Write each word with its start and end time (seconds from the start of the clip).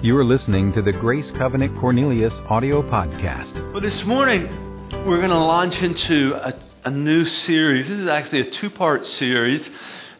You 0.00 0.16
are 0.16 0.24
listening 0.24 0.70
to 0.74 0.80
the 0.80 0.92
Grace 0.92 1.32
Covenant 1.32 1.76
Cornelius 1.76 2.32
audio 2.48 2.88
podcast. 2.88 3.72
Well, 3.72 3.80
this 3.80 4.04
morning 4.04 4.46
we're 5.04 5.18
going 5.18 5.30
to 5.30 5.38
launch 5.38 5.82
into 5.82 6.34
a, 6.34 6.56
a, 6.84 6.90
new 6.92 7.24
series. 7.24 7.88
This 7.88 8.02
is 8.02 8.08
actually 8.08 8.42
a 8.42 8.50
two 8.50 8.70
part 8.70 9.04
series. 9.04 9.68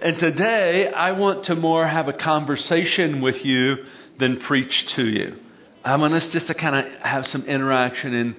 And 0.00 0.18
today 0.18 0.92
I 0.92 1.12
want 1.12 1.44
to 1.44 1.54
more 1.54 1.86
have 1.86 2.08
a 2.08 2.12
conversation 2.12 3.20
with 3.20 3.44
you 3.44 3.86
than 4.18 4.40
preach 4.40 4.88
to 4.94 5.06
you. 5.06 5.36
I 5.84 5.94
want 5.94 6.12
us 6.12 6.28
just 6.30 6.48
to 6.48 6.54
kind 6.54 6.74
of 6.74 6.92
have 7.00 7.28
some 7.28 7.44
interaction 7.44 8.14
and, 8.14 8.34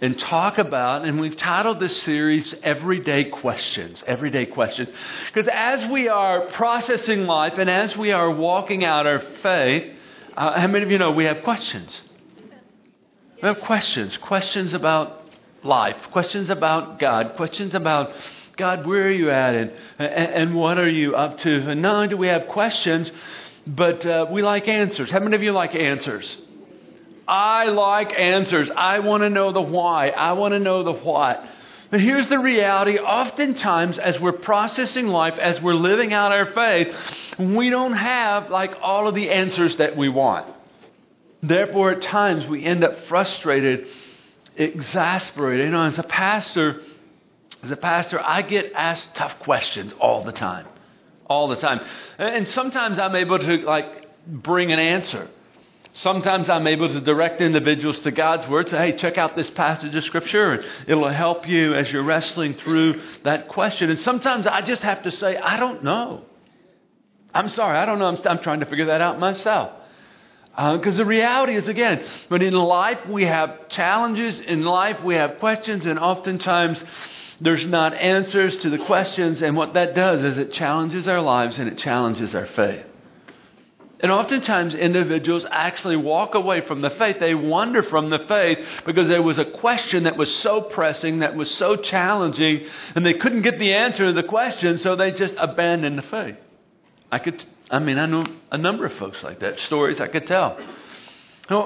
and 0.00 0.18
talk 0.18 0.58
about, 0.58 1.04
and 1.04 1.20
we've 1.20 1.36
titled 1.36 1.78
this 1.78 2.02
series 2.02 2.52
Everyday 2.64 3.26
Questions. 3.26 4.02
Everyday 4.08 4.46
Questions. 4.46 4.88
Because 5.32 5.48
as 5.54 5.86
we 5.86 6.08
are 6.08 6.46
processing 6.46 7.26
life 7.26 7.58
and 7.58 7.70
as 7.70 7.96
we 7.96 8.10
are 8.10 8.28
walking 8.28 8.84
out 8.84 9.06
our 9.06 9.20
faith, 9.20 9.98
uh, 10.36 10.60
how 10.60 10.66
many 10.66 10.84
of 10.84 10.90
you 10.90 10.98
know 10.98 11.12
we 11.12 11.24
have 11.24 11.42
questions? 11.42 12.02
We 13.42 13.48
have 13.48 13.60
questions. 13.60 14.16
Questions 14.16 14.74
about 14.74 15.24
life, 15.62 15.96
questions 16.12 16.50
about 16.50 16.98
God, 16.98 17.36
questions 17.36 17.74
about 17.74 18.12
God, 18.56 18.86
where 18.86 19.06
are 19.06 19.10
you 19.10 19.30
at 19.30 19.54
and, 19.54 19.72
and, 19.98 20.32
and 20.32 20.54
what 20.54 20.78
are 20.78 20.88
you 20.88 21.16
up 21.16 21.38
to? 21.38 21.70
And 21.70 21.80
not 21.82 21.94
only 21.94 22.08
do 22.08 22.16
we 22.16 22.26
have 22.28 22.48
questions, 22.48 23.10
but 23.66 24.04
uh, 24.04 24.26
we 24.30 24.42
like 24.42 24.68
answers. 24.68 25.10
How 25.10 25.20
many 25.20 25.36
of 25.36 25.42
you 25.42 25.52
like 25.52 25.74
answers? 25.74 26.36
I 27.26 27.66
like 27.66 28.12
answers. 28.18 28.70
I 28.70 28.98
want 28.98 29.22
to 29.22 29.30
know 29.30 29.52
the 29.52 29.60
why. 29.60 30.08
I 30.08 30.32
want 30.32 30.52
to 30.52 30.58
know 30.58 30.82
the 30.82 30.92
what. 30.92 31.44
But 31.90 32.00
here's 32.00 32.28
the 32.28 32.38
reality 32.38 32.98
oftentimes, 32.98 33.98
as 33.98 34.20
we're 34.20 34.32
processing 34.32 35.08
life, 35.08 35.38
as 35.38 35.60
we're 35.60 35.74
living 35.74 36.12
out 36.12 36.30
our 36.30 36.46
faith, 36.46 36.94
we 37.38 37.68
don't 37.68 37.94
have 37.94 38.48
like 38.48 38.76
all 38.80 39.08
of 39.08 39.16
the 39.16 39.30
answers 39.30 39.76
that 39.78 39.96
we 39.96 40.08
want. 40.08 40.46
Therefore, 41.42 41.92
at 41.92 42.02
times, 42.02 42.46
we 42.46 42.64
end 42.64 42.84
up 42.84 42.96
frustrated, 43.06 43.88
exasperated. 44.56 45.66
You 45.66 45.72
know, 45.72 45.86
as 45.86 45.98
a 45.98 46.04
pastor, 46.04 46.82
as 47.62 47.70
a 47.70 47.76
pastor, 47.76 48.20
I 48.20 48.42
get 48.42 48.72
asked 48.74 49.14
tough 49.16 49.40
questions 49.40 49.92
all 49.98 50.22
the 50.22 50.32
time. 50.32 50.66
All 51.26 51.48
the 51.48 51.56
time. 51.56 51.80
And 52.18 52.46
sometimes 52.46 52.98
I'm 52.98 53.16
able 53.16 53.38
to 53.38 53.56
like 53.58 53.86
bring 54.26 54.70
an 54.70 54.78
answer. 54.78 55.28
Sometimes 55.92 56.48
I'm 56.48 56.66
able 56.66 56.88
to 56.88 57.00
direct 57.00 57.40
individuals 57.40 58.00
to 58.00 58.12
God's 58.12 58.46
Word. 58.48 58.68
Say, 58.68 58.78
hey, 58.78 58.96
check 58.96 59.18
out 59.18 59.34
this 59.34 59.50
passage 59.50 59.94
of 59.94 60.04
Scripture, 60.04 60.62
it'll 60.86 61.08
help 61.08 61.48
you 61.48 61.74
as 61.74 61.92
you're 61.92 62.04
wrestling 62.04 62.54
through 62.54 63.02
that 63.24 63.48
question. 63.48 63.90
And 63.90 63.98
sometimes 63.98 64.46
I 64.46 64.62
just 64.62 64.82
have 64.82 65.02
to 65.02 65.10
say, 65.10 65.36
I 65.36 65.58
don't 65.58 65.82
know. 65.82 66.24
I'm 67.34 67.48
sorry, 67.48 67.78
I 67.78 67.86
don't 67.86 67.98
know. 67.98 68.06
I'm, 68.06 68.18
I'm 68.24 68.42
trying 68.42 68.60
to 68.60 68.66
figure 68.66 68.86
that 68.86 69.00
out 69.00 69.18
myself. 69.18 69.72
Because 70.50 70.94
uh, 70.94 70.98
the 70.98 71.06
reality 71.06 71.54
is, 71.54 71.68
again, 71.68 72.04
when 72.28 72.42
in 72.42 72.54
life 72.54 73.06
we 73.08 73.24
have 73.24 73.68
challenges, 73.68 74.40
in 74.40 74.64
life 74.64 75.02
we 75.02 75.14
have 75.14 75.38
questions, 75.38 75.86
and 75.86 75.98
oftentimes 75.98 76.84
there's 77.40 77.66
not 77.66 77.94
answers 77.94 78.58
to 78.58 78.70
the 78.70 78.78
questions. 78.78 79.42
And 79.42 79.56
what 79.56 79.74
that 79.74 79.94
does 79.94 80.22
is 80.24 80.38
it 80.38 80.52
challenges 80.52 81.08
our 81.08 81.20
lives 81.20 81.58
and 81.58 81.68
it 81.68 81.78
challenges 81.78 82.34
our 82.34 82.46
faith. 82.46 82.84
And 84.02 84.10
oftentimes, 84.10 84.74
individuals 84.74 85.44
actually 85.50 85.96
walk 85.96 86.34
away 86.34 86.62
from 86.62 86.80
the 86.80 86.90
faith. 86.90 87.18
They 87.20 87.34
wander 87.34 87.82
from 87.82 88.08
the 88.08 88.20
faith 88.20 88.58
because 88.86 89.08
there 89.08 89.22
was 89.22 89.38
a 89.38 89.44
question 89.44 90.04
that 90.04 90.16
was 90.16 90.34
so 90.36 90.62
pressing, 90.62 91.18
that 91.18 91.34
was 91.34 91.50
so 91.50 91.76
challenging, 91.76 92.66
and 92.94 93.04
they 93.04 93.14
couldn't 93.14 93.42
get 93.42 93.58
the 93.58 93.74
answer 93.74 94.06
to 94.06 94.12
the 94.12 94.22
question, 94.22 94.78
so 94.78 94.96
they 94.96 95.12
just 95.12 95.34
abandoned 95.36 95.98
the 95.98 96.02
faith. 96.02 96.36
I 97.12 97.18
could, 97.18 97.44
I 97.70 97.78
mean, 97.78 97.98
I 97.98 98.06
know 98.06 98.24
a 98.50 98.56
number 98.56 98.86
of 98.86 98.92
folks 98.94 99.22
like 99.22 99.40
that, 99.40 99.60
stories 99.60 100.00
I 100.00 100.08
could 100.08 100.26
tell. 100.26 100.58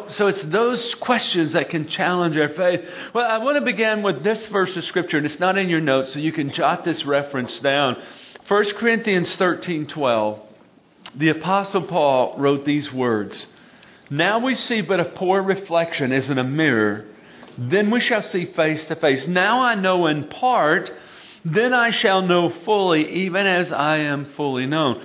So 0.09 0.29
it's 0.29 0.43
those 0.45 0.95
questions 0.95 1.53
that 1.53 1.69
can 1.69 1.89
challenge 1.89 2.39
our 2.39 2.49
faith. 2.49 2.81
Well, 3.12 3.31
I 3.31 3.37
want 3.39 3.59
to 3.59 3.61
begin 3.61 4.03
with 4.03 4.25
this 4.25 4.47
verse 4.47 4.75
of 4.79 4.85
Scripture, 4.85 5.19
and 5.19 5.27
it's 5.27 5.39
not 5.39 5.59
in 5.59 5.69
your 5.69 5.83
notes, 5.83 6.15
so 6.15 6.19
you 6.19 6.33
can 6.33 6.50
jot 6.53 6.84
this 6.84 7.05
reference 7.05 7.61
down. 7.61 8.03
1 8.49 8.65
Corinthians 8.77 9.37
13 9.37 9.87
12 9.87 10.41
the 11.16 11.28
Apostle 11.28 11.82
Paul 11.82 12.34
wrote 12.38 12.64
these 12.64 12.92
words 12.92 13.47
Now 14.10 14.38
we 14.38 14.54
see 14.54 14.80
but 14.80 15.00
a 15.00 15.04
poor 15.04 15.42
reflection 15.42 16.12
as 16.12 16.28
in 16.28 16.38
a 16.38 16.44
mirror, 16.44 17.06
then 17.56 17.91
we 17.91 18.00
shall 18.00 18.22
see 18.22 18.47
face 18.47 18.84
to 18.86 18.97
face. 18.97 19.26
Now 19.26 19.60
I 19.60 19.75
know 19.75 20.06
in 20.06 20.28
part, 20.28 20.92
then 21.44 21.72
I 21.72 21.91
shall 21.91 22.22
know 22.22 22.50
fully, 22.50 23.06
even 23.08 23.47
as 23.47 23.70
I 23.70 23.98
am 23.98 24.25
fully 24.36 24.66
known. 24.66 25.02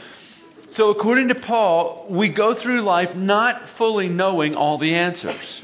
So, 0.71 0.89
according 0.89 1.29
to 1.29 1.35
Paul, 1.35 2.07
we 2.09 2.29
go 2.29 2.53
through 2.53 2.81
life 2.81 3.15
not 3.15 3.69
fully 3.77 4.07
knowing 4.07 4.55
all 4.55 4.77
the 4.77 4.93
answers. 4.93 5.63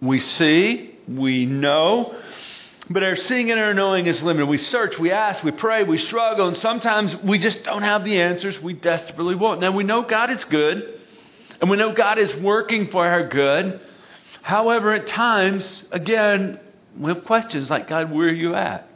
We 0.00 0.18
see, 0.18 0.96
we 1.06 1.44
know, 1.44 2.16
but 2.90 3.02
our 3.02 3.16
seeing 3.16 3.50
and 3.50 3.60
our 3.60 3.74
knowing 3.74 4.06
is 4.06 4.22
limited. 4.22 4.46
We 4.46 4.58
search, 4.58 4.98
we 4.98 5.12
ask, 5.12 5.42
we 5.44 5.52
pray, 5.52 5.84
we 5.84 5.98
struggle, 5.98 6.48
and 6.48 6.56
sometimes 6.56 7.14
we 7.16 7.38
just 7.38 7.62
don't 7.62 7.82
have 7.82 8.04
the 8.04 8.20
answers 8.20 8.60
we 8.60 8.74
desperately 8.74 9.34
want. 9.34 9.60
Now, 9.60 9.70
we 9.70 9.84
know 9.84 10.02
God 10.02 10.30
is 10.30 10.44
good, 10.44 11.00
and 11.60 11.70
we 11.70 11.76
know 11.76 11.92
God 11.92 12.18
is 12.18 12.34
working 12.36 12.90
for 12.90 13.06
our 13.06 13.28
good. 13.28 13.80
However, 14.42 14.92
at 14.92 15.06
times, 15.06 15.84
again, 15.92 16.58
we 16.98 17.12
have 17.12 17.24
questions 17.24 17.70
like 17.70 17.88
God, 17.88 18.10
where 18.10 18.28
are 18.28 18.32
you 18.32 18.54
at? 18.54 18.88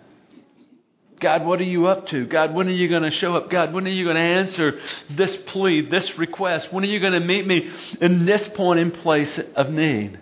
God, 1.20 1.46
what 1.46 1.60
are 1.60 1.64
you 1.64 1.86
up 1.86 2.06
to? 2.08 2.26
God, 2.26 2.54
when 2.54 2.68
are 2.68 2.72
you 2.72 2.88
going 2.88 3.04
to 3.04 3.10
show 3.10 3.36
up? 3.36 3.48
God, 3.48 3.72
when 3.72 3.86
are 3.86 3.90
you 3.90 4.04
going 4.04 4.16
to 4.16 4.22
answer 4.22 4.80
this 5.10 5.34
plea, 5.46 5.80
this 5.82 6.18
request? 6.18 6.72
When 6.72 6.84
are 6.84 6.88
you 6.88 7.00
going 7.00 7.14
to 7.14 7.20
meet 7.20 7.46
me 7.46 7.70
in 8.00 8.26
this 8.26 8.46
point 8.48 8.80
in 8.80 8.90
place 8.90 9.40
of 9.54 9.70
need? 9.70 10.18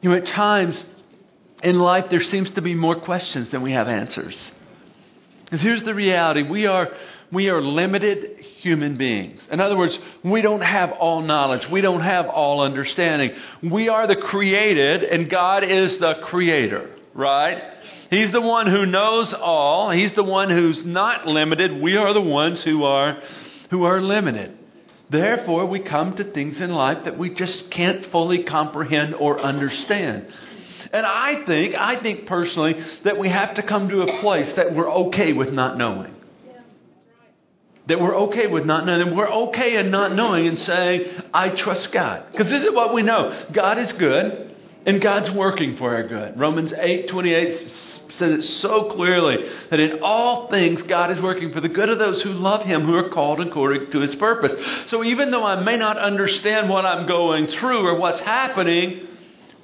You 0.00 0.10
know, 0.10 0.16
at 0.16 0.26
times, 0.26 0.84
in 1.62 1.78
life, 1.78 2.06
there 2.10 2.22
seems 2.22 2.50
to 2.52 2.62
be 2.62 2.74
more 2.74 3.00
questions 3.00 3.50
than 3.50 3.62
we 3.62 3.72
have 3.72 3.88
answers. 3.88 4.52
Because 5.44 5.62
here's 5.62 5.82
the 5.82 5.94
reality 5.94 6.42
we 6.42 6.66
are, 6.66 6.90
we 7.32 7.48
are 7.48 7.60
limited 7.60 8.38
human 8.58 8.96
beings. 8.96 9.48
In 9.50 9.60
other 9.60 9.76
words, 9.76 9.98
we 10.22 10.42
don't 10.42 10.60
have 10.60 10.92
all 10.92 11.22
knowledge, 11.22 11.68
we 11.68 11.80
don't 11.80 12.00
have 12.00 12.26
all 12.26 12.60
understanding. 12.60 13.32
We 13.62 13.88
are 13.88 14.06
the 14.06 14.16
created, 14.16 15.04
and 15.04 15.30
God 15.30 15.64
is 15.64 15.98
the 15.98 16.14
creator, 16.24 16.90
right? 17.14 17.62
He's 18.10 18.32
the 18.32 18.40
one 18.40 18.66
who 18.66 18.86
knows 18.86 19.34
all. 19.34 19.90
He's 19.90 20.12
the 20.14 20.24
one 20.24 20.50
who's 20.50 20.84
not 20.84 21.26
limited. 21.26 21.80
We 21.80 21.96
are 21.96 22.12
the 22.12 22.20
ones 22.20 22.62
who 22.62 22.84
are, 22.84 23.20
who 23.70 23.84
are 23.84 24.00
limited. 24.00 24.56
Therefore, 25.10 25.66
we 25.66 25.80
come 25.80 26.16
to 26.16 26.24
things 26.24 26.60
in 26.60 26.70
life 26.70 27.04
that 27.04 27.18
we 27.18 27.30
just 27.30 27.70
can't 27.70 28.04
fully 28.06 28.44
comprehend 28.44 29.14
or 29.14 29.40
understand. 29.40 30.26
And 30.92 31.04
I 31.04 31.44
think, 31.44 31.74
I 31.74 31.96
think 31.96 32.26
personally, 32.26 32.82
that 33.04 33.18
we 33.18 33.28
have 33.28 33.54
to 33.54 33.62
come 33.62 33.88
to 33.88 34.02
a 34.02 34.20
place 34.20 34.52
that 34.54 34.74
we're 34.74 34.90
okay 34.90 35.32
with 35.32 35.52
not 35.52 35.76
knowing. 35.76 36.14
That 37.86 38.00
we're 38.00 38.16
okay 38.16 38.46
with 38.46 38.66
not 38.66 38.84
knowing. 38.84 39.16
We're 39.16 39.30
okay 39.30 39.76
in 39.76 39.90
not 39.90 40.14
knowing 40.14 40.46
and 40.46 40.58
saying, 40.58 41.22
I 41.32 41.50
trust 41.50 41.90
God. 41.92 42.30
Because 42.30 42.50
this 42.50 42.62
is 42.62 42.72
what 42.72 42.92
we 42.92 43.02
know 43.02 43.46
God 43.52 43.78
is 43.78 43.92
good, 43.94 44.54
and 44.84 45.00
God's 45.00 45.30
working 45.30 45.76
for 45.76 45.94
our 45.94 46.06
good. 46.06 46.38
Romans 46.38 46.72
8 46.72 47.08
28 47.08 47.70
says 48.10 48.32
it 48.32 48.42
so 48.42 48.90
clearly 48.90 49.48
that 49.70 49.80
in 49.80 50.00
all 50.02 50.48
things 50.48 50.82
God 50.82 51.10
is 51.10 51.20
working 51.20 51.52
for 51.52 51.60
the 51.60 51.68
good 51.68 51.88
of 51.88 51.98
those 51.98 52.22
who 52.22 52.32
love 52.32 52.62
Him, 52.62 52.84
who 52.84 52.94
are 52.94 53.10
called 53.10 53.40
according 53.40 53.90
to 53.92 54.00
His 54.00 54.14
purpose. 54.16 54.52
So 54.90 55.04
even 55.04 55.30
though 55.30 55.44
I 55.44 55.60
may 55.62 55.76
not 55.76 55.98
understand 55.98 56.68
what 56.68 56.84
I'm 56.84 57.06
going 57.06 57.46
through 57.46 57.86
or 57.86 57.96
what's 57.96 58.20
happening, 58.20 59.07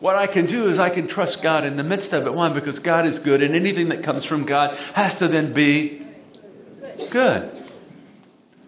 what 0.04 0.16
I 0.16 0.26
can 0.26 0.44
do 0.44 0.66
is 0.68 0.78
I 0.78 0.90
can 0.90 1.08
trust 1.08 1.40
God 1.40 1.64
in 1.64 1.78
the 1.78 1.82
midst 1.82 2.12
of 2.12 2.26
it. 2.26 2.34
Why? 2.34 2.52
Because 2.52 2.78
God 2.78 3.06
is 3.06 3.18
good, 3.20 3.42
and 3.42 3.56
anything 3.56 3.88
that 3.88 4.02
comes 4.02 4.22
from 4.26 4.44
God 4.44 4.76
has 4.92 5.14
to 5.14 5.28
then 5.28 5.54
be 5.54 6.06
good. 7.10 7.64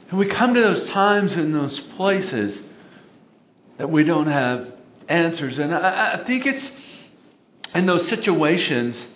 And 0.09 0.19
we 0.19 0.29
come 0.29 0.55
to 0.55 0.61
those 0.63 0.89
times 0.89 1.37
and 1.37 1.55
those 1.55 1.79
places 1.79 2.59
that 3.77 3.91
we 3.91 4.03
don't 4.03 4.29
have 4.29 4.73
answers. 5.11 5.59
And 5.59 5.75
I, 5.75 6.15
I 6.15 6.25
think 6.25 6.47
it's 6.47 6.73
in 7.75 7.85
those 7.85 8.09
situations 8.09 9.07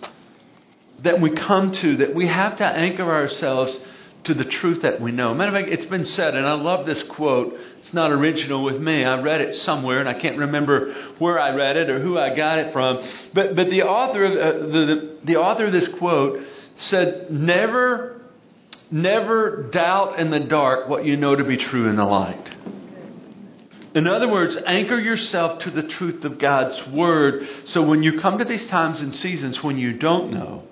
that 0.99 1.19
we 1.19 1.31
come 1.31 1.71
to 1.71 1.95
that 1.95 2.13
we 2.13 2.27
have 2.27 2.57
to 2.57 2.65
anchor 2.67 3.11
ourselves 3.11 3.79
to 4.23 4.33
the 4.33 4.45
truth 4.45 4.83
that 4.83 5.01
we 5.01 5.11
know. 5.11 5.33
Matter 5.33 5.55
of 5.55 5.63
fact, 5.63 5.73
it's 5.73 5.87
been 5.87 6.05
said, 6.05 6.35
and 6.35 6.45
I 6.45 6.53
love 6.53 6.85
this 6.85 7.01
quote. 7.03 7.57
It's 7.79 7.93
not 7.93 8.11
original 8.11 8.63
with 8.63 8.79
me. 8.79 9.03
I 9.03 9.19
read 9.19 9.41
it 9.41 9.55
somewhere, 9.55 9.99
and 9.99 10.07
I 10.07 10.13
can't 10.13 10.37
remember 10.37 10.93
where 11.17 11.39
I 11.39 11.55
read 11.55 11.75
it 11.77 11.89
or 11.89 11.99
who 11.99 12.19
I 12.19 12.35
got 12.35 12.59
it 12.59 12.71
from. 12.71 13.03
But, 13.33 13.55
but 13.55 13.69
the, 13.69 13.83
author 13.83 14.25
of, 14.25 14.31
uh, 14.33 14.67
the, 14.67 15.17
the 15.23 15.35
author 15.37 15.65
of 15.65 15.71
this 15.71 15.87
quote 15.87 16.39
said, 16.75 17.31
Never, 17.31 18.21
never 18.91 19.63
doubt 19.71 20.19
in 20.19 20.29
the 20.29 20.39
dark 20.39 20.87
what 20.87 21.03
you 21.03 21.17
know 21.17 21.35
to 21.35 21.43
be 21.43 21.57
true 21.57 21.89
in 21.89 21.95
the 21.95 22.05
light. 22.05 22.55
In 23.93 24.07
other 24.07 24.29
words, 24.29 24.55
anchor 24.65 24.99
yourself 24.99 25.59
to 25.59 25.71
the 25.71 25.83
truth 25.83 26.23
of 26.23 26.37
God's 26.37 26.87
Word 26.87 27.47
so 27.65 27.81
when 27.81 28.03
you 28.03 28.19
come 28.21 28.37
to 28.37 28.45
these 28.45 28.65
times 28.67 29.01
and 29.01 29.13
seasons 29.13 29.61
when 29.61 29.77
you 29.77 29.93
don't 29.97 30.31
know, 30.31 30.63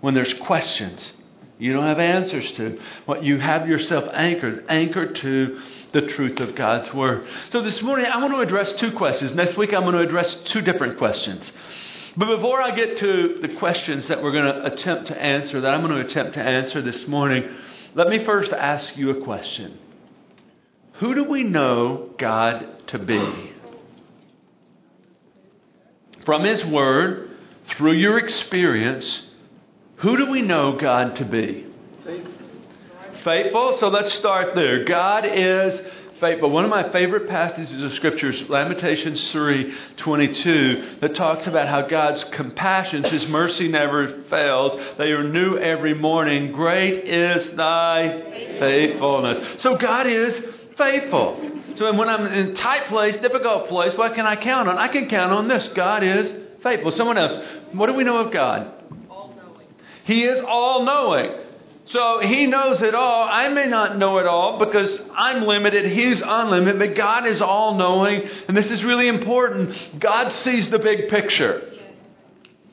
when 0.00 0.14
there's 0.14 0.32
questions, 0.34 1.12
you 1.58 1.72
don't 1.72 1.86
have 1.86 2.00
answers 2.00 2.50
to. 2.52 2.80
What 3.06 3.22
you 3.22 3.38
have 3.38 3.68
yourself 3.68 4.10
anchored, 4.12 4.66
anchored 4.68 5.16
to 5.16 5.60
the 5.92 6.02
truth 6.02 6.40
of 6.40 6.56
God's 6.56 6.92
Word. 6.92 7.26
So 7.50 7.62
this 7.62 7.80
morning, 7.80 8.06
I 8.06 8.18
want 8.18 8.32
to 8.32 8.40
address 8.40 8.72
two 8.74 8.92
questions. 8.92 9.34
Next 9.34 9.56
week, 9.56 9.72
I'm 9.72 9.82
going 9.82 9.94
to 9.94 10.00
address 10.00 10.34
two 10.46 10.60
different 10.62 10.98
questions. 10.98 11.52
But 12.16 12.36
before 12.36 12.60
I 12.60 12.74
get 12.74 12.98
to 12.98 13.38
the 13.40 13.54
questions 13.56 14.08
that 14.08 14.22
we're 14.22 14.32
going 14.32 14.44
to 14.44 14.64
attempt 14.66 15.06
to 15.08 15.20
answer, 15.20 15.60
that 15.60 15.72
I'm 15.72 15.80
going 15.86 15.94
to 15.94 16.08
attempt 16.08 16.34
to 16.34 16.42
answer 16.42 16.82
this 16.82 17.06
morning, 17.06 17.48
let 17.94 18.08
me 18.08 18.24
first 18.24 18.52
ask 18.52 18.96
you 18.96 19.10
a 19.10 19.22
question. 19.22 19.78
Who 20.94 21.14
do 21.14 21.24
we 21.24 21.44
know 21.44 22.10
God 22.18 22.88
to 22.88 22.98
be? 22.98 23.52
From 26.24 26.44
His 26.44 26.64
Word, 26.64 27.30
through 27.66 27.94
your 27.94 28.18
experience, 28.18 29.28
who 29.96 30.16
do 30.16 30.30
we 30.30 30.42
know 30.42 30.76
God 30.76 31.16
to 31.16 31.24
be? 31.24 31.66
Faithful. 33.22 33.78
So 33.78 33.88
let's 33.88 34.12
start 34.12 34.54
there. 34.54 34.84
God 34.84 35.24
is 35.24 35.80
faithful. 36.20 36.50
One 36.50 36.64
of 36.64 36.70
my 36.70 36.90
favorite 36.92 37.28
passages 37.28 37.80
of 37.80 37.92
Scripture 37.94 38.30
is 38.30 38.48
Lamentations 38.48 39.30
3 39.32 39.74
22, 39.96 40.98
that 41.00 41.14
talks 41.14 41.46
about 41.46 41.68
how 41.68 41.82
God's 41.82 42.22
compassions, 42.24 43.08
His 43.10 43.26
mercy 43.28 43.68
never 43.68 44.22
fails. 44.24 44.76
They 44.98 45.12
are 45.12 45.24
new 45.24 45.56
every 45.56 45.94
morning. 45.94 46.52
Great 46.52 47.04
is 47.04 47.50
thy 47.52 48.20
faithfulness. 48.58 49.62
So 49.62 49.76
God 49.76 50.06
is 50.06 50.42
faithful. 50.76 51.50
So 51.76 51.92
when 51.94 52.08
I'm 52.08 52.26
in 52.26 52.48
a 52.50 52.54
tight 52.54 52.86
place, 52.86 53.16
difficult 53.16 53.68
place, 53.68 53.94
what 53.94 54.14
can 54.14 54.26
I 54.26 54.36
count 54.36 54.68
on? 54.68 54.76
I 54.76 54.88
can 54.88 55.08
count 55.08 55.32
on 55.32 55.48
this. 55.48 55.66
God 55.68 56.02
is 56.02 56.32
faithful. 56.62 56.90
Someone 56.90 57.18
else, 57.18 57.36
what 57.72 57.86
do 57.86 57.94
we 57.94 58.04
know 58.04 58.18
of 58.18 58.32
God? 58.32 58.70
He 60.04 60.24
is 60.24 60.40
all 60.40 60.84
knowing. 60.84 61.40
So 61.86 62.20
he 62.20 62.46
knows 62.46 62.80
it 62.80 62.94
all. 62.94 63.28
I 63.28 63.48
may 63.48 63.66
not 63.66 63.98
know 63.98 64.18
it 64.18 64.26
all 64.26 64.58
because 64.58 64.98
I'm 65.14 65.42
limited. 65.42 65.84
He's 65.86 66.22
unlimited, 66.22 66.78
but 66.78 66.94
God 66.96 67.26
is 67.26 67.42
all 67.42 67.74
knowing. 67.74 68.22
And 68.48 68.56
this 68.56 68.70
is 68.70 68.82
really 68.82 69.08
important. 69.08 69.76
God 69.98 70.30
sees 70.32 70.70
the 70.70 70.78
big 70.78 71.10
picture. 71.10 71.72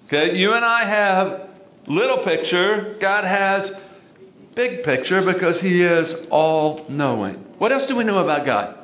Okay, 0.07 0.37
you 0.37 0.53
and 0.53 0.63
I 0.63 0.85
have 0.85 1.49
little 1.87 2.23
picture. 2.23 2.97
God 3.01 3.25
has 3.25 3.71
big 4.55 4.83
picture 4.83 5.21
because 5.21 5.59
he 5.59 5.81
is 5.81 6.13
all 6.29 6.85
knowing. 6.87 7.35
What 7.57 7.71
else 7.71 7.85
do 7.85 7.95
we 7.95 8.03
know 8.05 8.19
about 8.19 8.45
God? 8.45 8.77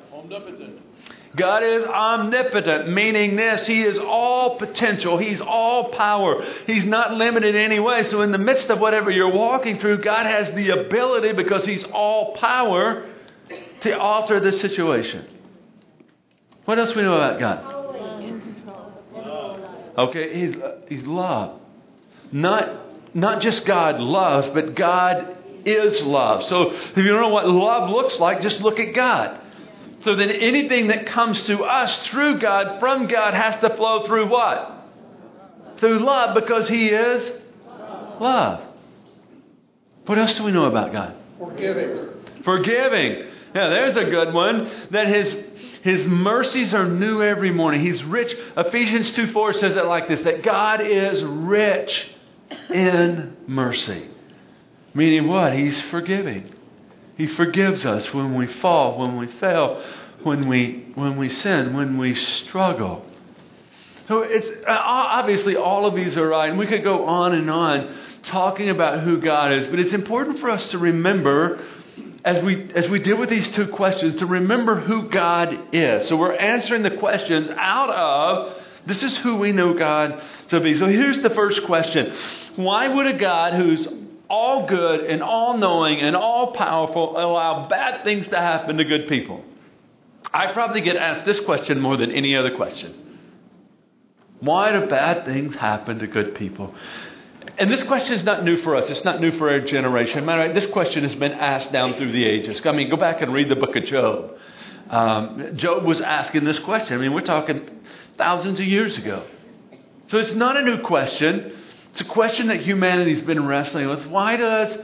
God 1.38 1.63
is 1.63 1.86
omnipotent, 1.86 2.89
meaning 2.89 3.36
this 3.36 3.66
He 3.66 3.84
is 3.84 3.98
all 3.98 4.57
potential, 4.57 5.18
He's 5.18 5.39
all 5.39 5.92
power, 5.92 6.44
He's 6.66 6.84
not 6.84 7.13
limited 7.13 7.56
in 7.56 7.62
any 7.62 7.80
way. 7.80 8.04
So, 8.04 8.22
in 8.22 8.31
the 8.31 8.39
midst 8.39 8.69
of 8.69 8.80
whatever 8.80 9.12
you're 9.12 9.31
walking 9.31 9.80
through, 9.80 10.00
God 10.00 10.25
has 10.25 10.51
the 10.51 10.72
ability, 10.72 11.34
because 11.34 11.63
He's 11.66 11.84
all 11.86 12.36
power, 12.36 13.06
to 13.81 14.00
alter 14.00 14.39
the 14.39 14.51
situation. 14.51 15.25
What 16.66 16.80
else 16.80 16.95
we 16.95 17.04
know 17.04 17.16
about 17.16 17.40
God? 17.40 17.74
Okay, 19.98 20.40
He's, 20.40 20.57
uh, 20.57 20.81
he's 20.90 21.04
love. 21.04 21.62
Not, 22.31 23.16
not 23.16 23.42
just 23.42 23.66
God 23.66 24.00
loves, 24.01 24.48
but 24.48 24.75
God 24.75 25.38
is 25.66 26.01
love. 26.01 26.44
So, 26.45 26.72
if 26.72 26.98
you 26.98 27.07
don't 27.07 27.22
know 27.22 27.30
what 27.30 27.48
love 27.48 27.92
looks 27.92 28.19
like, 28.19 28.42
just 28.42 28.60
look 28.60 28.80
at 28.80 28.95
God. 28.95 29.42
So 30.02 30.16
then 30.16 30.30
anything 30.30 30.88
that 30.88 31.08
comes 31.08 31.44
to 31.48 31.64
us 31.64 32.08
through 32.08 32.40
God, 32.40 32.80
from 32.80 33.08
God, 33.08 33.34
has 33.34 33.60
to 33.62 33.76
flow 33.76 34.06
through 34.06 34.30
what? 34.30 34.74
Through 35.80 36.00
love 36.00 36.36
because 36.36 36.68
He 36.70 36.90
is 36.90 37.32
love. 38.20 38.64
What 40.06 40.18
else 40.18 40.36
do 40.36 40.44
we 40.44 40.52
know 40.52 40.66
about 40.66 40.94
God? 40.94 41.16
Forgiving. 41.40 42.10
Forgiving. 42.44 43.28
Yeah, 43.56 43.70
there's 43.70 43.98
a 43.98 44.06
good 44.06 44.34
one. 44.34 44.88
That 44.92 45.08
His 45.08 45.34
His 45.82 46.06
mercies 46.08 46.74
are 46.74 46.86
new 46.86 47.22
every 47.22 47.52
morning. 47.52 47.82
He's 47.82 48.04
rich. 48.04 48.34
Ephesians 48.56 49.12
2 49.14 49.32
4 49.32 49.54
says 49.54 49.76
it 49.76 49.86
like 49.86 50.08
this 50.08 50.24
that 50.24 50.44
God 50.44 50.82
is 50.82 51.24
rich 51.24 52.12
in 52.70 53.36
mercy. 53.48 54.08
Meaning 54.94 55.28
what? 55.28 55.54
He's 55.54 55.82
forgiving. 55.84 56.54
He 57.18 57.28
forgives 57.28 57.86
us 57.86 58.14
when 58.14 58.36
we 58.36 58.48
fall, 58.48 59.00
when 59.00 59.18
we 59.18 59.28
fail, 59.28 59.84
when 60.24 60.48
we, 60.48 60.86
when 60.96 61.18
we 61.18 61.30
sin, 61.30 61.75
when 61.75 61.98
we 61.98 62.14
struggle. 62.16 63.06
So 64.08 64.22
it's 64.22 64.48
uh, 64.48 64.72
obviously 64.72 65.56
all 65.56 65.86
of 65.86 65.96
these 65.96 66.16
are 66.16 66.28
right, 66.28 66.50
and 66.50 66.58
we 66.58 66.68
could 66.68 66.84
go 66.84 67.06
on 67.06 67.34
and 67.34 67.50
on 67.50 67.94
talking 68.24 68.69
about 68.69 69.04
who 69.04 69.19
God 69.19 69.52
is, 69.52 69.68
but 69.68 69.80
it's 69.80 69.94
important 69.94 70.40
for 70.40 70.50
us 70.50 70.69
to 70.72 70.78
remember 70.78 71.62
as 72.24 72.44
we 72.44 72.72
as 72.74 72.88
we 72.90 73.00
deal 73.00 73.18
with 73.18 73.30
these 73.30 73.50
two 73.52 73.68
questions 73.68 74.19
to 74.19 74.25
remember 74.25 74.80
who 74.80 75.10
God 75.10 75.74
is. 75.74 76.08
So 76.08 76.18
we're 76.18 76.36
answering 76.36 76.84
the 76.84 76.98
questions 76.98 77.50
out 77.50 77.90
of 77.90 78.64
this 78.86 79.04
is 79.04 79.18
who 79.18 79.36
we 79.36 79.52
know 79.52 79.74
God 79.74 80.22
to 80.50 80.60
be. 80.62 80.78
So 80.78 80.88
here's 80.88 81.19
the 81.19 81.30
first 81.31 81.64
question. 81.66 82.14
Why 82.56 82.88
would 82.88 83.08
a 83.08 83.18
God 83.18 83.54
who's 83.54 83.88
all 84.30 84.68
good 84.68 85.02
and 85.02 85.24
all 85.24 85.58
knowing 85.58 86.00
and 86.00 86.16
all 86.16 86.52
powerful 86.54 87.18
allow 87.18 87.68
bad 87.68 88.04
things 88.04 88.28
to 88.30 88.38
happen 88.38 88.78
to 88.78 88.84
good 88.84 89.08
people? 89.08 89.44
I 90.34 90.52
probably 90.52 90.82
get 90.82 90.96
asked 90.96 91.26
this 91.26 91.40
question 91.40 91.80
more 91.80 91.98
than 91.98 92.12
any 92.12 92.36
other 92.36 92.56
question. 92.56 93.20
Why 94.40 94.72
do 94.72 94.88
bad 94.88 95.26
things 95.26 95.56
happen 95.56 96.00
to 96.00 96.08
good 96.08 96.36
people? 96.36 96.76
And 97.58 97.72
this 97.72 97.82
question 97.84 98.14
is 98.14 98.24
not 98.24 98.44
new 98.44 98.58
for 98.58 98.76
us. 98.76 98.90
It's 98.90 99.04
not 99.04 99.20
new 99.20 99.32
for 99.38 99.50
our 99.50 99.62
generation. 99.62 100.26
Matter 100.26 100.42
of 100.42 100.48
fact, 100.48 100.56
this 100.56 100.72
question 100.72 101.04
has 101.04 101.16
been 101.16 101.32
asked 101.32 101.72
down 101.72 101.96
through 101.96 102.12
the 102.12 102.24
ages. 102.26 102.62
I 102.66 102.72
mean, 102.72 102.90
go 102.90 102.98
back 102.98 103.22
and 103.22 103.34
read 103.34 103.50
the 103.50 103.56
book 103.56 103.76
of 103.76 103.84
Job. 103.86 104.38
Um, 104.90 105.56
Job 105.56 105.84
was 105.84 106.02
asking 106.02 106.44
this 106.44 106.60
question. 106.60 106.98
I 106.98 107.02
mean, 107.02 107.14
we're 107.14 107.22
talking 107.22 107.68
thousands 108.18 108.60
of 108.60 108.68
years 108.68 108.98
ago. 108.98 109.26
So 110.08 110.18
it's 110.18 110.34
not 110.34 110.56
a 110.56 110.62
new 110.62 110.82
question. 110.84 111.56
It's 111.98 112.08
a 112.08 112.14
question 112.14 112.50
that 112.50 112.62
humanity's 112.62 113.24
been 113.24 113.48
wrestling 113.48 113.90
with. 113.90 114.06
Why 114.06 114.38
does 114.38 114.78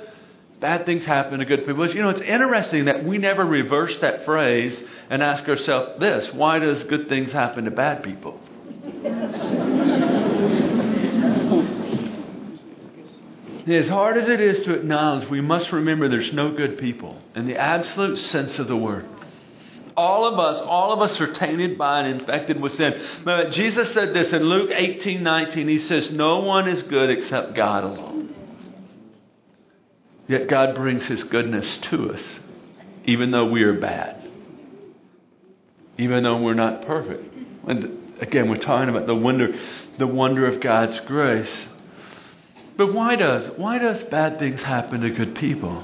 bad 0.60 0.88
things 0.88 1.06
happen 1.06 1.38
to 1.38 1.46
good 1.46 1.64
people? 1.64 1.88
You 1.88 2.02
know, 2.02 2.10
it's 2.10 2.22
interesting 2.22 2.86
that 2.86 3.04
we 3.04 3.20
never 3.20 3.46
reverse 3.46 3.96
that 4.00 4.26
phrase 4.26 4.82
and 5.12 5.22
ask 5.22 5.48
ourselves 5.48 6.00
this 6.00 6.34
why 6.34 6.58
does 6.58 6.84
good 6.86 7.10
things 7.10 7.32
happen 7.32 7.66
to 7.66 7.72
bad 7.72 8.02
people? 8.02 8.40
as 13.68 13.88
hard 13.88 14.18
as 14.18 14.28
it 14.28 14.40
is 14.40 14.66
to 14.66 14.74
acknowledge, 14.74 15.30
we 15.30 15.40
must 15.40 15.72
remember 15.72 16.08
there's 16.08 16.34
no 16.34 16.56
good 16.56 16.80
people 16.80 17.22
in 17.36 17.46
the 17.46 17.58
absolute 17.58 18.18
sense 18.18 18.58
of 18.58 18.68
the 18.68 18.76
word. 18.76 19.08
All 19.96 20.26
of 20.26 20.40
us, 20.40 20.60
all 20.62 20.92
of 20.92 21.02
us 21.02 21.20
are 21.22 21.32
tainted 21.34 21.78
by 21.78 22.02
and 22.02 22.20
infected 22.20 22.60
with 22.60 22.74
sin. 22.74 22.94
But 23.24 23.52
Jesus 23.52 23.94
said 23.94 24.14
this 24.14 24.34
in 24.34 24.44
Luke 24.44 24.72
18 24.74 25.22
19. 25.22 25.68
He 25.68 25.78
says, 25.78 26.12
No 26.12 26.40
one 26.40 26.68
is 26.68 26.82
good 26.84 27.10
except 27.10 27.54
God 27.54 27.84
alone. 27.84 28.34
Yet 30.28 30.48
God 30.48 30.76
brings 30.76 31.06
His 31.06 31.24
goodness 31.24 31.78
to 31.80 32.12
us, 32.14 32.40
even 33.06 33.32
though 33.32 33.50
we 33.52 33.64
are 33.64 33.80
bad, 33.80 34.30
even 35.98 36.24
though 36.24 36.42
we're 36.42 36.54
not 36.54 36.86
perfect. 36.86 37.34
And 37.68 38.14
again, 38.22 38.50
we're 38.50 38.58
talking 38.58 38.90
about 38.90 39.06
the 39.06 39.16
wonder, 39.16 39.54
the 39.98 40.08
wonder 40.08 40.48
of 40.48 40.62
God's 40.62 41.00
grace. 41.02 41.70
But 42.78 42.94
why 42.94 43.16
does 43.16 43.52
why 43.58 43.78
does 43.78 44.02
bad 44.04 44.40
things 44.40 44.64
happen 44.64 45.02
to 45.02 45.10
good 45.12 45.36
people? 45.36 45.84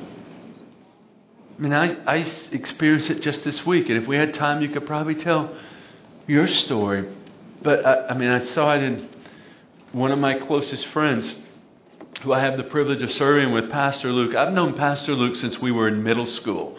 I 1.60 1.62
mean, 1.62 1.74
I, 1.74 1.98
I 2.06 2.26
experienced 2.54 3.10
it 3.10 3.22
just 3.22 3.44
this 3.44 3.66
week, 3.66 3.90
and 3.90 4.02
if 4.02 4.08
we 4.08 4.16
had 4.16 4.34
time, 4.34 4.62
you 4.62 4.70
could 4.70 4.88
probably 4.88 5.16
tell 5.16 5.54
your 6.26 6.48
story. 6.48 7.06
But 7.62 7.86
I, 7.86 8.08
I 8.08 8.14
mean, 8.14 8.30
I 8.30 8.40
saw 8.40 8.76
it 8.76 8.82
in 8.82 9.10
one 9.92 10.14
of 10.14 10.20
my 10.20 10.36
closest 10.36 10.88
friends, 10.88 11.36
who 12.22 12.32
I 12.32 12.40
have 12.40 12.56
the 12.56 12.64
privilege 12.64 13.02
of 13.02 13.12
serving 13.12 13.52
with, 13.52 13.70
Pastor 13.70 14.14
Luke. 14.14 14.38
I've 14.38 14.54
known 14.54 14.76
Pastor 14.76 15.14
Luke 15.14 15.36
since 15.36 15.60
we 15.60 15.70
were 15.74 15.90
in 15.90 16.02
middle 16.02 16.26
school. 16.26 16.78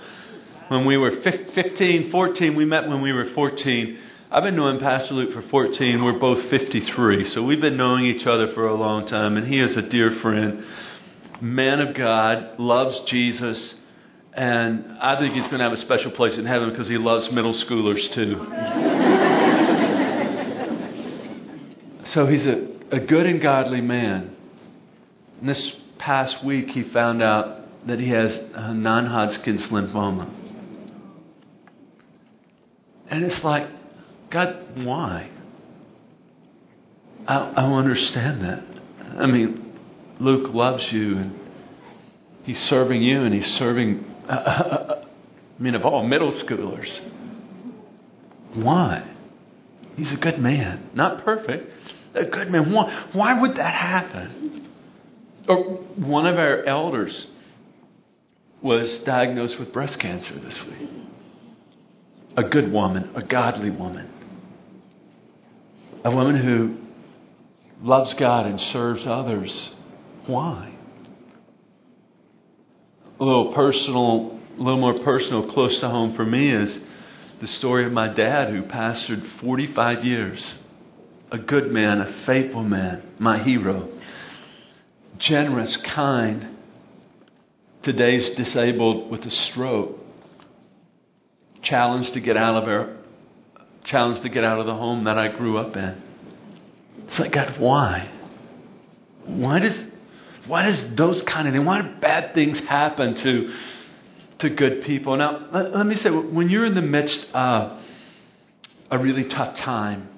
When 0.69 0.87
we 0.87 0.97
were 0.97 1.11
15, 1.21 2.11
14, 2.11 2.57
we 2.57 2.65
met 2.65 2.89
when 2.89 3.03
we 3.03 3.13
were 3.13 3.27
14. 3.27 3.99
I've 4.31 4.45
been 4.45 4.57
knowing 4.57 4.79
Pastor 4.81 5.13
Luke 5.13 5.35
for 5.35 5.43
14. 5.43 6.03
We're 6.03 6.19
both 6.19 6.49
53. 6.49 7.25
So 7.27 7.43
we've 7.43 7.61
been 7.61 7.77
knowing 7.77 8.07
each 8.07 8.27
other 8.27 8.47
for 8.55 8.67
a 8.67 8.75
long 8.75 9.05
time. 9.05 9.37
And 9.37 9.47
he 9.47 9.61
is 9.61 9.77
a 9.77 9.83
dear 9.83 10.11
friend, 10.21 10.65
man 11.43 11.81
of 11.81 11.95
God, 11.95 12.59
loves 12.59 13.01
Jesus, 13.01 13.75
and 14.33 14.99
I 15.01 15.19
think 15.19 15.35
he's 15.35 15.47
going 15.49 15.59
to 15.59 15.65
have 15.65 15.73
a 15.73 15.77
special 15.77 16.11
place 16.13 16.39
in 16.39 16.47
heaven 16.47 16.71
because 16.71 16.89
he 16.89 16.99
loves 16.99 17.31
middle 17.33 17.53
schoolers 17.53 18.11
too. 18.13 18.37
so 22.05 22.27
he's 22.27 22.47
a, 22.47 22.69
a 22.91 23.01
good 23.01 23.27
and 23.27 23.41
godly 23.41 23.81
man. 23.81 24.37
And 25.41 25.49
this 25.49 25.77
past 25.99 26.45
week, 26.45 26.71
he 26.71 26.85
found 26.85 27.23
out 27.23 27.87
that 27.87 27.99
he 27.99 28.09
has 28.11 28.41
non 28.55 29.07
Hodgkin's 29.07 29.67
lymphoma. 29.69 30.29
And 33.09 33.25
it's 33.25 33.43
like, 33.43 33.69
God, 34.31 34.85
why? 34.85 35.29
I, 37.27 37.51
I 37.51 37.63
don't 37.63 37.79
understand 37.79 38.45
that. 38.45 38.63
I 39.19 39.27
mean, 39.27 39.77
Luke 40.21 40.55
loves 40.55 40.93
you 40.93 41.17
and 41.17 41.41
He's 42.51 42.61
serving 42.63 43.03
you 43.03 43.23
and 43.23 43.35
he's 43.35 43.47
serving, 43.55 44.05
I 44.31 45.03
mean, 45.59 45.75
of 45.75 45.85
all 45.85 46.07
middle 46.07 46.31
schoolers. 46.31 47.01
Why? 48.55 49.05
He's 49.97 50.13
a 50.13 50.17
good 50.17 50.39
man. 50.39 50.91
Not 50.95 51.25
perfect, 51.25 51.71
a 52.15 52.25
good 52.25 52.49
man. 52.49 52.73
Why, 52.73 53.07
why 53.13 53.41
would 53.41 53.57
that 53.57 53.75
happen? 53.75 54.69
Or 55.49 55.65
one 55.97 56.27
of 56.27 56.39
our 56.39 56.63
elders 56.65 57.27
was 58.63 59.01
diagnosed 59.01 59.59
with 59.59 59.73
breast 59.73 59.99
cancer 59.99 60.35
this 60.35 60.65
week. 60.65 60.91
A 62.37 62.45
good 62.45 62.73
woman, 62.73 63.11
a 63.17 63.23
godly 63.23 63.71
woman. 63.71 64.09
A 66.05 66.11
woman 66.15 66.37
who 66.37 66.79
loves 67.83 68.15
God 68.15 68.47
and 68.47 68.61
serves 68.61 69.07
others. 69.07 69.75
Why? 70.27 70.73
A 73.21 73.25
little 73.25 73.53
personal, 73.53 74.41
a 74.59 74.63
little 74.63 74.81
more 74.81 74.99
personal, 75.01 75.53
close 75.53 75.79
to 75.81 75.89
home 75.91 76.15
for 76.15 76.25
me 76.25 76.49
is 76.49 76.81
the 77.41 77.47
story 77.47 77.85
of 77.85 77.93
my 77.93 78.09
dad 78.09 78.49
who 78.49 78.63
pastored 78.63 79.27
45 79.41 80.05
years. 80.07 80.55
A 81.31 81.37
good 81.37 81.71
man, 81.71 82.01
a 82.01 82.13
faithful 82.25 82.63
man, 82.63 83.03
my 83.19 83.43
hero. 83.43 83.91
Generous, 85.19 85.77
kind. 85.77 86.57
Today's 87.83 88.31
disabled 88.31 89.11
with 89.11 89.27
a 89.27 89.31
stroke. 89.31 89.99
Challenged 91.61 92.15
to 92.15 92.21
get 92.21 92.39
out 92.39 92.63
of 92.63 92.69
our, 92.69 92.97
challenged 93.85 94.23
to 94.23 94.31
get 94.31 94.45
out 94.45 94.61
of 94.61 94.67
the 94.67 94.75
home 94.75 95.05
that 95.05 95.19
I 95.19 95.29
grew 95.29 95.59
up 95.59 95.77
in. 95.77 96.03
It's 97.07 97.19
like, 97.19 97.33
God, 97.33 97.59
why? 97.59 98.09
Why 99.27 99.59
does, 99.59 99.90
why 100.47 100.63
does 100.63 100.95
those 100.95 101.23
kind 101.23 101.47
of 101.47 101.55
things, 101.55 101.67
why 101.67 101.83
do 101.83 101.89
bad 102.01 102.35
things 102.35 102.59
happen 102.61 103.15
to, 103.17 103.55
to 104.39 104.51
good 104.51 104.83
people? 104.83 105.17
Now, 105.17 105.49
let, 105.53 105.75
let 105.77 105.87
me 105.87 105.95
say, 105.95 106.11
when 106.11 106.49
you're 106.49 106.65
in 106.65 106.75
the 106.75 106.83
midst 106.83 107.27
of 107.35 107.79
a 108.91 108.99
really 108.99 109.25
tough 109.25 109.55
time, 109.57 110.09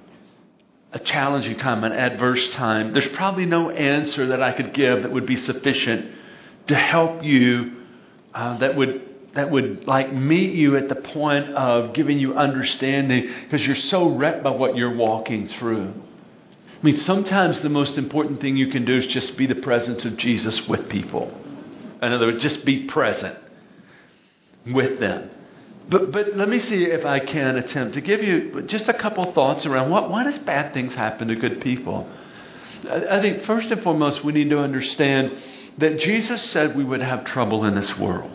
a 0.92 0.98
challenging 0.98 1.56
time, 1.56 1.84
an 1.84 1.92
adverse 1.92 2.48
time, 2.50 2.92
there's 2.92 3.08
probably 3.08 3.46
no 3.46 3.70
answer 3.70 4.28
that 4.28 4.42
I 4.42 4.52
could 4.52 4.74
give 4.74 5.02
that 5.02 5.12
would 5.12 5.26
be 5.26 5.36
sufficient 5.36 6.10
to 6.68 6.74
help 6.74 7.24
you, 7.24 7.72
uh, 8.34 8.58
that 8.58 8.76
would 8.76 9.08
that 9.34 9.50
would 9.50 9.86
like 9.86 10.12
meet 10.12 10.54
you 10.54 10.76
at 10.76 10.90
the 10.90 10.94
point 10.94 11.54
of 11.54 11.94
giving 11.94 12.18
you 12.18 12.34
understanding 12.34 13.30
because 13.44 13.66
you're 13.66 13.76
so 13.76 14.10
wrecked 14.10 14.42
by 14.42 14.50
what 14.50 14.76
you're 14.76 14.94
walking 14.94 15.48
through. 15.48 15.94
I 16.82 16.86
mean, 16.86 16.96
sometimes 16.96 17.60
the 17.60 17.68
most 17.68 17.96
important 17.96 18.40
thing 18.40 18.56
you 18.56 18.66
can 18.66 18.84
do 18.84 18.96
is 18.96 19.06
just 19.06 19.36
be 19.36 19.46
the 19.46 19.54
presence 19.54 20.04
of 20.04 20.16
Jesus 20.16 20.66
with 20.66 20.88
people. 20.88 21.32
In 22.02 22.12
other 22.12 22.26
words, 22.26 22.42
just 22.42 22.64
be 22.64 22.86
present 22.86 23.38
with 24.66 24.98
them. 24.98 25.30
But, 25.88 26.10
but 26.10 26.34
let 26.34 26.48
me 26.48 26.58
see 26.58 26.84
if 26.86 27.04
I 27.04 27.20
can 27.20 27.56
attempt 27.56 27.94
to 27.94 28.00
give 28.00 28.22
you 28.22 28.62
just 28.62 28.88
a 28.88 28.94
couple 28.94 29.32
thoughts 29.32 29.64
around 29.64 29.90
what, 29.90 30.10
why 30.10 30.24
does 30.24 30.38
bad 30.40 30.74
things 30.74 30.92
happen 30.94 31.28
to 31.28 31.36
good 31.36 31.60
people? 31.60 32.10
I, 32.90 33.18
I 33.18 33.20
think 33.20 33.44
first 33.44 33.70
and 33.70 33.80
foremost, 33.82 34.24
we 34.24 34.32
need 34.32 34.50
to 34.50 34.58
understand 34.58 35.32
that 35.78 36.00
Jesus 36.00 36.42
said 36.50 36.76
we 36.76 36.82
would 36.82 37.00
have 37.00 37.24
trouble 37.24 37.64
in 37.64 37.76
this 37.76 37.96
world. 37.96 38.30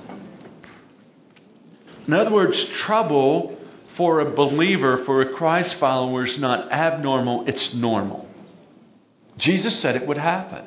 In 2.08 2.14
other 2.14 2.32
words, 2.32 2.64
trouble 2.66 3.58
for 3.98 4.22
a 4.22 4.32
believer, 4.32 5.04
for 5.04 5.22
a 5.22 5.34
Christ 5.34 5.76
follower, 5.76 6.26
is 6.26 6.38
not 6.38 6.72
abnormal, 6.72 7.46
it's 7.48 7.74
normal. 7.74 8.27
Jesus 9.38 9.80
said 9.80 9.96
it 9.96 10.08
would 10.08 10.18
happen. 10.18 10.66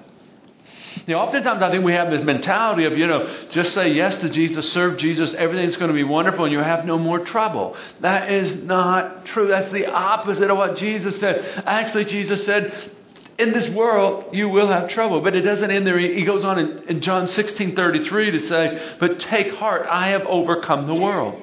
You 1.07 1.15
know, 1.15 1.21
oftentimes 1.21 1.63
I 1.63 1.71
think 1.71 1.85
we 1.85 1.93
have 1.93 2.11
this 2.11 2.23
mentality 2.23 2.85
of, 2.85 2.99
you 2.99 3.07
know, 3.07 3.33
just 3.51 3.75
say 3.75 3.93
yes 3.93 4.17
to 4.19 4.29
Jesus, 4.29 4.73
serve 4.73 4.99
Jesus, 4.99 5.33
everything's 5.35 5.77
going 5.77 5.89
to 5.89 5.95
be 5.95 6.05
wonderful, 6.05 6.45
and 6.45 6.53
you 6.53 6.59
have 6.59 6.85
no 6.85 6.99
more 6.99 7.21
trouble. 7.21 7.77
That 8.01 8.31
is 8.31 8.63
not 8.63 9.27
true. 9.27 9.47
That's 9.47 9.71
the 9.73 9.87
opposite 9.87 10.51
of 10.51 10.57
what 10.57 10.77
Jesus 10.77 11.19
said. 11.21 11.63
Actually, 11.65 12.07
Jesus 12.07 12.45
said, 12.45 12.91
in 13.41 13.53
this 13.53 13.69
world 13.71 14.35
you 14.35 14.49
will 14.51 14.69
have 14.69 14.91
trouble. 14.91 15.23
But 15.23 15.35
it 15.35 15.41
doesn't 15.41 15.71
end 15.71 15.87
there. 15.87 15.99
He 15.99 16.25
goes 16.25 16.45
on 16.45 16.59
in, 16.59 16.79
in 16.89 17.01
John 17.01 17.27
16 17.27 17.75
33 17.75 18.31
to 18.33 18.39
say, 18.41 18.97
But 19.01 19.19
take 19.21 19.55
heart, 19.55 19.87
I 19.89 20.11
have 20.11 20.27
overcome 20.27 20.87
the 20.87 20.95
world. 20.95 21.43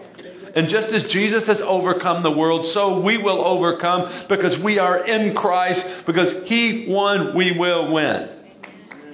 And 0.58 0.70
just 0.70 0.88
as 0.88 1.04
Jesus 1.04 1.46
has 1.46 1.62
overcome 1.62 2.24
the 2.24 2.32
world, 2.32 2.66
so 2.70 3.00
we 3.02 3.16
will 3.20 3.46
overcome 3.46 4.12
because 4.28 4.58
we 4.58 4.80
are 4.80 5.06
in 5.06 5.36
Christ, 5.36 5.86
because 6.08 6.34
He 6.50 6.88
won, 6.90 7.36
we 7.36 7.52
will 7.52 7.94
win. 7.94 8.28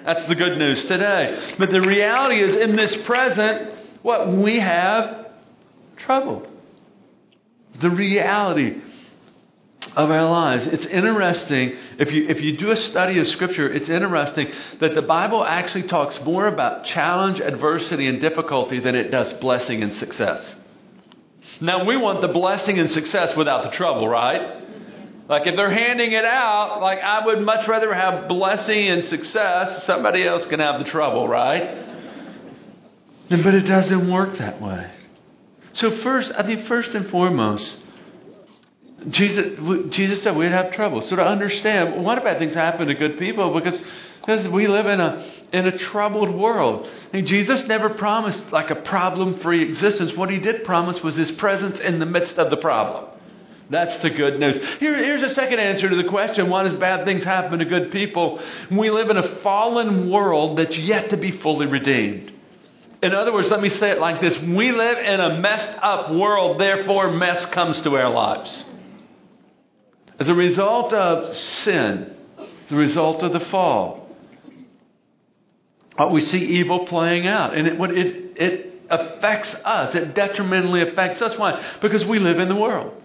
That's 0.05 0.25
the 0.27 0.35
good 0.35 0.57
news 0.57 0.85
today. 0.85 1.37
But 1.59 1.69
the 1.69 1.81
reality 1.81 2.39
is, 2.39 2.55
in 2.55 2.77
this 2.77 2.95
present, 3.03 3.77
what? 4.03 4.29
We 4.29 4.59
have 4.59 5.31
trouble. 5.97 6.47
The 7.81 7.89
reality 7.89 8.79
of 9.97 10.11
our 10.11 10.29
lives. 10.29 10.65
It's 10.65 10.85
interesting, 10.85 11.75
if 11.99 12.09
you, 12.09 12.25
if 12.29 12.39
you 12.39 12.55
do 12.55 12.71
a 12.71 12.77
study 12.77 13.19
of 13.19 13.27
Scripture, 13.27 13.69
it's 13.69 13.89
interesting 13.89 14.49
that 14.79 14.95
the 14.95 15.01
Bible 15.01 15.43
actually 15.43 15.83
talks 15.83 16.23
more 16.23 16.47
about 16.47 16.85
challenge, 16.85 17.41
adversity, 17.41 18.07
and 18.07 18.21
difficulty 18.21 18.79
than 18.79 18.95
it 18.95 19.11
does 19.11 19.33
blessing 19.33 19.83
and 19.83 19.93
success. 19.93 20.61
Now, 21.63 21.85
we 21.85 21.95
want 21.95 22.19
the 22.19 22.27
blessing 22.27 22.77
and 22.77 22.91
success 22.91 23.37
without 23.37 23.63
the 23.63 23.69
trouble, 23.69 24.05
right? 24.05 24.61
Like 25.29 25.47
if 25.47 25.55
they're 25.55 25.71
handing 25.71 26.11
it 26.11 26.25
out, 26.25 26.81
like 26.81 26.99
I 26.99 27.25
would 27.25 27.39
much 27.39 27.65
rather 27.69 27.93
have 27.93 28.27
blessing 28.27 28.89
and 28.89 29.05
success. 29.05 29.85
Somebody 29.85 30.27
else 30.27 30.45
can 30.45 30.59
have 30.59 30.83
the 30.83 30.91
trouble, 30.91 31.25
right? 31.25 31.87
But 33.29 33.53
it 33.55 33.61
doesn't 33.61 34.11
work 34.11 34.37
that 34.39 34.61
way. 34.61 34.91
So 35.71 35.99
first, 35.99 36.33
I 36.37 36.43
think 36.43 36.65
first 36.65 36.95
and 36.95 37.09
foremost, 37.09 37.81
Jesus, 39.09 39.57
Jesus 39.95 40.21
said 40.21 40.35
we'd 40.35 40.51
have 40.51 40.73
trouble. 40.73 40.99
So 40.99 41.15
to 41.15 41.23
understand, 41.23 42.03
what 42.03 42.21
bad 42.25 42.39
things 42.39 42.55
happen 42.55 42.87
to 42.87 42.93
good 42.93 43.17
people? 43.17 43.53
Because 43.53 43.81
because 44.23 44.47
we 44.47 44.67
live 44.67 44.85
in 44.85 45.01
a 45.01 45.29
in 45.51 45.67
a 45.67 45.77
troubled 45.77 46.33
world. 46.33 46.89
And 47.11 47.27
Jesus 47.27 47.67
never 47.67 47.89
promised 47.89 48.53
like 48.53 48.69
a 48.69 48.75
problem-free 48.75 49.61
existence. 49.63 50.13
What 50.13 50.29
he 50.29 50.39
did 50.39 50.63
promise 50.63 51.03
was 51.03 51.15
his 51.15 51.29
presence 51.31 51.79
in 51.81 51.99
the 51.99 52.05
midst 52.05 52.39
of 52.39 52.49
the 52.49 52.57
problem. 52.57 53.09
That's 53.69 53.97
the 53.99 54.09
good 54.09 54.39
news. 54.39 54.57
Here, 54.79 54.95
here's 54.95 55.23
a 55.23 55.29
second 55.29 55.59
answer 55.59 55.89
to 55.89 55.95
the 55.95 56.05
question 56.05 56.49
why 56.49 56.63
does 56.63 56.73
bad 56.73 57.05
things 57.05 57.23
happen 57.23 57.59
to 57.59 57.65
good 57.65 57.91
people? 57.91 58.41
We 58.71 58.89
live 58.91 59.09
in 59.09 59.17
a 59.17 59.35
fallen 59.37 60.09
world 60.09 60.57
that's 60.57 60.77
yet 60.77 61.09
to 61.09 61.17
be 61.17 61.31
fully 61.31 61.67
redeemed. 61.67 62.31
In 63.01 63.13
other 63.13 63.33
words, 63.33 63.51
let 63.51 63.61
me 63.61 63.67
say 63.67 63.91
it 63.91 63.99
like 63.99 64.21
this 64.21 64.37
We 64.39 64.71
live 64.71 64.99
in 64.99 65.19
a 65.19 65.37
messed 65.39 65.77
up 65.81 66.13
world, 66.13 66.61
therefore, 66.61 67.11
mess 67.11 67.45
comes 67.47 67.81
to 67.81 67.97
our 67.97 68.09
lives. 68.09 68.65
As 70.17 70.29
a 70.29 70.33
result 70.33 70.93
of 70.93 71.35
sin, 71.35 72.15
the 72.69 72.75
result 72.75 73.23
of 73.23 73.33
the 73.33 73.41
fall, 73.41 74.02
we 76.11 76.21
see 76.21 76.43
evil 76.59 76.85
playing 76.85 77.27
out. 77.27 77.55
And 77.55 77.67
it, 77.67 77.79
it, 77.97 78.37
it 78.41 78.81
affects 78.89 79.53
us, 79.55 79.95
it 79.95 80.13
detrimentally 80.15 80.81
affects 80.81 81.21
us. 81.21 81.37
Why? 81.37 81.63
Because 81.81 82.05
we 82.05 82.19
live 82.19 82.39
in 82.39 82.49
the 82.49 82.55
world. 82.55 83.01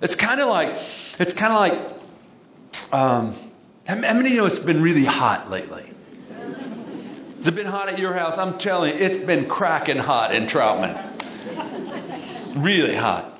It's 0.00 0.14
kind 0.16 0.40
of 0.40 0.48
like, 0.48 0.74
it's 1.18 1.34
kind 1.34 1.52
of 1.52 1.58
like, 1.58 1.74
um, 2.92 3.52
how 3.86 3.96
many 3.96 4.20
of 4.20 4.26
you 4.26 4.36
know 4.38 4.46
it's 4.46 4.58
been 4.60 4.82
really 4.82 5.04
hot 5.04 5.50
lately? 5.50 5.92
It's 7.38 7.48
it 7.48 7.54
been 7.54 7.66
hot 7.66 7.88
at 7.88 7.98
your 7.98 8.12
house? 8.14 8.36
I'm 8.36 8.58
telling 8.58 8.94
you, 8.94 9.00
it's 9.02 9.24
been 9.24 9.48
cracking 9.48 9.96
hot 9.96 10.34
in 10.34 10.46
Troutman. 10.46 11.16
Really 12.62 12.94
hot. 12.94 13.38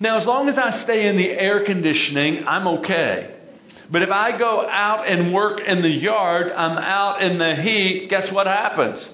Now, 0.00 0.16
as 0.16 0.26
long 0.26 0.48
as 0.48 0.56
I 0.58 0.70
stay 0.78 1.06
in 1.06 1.16
the 1.16 1.30
air 1.30 1.64
conditioning, 1.64 2.46
I'm 2.46 2.66
okay. 2.78 3.36
But 3.92 4.02
if 4.02 4.10
I 4.10 4.38
go 4.38 4.66
out 4.66 5.06
and 5.06 5.34
work 5.34 5.60
in 5.60 5.82
the 5.82 5.90
yard, 5.90 6.50
I'm 6.50 6.78
out 6.78 7.22
in 7.22 7.36
the 7.36 7.54
heat, 7.56 8.08
guess 8.08 8.32
what 8.32 8.46
happens? 8.46 9.06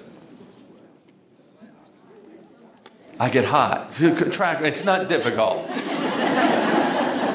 I 3.18 3.28
get 3.28 3.44
hot. 3.44 3.90
It's 4.00 4.84
not 4.84 5.08
difficult. 5.08 5.66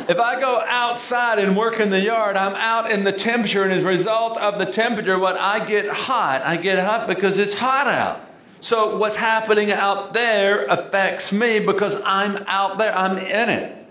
if 0.07 0.17
I 0.17 0.39
go 0.39 0.57
outside 0.57 1.39
and 1.39 1.57
work 1.57 1.81
in 1.81 1.89
the 1.89 2.00
yard, 2.00 2.38
I'm 2.38 2.55
out 2.55 2.89
in 2.89 3.03
the 3.03 3.12
temperature, 3.12 3.65
and 3.65 3.73
as 3.73 3.83
a 3.83 3.88
result 3.88 4.38
of 4.38 4.57
the 4.65 4.71
temperature, 4.71 5.19
what 5.19 5.35
I 5.35 5.67
get 5.67 5.89
hot. 5.89 6.43
I 6.43 6.55
get 6.55 6.79
hot 6.79 7.09
because 7.09 7.38
it's 7.38 7.53
hot 7.53 7.88
out. 7.88 8.21
So 8.62 8.97
what's 9.00 9.17
happening 9.17 9.69
out 9.69 10.13
there 10.13 10.65
affects 10.67 11.33
me 11.33 11.59
because 11.59 11.93
I'm 12.05 12.38
out 12.47 12.77
there. 12.77 12.97
I'm 12.97 13.17
in 13.17 13.50
it. 13.50 13.85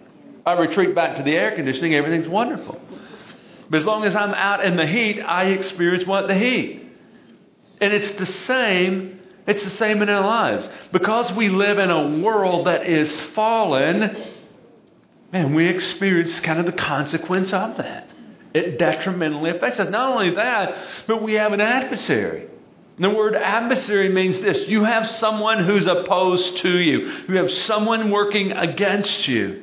I 0.47 0.54
retreat 0.54 0.94
back 0.94 1.18
to 1.18 1.23
the 1.23 1.32
air 1.32 1.54
conditioning. 1.54 1.94
Everything's 1.94 2.28
wonderful. 2.28 2.81
But 3.73 3.81
as 3.81 3.87
long 3.87 4.05
as 4.05 4.14
I'm 4.14 4.35
out 4.35 4.67
in 4.67 4.76
the 4.76 4.87
heat, 4.87 5.23
I 5.23 5.47
experience 5.47 6.07
what? 6.07 6.29
The 6.29 6.35
heat. 6.35 6.83
And 7.81 7.91
it's 7.95 8.11
the 8.19 8.26
same. 8.26 9.19
It's 9.47 9.62
the 9.64 9.71
same 9.71 10.02
in 10.02 10.11
our 10.11 10.21
lives. 10.21 10.69
Because 10.93 11.33
we 11.33 11.49
live 11.49 11.79
in 11.79 11.91
a 11.91 12.19
world 12.19 12.67
that 12.67 12.87
is 12.87 13.19
fallen, 13.31 14.31
man, 15.33 15.55
we 15.55 15.69
experience 15.69 16.38
kind 16.41 16.61
of 16.61 16.67
the 16.67 16.73
consequence 16.73 17.55
of 17.55 17.79
that. 17.79 18.11
It 18.52 18.79
detrimentally 18.79 19.49
affects 19.49 19.81
us. 19.81 19.88
Not 19.88 20.12
only 20.12 20.35
that, 20.35 20.76
but 21.07 21.23
we 21.23 21.33
have 21.33 21.55
an 21.55 21.62
adversary. 21.62 22.50
And 22.97 23.05
The 23.07 23.09
word 23.09 23.35
adversary 23.35 24.11
means 24.11 24.38
this 24.38 24.69
you 24.69 24.85
have 24.85 25.09
someone 25.09 25.64
who's 25.64 25.87
opposed 25.87 26.59
to 26.59 26.79
you, 26.79 27.25
you 27.26 27.37
have 27.37 27.50
someone 27.50 28.11
working 28.11 28.52
against 28.52 29.26
you. 29.26 29.62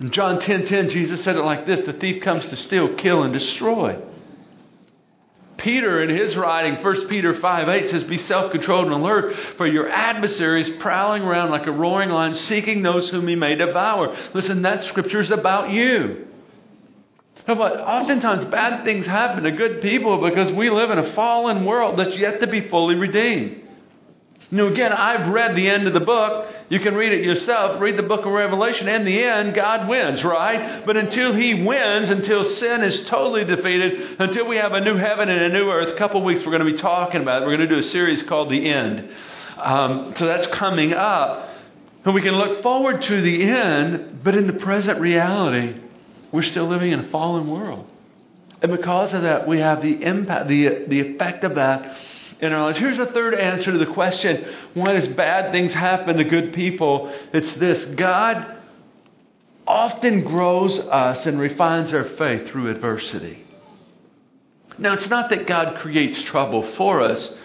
In 0.00 0.10
John 0.10 0.38
10:10, 0.38 0.42
10, 0.42 0.66
10, 0.66 0.90
Jesus 0.90 1.22
said 1.22 1.36
it 1.36 1.44
like 1.44 1.66
this 1.66 1.82
the 1.82 1.92
thief 1.92 2.22
comes 2.22 2.46
to 2.46 2.56
steal, 2.56 2.94
kill, 2.94 3.22
and 3.22 3.32
destroy. 3.32 3.98
Peter, 5.58 6.02
in 6.02 6.16
his 6.16 6.34
writing, 6.36 6.82
1 6.82 7.08
Peter 7.08 7.34
5 7.34 7.68
8 7.68 7.90
says, 7.90 8.04
Be 8.04 8.16
self 8.16 8.50
controlled 8.50 8.86
and 8.86 8.94
alert, 8.94 9.36
for 9.58 9.66
your 9.66 9.90
adversary 9.90 10.62
is 10.62 10.70
prowling 10.78 11.22
around 11.22 11.50
like 11.50 11.66
a 11.66 11.72
roaring 11.72 12.08
lion, 12.08 12.32
seeking 12.32 12.82
those 12.82 13.10
whom 13.10 13.28
he 13.28 13.34
may 13.34 13.56
devour. 13.56 14.16
Listen, 14.32 14.62
that 14.62 14.84
scripture 14.84 15.20
is 15.20 15.30
about 15.30 15.70
you. 15.70 16.28
But 17.46 17.58
oftentimes 17.58 18.44
bad 18.46 18.84
things 18.84 19.06
happen 19.06 19.44
to 19.44 19.50
good 19.50 19.82
people 19.82 20.26
because 20.26 20.50
we 20.52 20.70
live 20.70 20.90
in 20.90 20.98
a 20.98 21.12
fallen 21.12 21.64
world 21.66 21.98
that's 21.98 22.16
yet 22.16 22.40
to 22.40 22.46
be 22.46 22.68
fully 22.68 22.94
redeemed. 22.94 23.59
Know, 24.52 24.66
again, 24.66 24.92
I've 24.92 25.28
read 25.28 25.54
the 25.54 25.68
end 25.68 25.86
of 25.86 25.92
the 25.92 26.00
book. 26.00 26.52
You 26.68 26.80
can 26.80 26.96
read 26.96 27.12
it 27.12 27.24
yourself. 27.24 27.80
Read 27.80 27.96
the 27.96 28.02
book 28.02 28.26
of 28.26 28.32
Revelation. 28.32 28.88
In 28.88 29.04
the 29.04 29.22
end, 29.22 29.54
God 29.54 29.88
wins, 29.88 30.24
right? 30.24 30.84
But 30.84 30.96
until 30.96 31.32
He 31.32 31.62
wins, 31.62 32.10
until 32.10 32.42
sin 32.42 32.82
is 32.82 33.04
totally 33.04 33.44
defeated, 33.44 34.20
until 34.20 34.48
we 34.48 34.56
have 34.56 34.72
a 34.72 34.80
new 34.80 34.96
heaven 34.96 35.28
and 35.28 35.40
a 35.40 35.48
new 35.56 35.70
earth, 35.70 35.90
a 35.90 35.98
couple 35.98 36.24
weeks 36.24 36.44
we're 36.44 36.50
going 36.50 36.66
to 36.66 36.72
be 36.72 36.78
talking 36.78 37.20
about 37.22 37.42
it. 37.42 37.46
We're 37.46 37.58
going 37.58 37.68
to 37.68 37.74
do 37.76 37.78
a 37.78 37.90
series 37.90 38.22
called 38.22 38.50
The 38.50 38.68
End. 38.68 39.08
Um, 39.56 40.14
so 40.16 40.26
that's 40.26 40.48
coming 40.48 40.94
up. 40.94 41.48
And 42.04 42.12
we 42.12 42.22
can 42.22 42.34
look 42.34 42.62
forward 42.62 43.02
to 43.02 43.20
the 43.20 43.44
end, 43.44 44.20
but 44.24 44.34
in 44.34 44.48
the 44.48 44.54
present 44.54 45.00
reality, 45.00 45.78
we're 46.32 46.42
still 46.42 46.66
living 46.66 46.90
in 46.90 47.00
a 47.00 47.08
fallen 47.10 47.48
world. 47.48 47.88
And 48.62 48.72
because 48.72 49.14
of 49.14 49.22
that, 49.22 49.46
we 49.46 49.58
have 49.58 49.80
the 49.80 50.02
impact, 50.02 50.48
the, 50.48 50.86
the 50.88 51.00
effect 51.00 51.44
of 51.44 51.54
that 51.54 51.96
in 52.40 52.52
our 52.52 52.64
lives. 52.64 52.78
Here's 52.78 52.98
a 52.98 53.06
third 53.06 53.34
answer 53.34 53.72
to 53.72 53.78
the 53.78 53.92
question 53.92 54.46
why 54.74 54.92
does 54.92 55.08
bad 55.08 55.52
things 55.52 55.72
happen 55.72 56.16
to 56.16 56.24
good 56.24 56.52
people? 56.52 57.12
It's 57.32 57.54
this 57.56 57.84
God 57.84 58.58
often 59.66 60.24
grows 60.24 60.78
us 60.78 61.26
and 61.26 61.38
refines 61.38 61.92
our 61.92 62.04
faith 62.04 62.48
through 62.48 62.70
adversity. 62.70 63.44
Now, 64.78 64.94
it's 64.94 65.08
not 65.08 65.30
that 65.30 65.46
God 65.46 65.78
creates 65.80 66.22
trouble 66.22 66.62
for 66.72 67.02
us, 67.02 67.36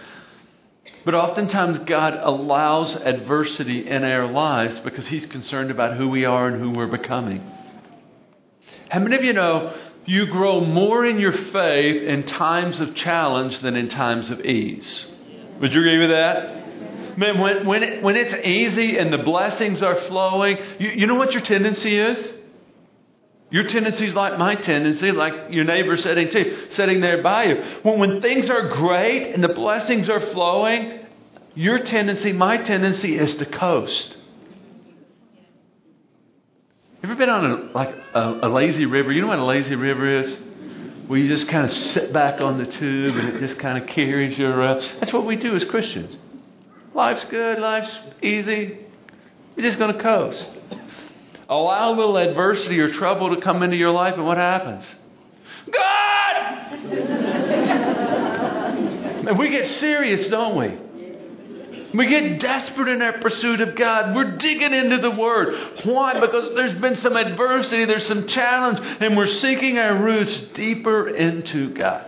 but 1.03 1.13
oftentimes 1.13 1.79
God 1.79 2.17
allows 2.19 2.95
adversity 2.95 3.85
in 3.85 4.03
our 4.03 4.25
lives 4.25 4.79
because 4.79 5.07
He's 5.07 5.25
concerned 5.25 5.69
about 5.69 5.97
who 5.97 6.09
we 6.09 6.25
are 6.25 6.47
and 6.47 6.61
who 6.61 6.71
we're 6.71 6.87
becoming. 6.87 7.43
How 8.89 8.99
many 8.99 9.15
of 9.15 9.23
you 9.23 9.33
know 9.33 9.75
you 10.05 10.27
grow 10.27 10.61
more 10.61 11.05
in 11.05 11.19
your 11.19 11.31
faith 11.31 12.01
in 12.03 12.23
times 12.23 12.79
of 12.79 12.95
challenge 12.95 13.59
than 13.59 13.75
in 13.75 13.89
times 13.89 14.29
of 14.29 14.41
ease? 14.41 15.11
Would 15.59 15.73
you 15.73 15.79
agree 15.79 15.99
with 15.99 16.11
that? 16.11 17.17
Man, 17.17 17.39
when, 17.39 17.65
when, 17.65 17.83
it, 17.83 18.03
when 18.03 18.15
it's 18.17 18.33
easy 18.45 18.97
and 18.97 19.11
the 19.11 19.17
blessings 19.17 19.81
are 19.81 19.99
flowing, 20.01 20.57
you, 20.79 20.89
you 20.89 21.07
know 21.07 21.15
what 21.15 21.31
your 21.31 21.41
tendency 21.41 21.97
is? 21.97 22.33
Your 23.49 23.63
tendency 23.63 24.07
is 24.07 24.15
like 24.15 24.37
my 24.37 24.55
tendency, 24.55 25.11
like 25.11 25.51
your 25.51 25.63
neighbor 25.63 25.95
sitting 25.95 26.29
too, 26.29 26.67
sitting 26.69 26.99
there 26.99 27.21
by 27.21 27.45
you. 27.45 27.63
When, 27.83 27.99
when 27.99 28.21
things 28.21 28.49
are 28.49 28.69
great 28.69 29.33
and 29.33 29.41
the 29.41 29.53
blessings 29.53 30.09
are 30.09 30.19
flowing, 30.19 30.99
your 31.53 31.79
tendency, 31.79 32.33
my 32.33 32.57
tendency 32.57 33.15
is 33.15 33.35
to 33.35 33.45
coast. 33.45 34.17
Ever 37.05 37.13
been 37.13 37.29
on 37.29 37.45
a, 37.45 37.55
like 37.71 37.95
a, 38.15 38.47
a 38.47 38.49
lazy 38.49 38.87
river? 38.87 39.11
You 39.11 39.21
know 39.21 39.27
what 39.27 39.37
a 39.37 39.45
lazy 39.45 39.75
river 39.75 40.11
is? 40.11 40.35
Where 41.05 41.19
you 41.19 41.27
just 41.27 41.47
kind 41.47 41.63
of 41.63 41.71
sit 41.71 42.11
back 42.11 42.41
on 42.41 42.57
the 42.57 42.65
tube 42.65 43.15
and 43.15 43.29
it 43.29 43.37
just 43.37 43.59
kind 43.59 43.77
of 43.77 43.87
carries 43.87 44.39
you 44.39 44.47
around. 44.47 44.89
That's 44.99 45.13
what 45.13 45.23
we 45.23 45.35
do 45.35 45.53
as 45.53 45.63
Christians. 45.65 46.17
Life's 46.95 47.23
good, 47.25 47.59
life's 47.59 47.95
easy. 48.23 48.79
You're 49.55 49.63
just 49.63 49.77
going 49.77 49.95
to 49.95 50.01
coast. 50.01 50.57
Allow 51.47 51.91
a 51.91 51.95
little 51.95 52.17
adversity 52.17 52.79
or 52.79 52.91
trouble 52.91 53.35
to 53.35 53.39
come 53.39 53.61
into 53.61 53.77
your 53.77 53.91
life, 53.91 54.15
and 54.15 54.25
what 54.25 54.37
happens? 54.37 54.95
God! 55.71 56.73
and 59.27 59.37
we 59.37 59.51
get 59.51 59.67
serious, 59.67 60.27
don't 60.29 60.57
we? 60.57 60.75
We 61.95 62.07
get 62.07 62.39
desperate 62.39 62.89
in 62.89 63.01
our 63.01 63.19
pursuit 63.19 63.61
of 63.61 63.75
God. 63.75 64.15
We're 64.15 64.37
digging 64.37 64.73
into 64.73 64.97
the 64.97 65.11
Word. 65.11 65.55
Why? 65.83 66.19
Because 66.19 66.53
there's 66.55 66.79
been 66.79 66.97
some 66.97 67.15
adversity, 67.15 67.85
there's 67.85 68.07
some 68.07 68.27
challenge, 68.27 68.79
and 69.01 69.15
we're 69.15 69.27
sinking 69.27 69.77
our 69.77 69.95
roots 69.95 70.37
deeper 70.53 71.07
into 71.07 71.73
God. 71.73 72.05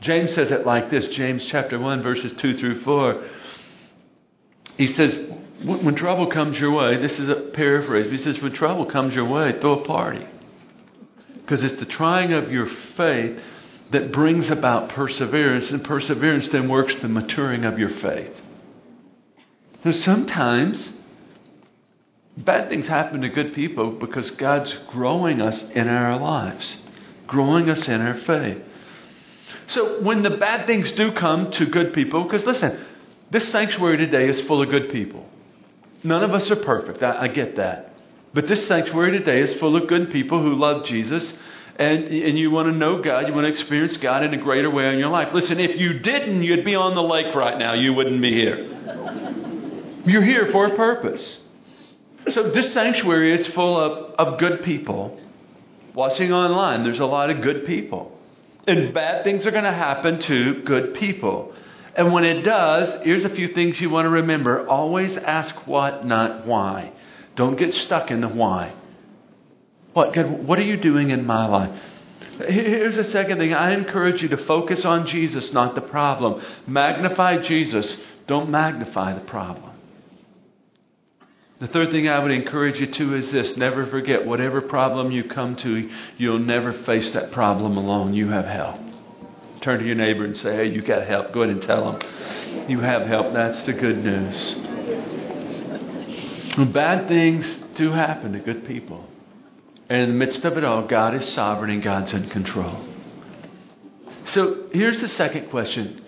James 0.00 0.34
says 0.34 0.50
it 0.50 0.66
like 0.66 0.90
this 0.90 1.08
James 1.08 1.46
chapter 1.46 1.78
1, 1.78 2.02
verses 2.02 2.32
2 2.38 2.58
through 2.58 2.82
4. 2.82 3.24
He 4.76 4.88
says, 4.88 5.16
When 5.62 5.94
trouble 5.94 6.26
comes 6.30 6.58
your 6.58 6.72
way, 6.72 6.96
this 6.96 7.18
is 7.18 7.28
a 7.28 7.36
paraphrase, 7.36 8.10
he 8.10 8.16
says, 8.18 8.40
When 8.40 8.52
trouble 8.52 8.86
comes 8.86 9.14
your 9.14 9.28
way, 9.28 9.58
throw 9.60 9.80
a 9.80 9.84
party. 9.84 10.26
Because 11.34 11.62
it's 11.62 11.78
the 11.78 11.86
trying 11.86 12.32
of 12.32 12.50
your 12.50 12.68
faith 12.96 13.40
that 13.90 14.12
brings 14.12 14.50
about 14.50 14.90
perseverance, 14.90 15.70
and 15.70 15.84
perseverance 15.84 16.48
then 16.48 16.68
works 16.68 16.94
the 16.96 17.08
maturing 17.08 17.64
of 17.64 17.78
your 17.78 17.90
faith. 17.90 18.32
Now, 19.84 19.92
sometimes 19.92 20.94
bad 22.36 22.68
things 22.68 22.86
happen 22.88 23.20
to 23.20 23.28
good 23.28 23.54
people 23.54 23.92
because 23.92 24.30
God's 24.32 24.72
growing 24.88 25.40
us 25.40 25.62
in 25.70 25.88
our 25.88 26.18
lives, 26.18 26.78
growing 27.26 27.68
us 27.68 27.86
in 27.86 28.00
our 28.00 28.16
faith. 28.16 28.62
So, 29.66 30.02
when 30.02 30.22
the 30.22 30.30
bad 30.30 30.66
things 30.66 30.90
do 30.92 31.12
come 31.12 31.50
to 31.52 31.66
good 31.66 31.92
people, 31.92 32.24
because 32.24 32.44
listen, 32.44 32.84
this 33.30 33.48
sanctuary 33.50 33.98
today 33.98 34.28
is 34.28 34.40
full 34.42 34.62
of 34.62 34.70
good 34.70 34.90
people. 34.90 35.28
None 36.02 36.22
of 36.22 36.32
us 36.32 36.50
are 36.50 36.56
perfect. 36.56 37.02
I, 37.02 37.22
I 37.22 37.28
get 37.28 37.56
that. 37.56 37.94
But 38.34 38.48
this 38.48 38.66
sanctuary 38.66 39.12
today 39.18 39.40
is 39.40 39.54
full 39.54 39.76
of 39.76 39.86
good 39.86 40.10
people 40.10 40.42
who 40.42 40.54
love 40.54 40.84
Jesus 40.84 41.32
and, 41.76 42.04
and 42.04 42.38
you 42.38 42.50
want 42.50 42.68
to 42.68 42.76
know 42.76 43.02
God, 43.02 43.26
you 43.26 43.34
want 43.34 43.46
to 43.46 43.50
experience 43.50 43.96
God 43.96 44.22
in 44.22 44.32
a 44.32 44.36
greater 44.36 44.70
way 44.70 44.92
in 44.92 44.98
your 44.98 45.08
life. 45.08 45.34
Listen, 45.34 45.58
if 45.58 45.78
you 45.80 45.98
didn't, 45.98 46.42
you'd 46.42 46.64
be 46.64 46.76
on 46.76 46.94
the 46.94 47.02
lake 47.02 47.34
right 47.34 47.58
now. 47.58 47.74
You 47.74 47.94
wouldn't 47.94 48.22
be 48.22 48.32
here. 48.32 50.02
You're 50.04 50.22
here 50.22 50.52
for 50.52 50.66
a 50.66 50.76
purpose. 50.76 51.40
So 52.30 52.50
this 52.50 52.72
sanctuary 52.72 53.32
is 53.32 53.46
full 53.48 53.76
of, 53.78 54.14
of 54.18 54.38
good 54.38 54.62
people. 54.62 55.20
Watching 55.94 56.32
online, 56.32 56.84
there's 56.84 57.00
a 57.00 57.06
lot 57.06 57.30
of 57.30 57.42
good 57.42 57.66
people. 57.66 58.16
And 58.66 58.94
bad 58.94 59.24
things 59.24 59.46
are 59.46 59.50
going 59.50 59.64
to 59.64 59.72
happen 59.72 60.20
to 60.20 60.62
good 60.62 60.94
people. 60.94 61.54
And 61.96 62.12
when 62.12 62.24
it 62.24 62.42
does, 62.42 63.02
here's 63.02 63.24
a 63.24 63.30
few 63.30 63.48
things 63.48 63.80
you 63.80 63.90
want 63.90 64.06
to 64.06 64.10
remember. 64.10 64.66
Always 64.68 65.16
ask 65.16 65.66
what, 65.66 66.06
not 66.06 66.46
why. 66.46 66.92
Don't 67.36 67.56
get 67.56 67.74
stuck 67.74 68.10
in 68.10 68.20
the 68.20 68.28
why. 68.28 68.72
What, 69.94 70.12
God, 70.12 70.46
what 70.46 70.58
are 70.58 70.62
you 70.62 70.76
doing 70.76 71.10
in 71.10 71.24
my 71.24 71.46
life? 71.46 71.70
Here's 72.48 72.96
the 72.96 73.04
second 73.04 73.38
thing. 73.38 73.54
I 73.54 73.72
encourage 73.74 74.22
you 74.22 74.28
to 74.30 74.36
focus 74.36 74.84
on 74.84 75.06
Jesus, 75.06 75.52
not 75.52 75.76
the 75.76 75.80
problem. 75.80 76.42
Magnify 76.66 77.38
Jesus. 77.38 77.96
Don't 78.26 78.50
magnify 78.50 79.14
the 79.14 79.24
problem. 79.24 79.70
The 81.60 81.68
third 81.68 81.92
thing 81.92 82.08
I 82.08 82.18
would 82.18 82.32
encourage 82.32 82.80
you 82.80 82.88
to 82.88 83.14
is 83.14 83.30
this 83.30 83.56
never 83.56 83.86
forget, 83.86 84.26
whatever 84.26 84.60
problem 84.60 85.12
you 85.12 85.24
come 85.24 85.54
to, 85.56 85.88
you'll 86.18 86.40
never 86.40 86.72
face 86.72 87.12
that 87.12 87.30
problem 87.30 87.76
alone. 87.76 88.12
You 88.14 88.28
have 88.30 88.46
help. 88.46 88.80
Turn 89.60 89.78
to 89.78 89.86
your 89.86 89.94
neighbor 89.94 90.24
and 90.24 90.36
say, 90.36 90.56
hey, 90.56 90.66
you 90.66 90.82
got 90.82 91.06
help. 91.06 91.32
Go 91.32 91.42
ahead 91.42 91.54
and 91.54 91.62
tell 91.62 91.92
them 91.92 92.68
you 92.68 92.80
have 92.80 93.06
help. 93.06 93.32
That's 93.32 93.62
the 93.62 93.72
good 93.72 94.04
news. 94.04 94.54
Bad 96.72 97.06
things 97.08 97.58
do 97.76 97.92
happen 97.92 98.32
to 98.32 98.40
good 98.40 98.66
people. 98.66 99.08
And 99.94 100.02
in 100.02 100.08
the 100.08 100.16
midst 100.16 100.44
of 100.44 100.58
it 100.58 100.64
all, 100.64 100.88
God 100.88 101.14
is 101.14 101.24
sovereign 101.24 101.70
and 101.70 101.80
God's 101.80 102.12
in 102.14 102.28
control. 102.28 102.84
So 104.24 104.66
here's 104.72 105.00
the 105.00 105.06
second 105.06 105.50
question. 105.50 106.02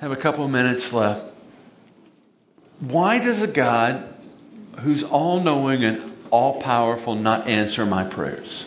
have 0.00 0.10
a 0.10 0.16
couple 0.16 0.44
of 0.44 0.50
minutes 0.50 0.92
left. 0.92 1.32
Why 2.80 3.20
does 3.20 3.40
a 3.40 3.46
God 3.46 4.16
who's 4.80 5.04
all 5.04 5.44
knowing 5.44 5.84
and 5.84 6.12
all 6.32 6.60
powerful 6.60 7.14
not 7.14 7.46
answer 7.46 7.86
my 7.86 8.02
prayers? 8.02 8.66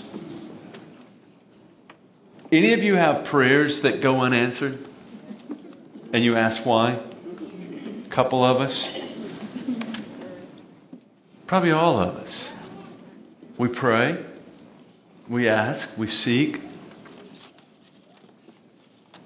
Any 2.53 2.71
of 2.71 2.81
you 2.83 2.95
have 2.95 3.25
prayers 3.25 3.81
that 3.81 4.01
go 4.01 4.21
unanswered? 4.21 4.87
And 6.13 6.23
you 6.23 6.37
ask 6.37 6.65
why? 6.65 7.01
A 8.05 8.09
couple 8.09 8.45
of 8.45 8.61
us? 8.61 8.89
Probably 11.47 11.71
all 11.71 11.99
of 11.99 12.15
us. 12.15 12.53
We 13.61 13.67
pray, 13.67 14.25
we 15.29 15.47
ask, 15.47 15.95
we 15.95 16.09
seek, 16.09 16.59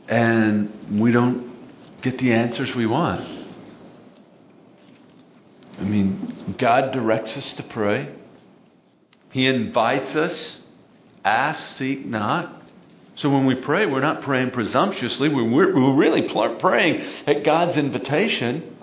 and 0.10 1.00
we 1.00 1.14
don't 1.14 1.54
get 2.02 2.18
the 2.18 2.34
answers 2.34 2.76
we 2.76 2.86
want. 2.86 3.22
I 5.80 5.84
mean, 5.84 6.56
God 6.58 6.92
directs 6.92 7.38
us 7.38 7.54
to 7.54 7.64
pray. 7.64 8.14
He 9.32 9.48
invites 9.48 10.18
us, 10.18 10.60
ask, 11.24 11.78
seek, 11.78 12.06
knock. 12.06 12.62
So 13.16 13.30
when 13.30 13.46
we 13.46 13.56
pray, 13.56 13.86
we're 13.86 14.02
not 14.02 14.22
praying 14.22 14.52
presumptuously. 14.52 15.30
We're, 15.30 15.50
we're 15.50 15.96
really 15.96 16.28
praying 16.60 17.06
at 17.26 17.46
God's 17.46 17.78
invitation. 17.78 18.76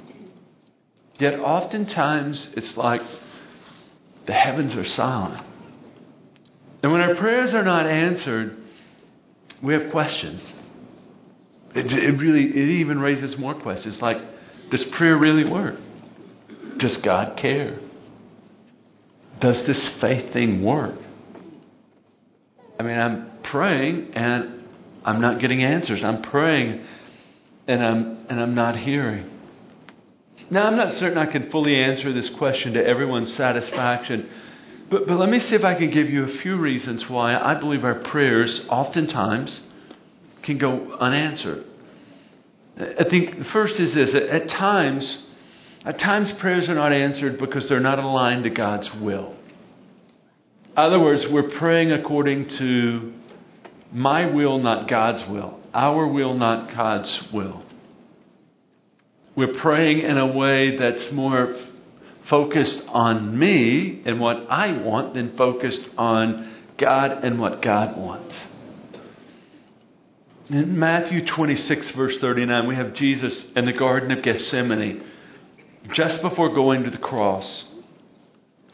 Yet 1.18 1.38
oftentimes 1.40 2.48
it's 2.56 2.74
like 2.78 3.02
the 4.26 4.32
heavens 4.32 4.74
are 4.74 4.84
silent. 4.84 5.44
And 6.82 6.90
when 6.92 7.00
our 7.00 7.14
prayers 7.14 7.54
are 7.54 7.62
not 7.62 7.86
answered, 7.86 8.56
we 9.62 9.74
have 9.74 9.90
questions. 9.90 10.54
It, 11.74 11.92
it 11.92 12.12
really, 12.18 12.44
it 12.44 12.68
even 12.68 12.98
raises 12.98 13.38
more 13.38 13.54
questions 13.54 14.02
like, 14.02 14.18
does 14.70 14.84
prayer 14.84 15.16
really 15.16 15.44
work? 15.44 15.76
Does 16.78 16.96
God 16.98 17.36
care? 17.36 17.78
Does 19.40 19.62
this 19.64 19.88
faith 19.88 20.32
thing 20.32 20.62
work? 20.62 20.96
I 22.78 22.82
mean, 22.82 22.98
I'm 22.98 23.30
praying 23.42 24.12
and 24.14 24.68
I'm 25.04 25.20
not 25.20 25.40
getting 25.40 25.62
answers. 25.62 26.02
I'm 26.02 26.22
praying 26.22 26.84
and 27.66 27.84
I'm, 27.84 28.26
and 28.28 28.40
I'm 28.40 28.54
not 28.54 28.76
hearing. 28.76 29.30
Now, 30.50 30.66
I'm 30.66 30.76
not 30.76 30.94
certain 30.94 31.18
I 31.18 31.26
can 31.26 31.50
fully 31.50 31.76
answer 31.76 32.12
this 32.12 32.28
question 32.30 32.74
to 32.74 32.84
everyone's 32.84 33.32
satisfaction, 33.34 34.28
but, 34.90 35.06
but 35.06 35.18
let 35.18 35.28
me 35.28 35.38
see 35.38 35.54
if 35.54 35.64
I 35.64 35.74
can 35.74 35.90
give 35.90 36.10
you 36.10 36.24
a 36.24 36.38
few 36.38 36.56
reasons 36.56 37.08
why 37.08 37.36
I 37.36 37.54
believe 37.54 37.84
our 37.84 37.96
prayers 37.96 38.66
oftentimes 38.68 39.60
can 40.42 40.58
go 40.58 40.96
unanswered. 41.00 41.64
I 42.78 43.04
think 43.04 43.38
the 43.38 43.44
first 43.44 43.78
is 43.80 43.94
this 43.94 44.14
at 44.14 44.48
times, 44.48 45.24
at 45.84 45.98
times 45.98 46.32
prayers 46.32 46.68
are 46.68 46.74
not 46.74 46.92
answered 46.92 47.38
because 47.38 47.68
they're 47.68 47.80
not 47.80 47.98
aligned 47.98 48.44
to 48.44 48.50
God's 48.50 48.92
will. 48.94 49.34
In 50.72 50.78
other 50.78 50.98
words, 50.98 51.26
we're 51.28 51.50
praying 51.50 51.92
according 51.92 52.48
to 52.48 53.12
my 53.92 54.26
will, 54.26 54.58
not 54.58 54.88
God's 54.88 55.26
will. 55.26 55.60
Our 55.74 56.06
will, 56.06 56.34
not 56.34 56.74
God's 56.74 57.30
will. 57.30 57.62
We're 59.34 59.54
praying 59.54 60.00
in 60.00 60.18
a 60.18 60.26
way 60.26 60.76
that's 60.76 61.10
more 61.10 61.56
focused 62.26 62.84
on 62.88 63.38
me 63.38 64.02
and 64.04 64.20
what 64.20 64.46
I 64.48 64.72
want 64.72 65.14
than 65.14 65.36
focused 65.36 65.88
on 65.96 66.54
God 66.76 67.24
and 67.24 67.40
what 67.40 67.62
God 67.62 67.96
wants. 67.96 68.46
In 70.50 70.78
Matthew 70.78 71.24
26, 71.24 71.92
verse 71.92 72.18
39, 72.18 72.66
we 72.68 72.74
have 72.74 72.92
Jesus 72.92 73.44
in 73.56 73.64
the 73.64 73.72
Garden 73.72 74.10
of 74.10 74.22
Gethsemane 74.22 75.02
just 75.92 76.20
before 76.20 76.50
going 76.50 76.84
to 76.84 76.90
the 76.90 76.98
cross. 76.98 77.64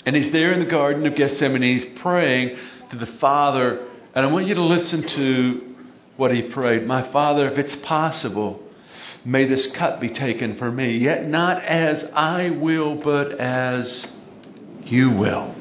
And 0.04 0.16
he's 0.16 0.30
there 0.32 0.52
in 0.52 0.60
the 0.60 0.70
Garden 0.70 1.06
of 1.06 1.14
Gethsemane. 1.14 1.62
He's 1.62 1.84
praying 2.00 2.58
to 2.90 2.96
the 2.96 3.06
Father. 3.06 3.86
And 4.14 4.26
I 4.26 4.32
want 4.32 4.48
you 4.48 4.54
to 4.54 4.64
listen 4.64 5.02
to 5.02 5.76
what 6.16 6.34
he 6.34 6.42
prayed 6.42 6.86
My 6.86 7.10
Father, 7.12 7.48
if 7.48 7.58
it's 7.58 7.76
possible, 7.76 8.60
may 9.24 9.44
this 9.44 9.66
cup 9.72 10.00
be 10.00 10.10
taken 10.10 10.56
from 10.56 10.76
me, 10.76 10.96
yet 10.96 11.26
not 11.26 11.62
as 11.64 12.04
I 12.14 12.50
will, 12.50 12.96
but 12.96 13.38
as 13.38 14.06
you 14.84 15.10
will. 15.10 15.54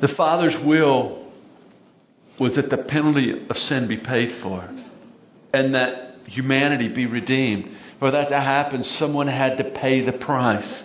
The 0.00 0.08
Father's 0.08 0.56
will 0.58 1.26
was 2.38 2.54
that 2.54 2.70
the 2.70 2.78
penalty 2.78 3.46
of 3.48 3.58
sin 3.58 3.86
be 3.86 3.98
paid 3.98 4.36
for 4.40 4.68
and 5.52 5.74
that 5.74 6.16
humanity 6.26 6.88
be 6.88 7.06
redeemed. 7.06 7.76
For 7.98 8.10
that 8.10 8.30
to 8.30 8.40
happen, 8.40 8.82
someone 8.82 9.28
had 9.28 9.58
to 9.58 9.64
pay 9.64 10.00
the 10.00 10.12
price. 10.12 10.84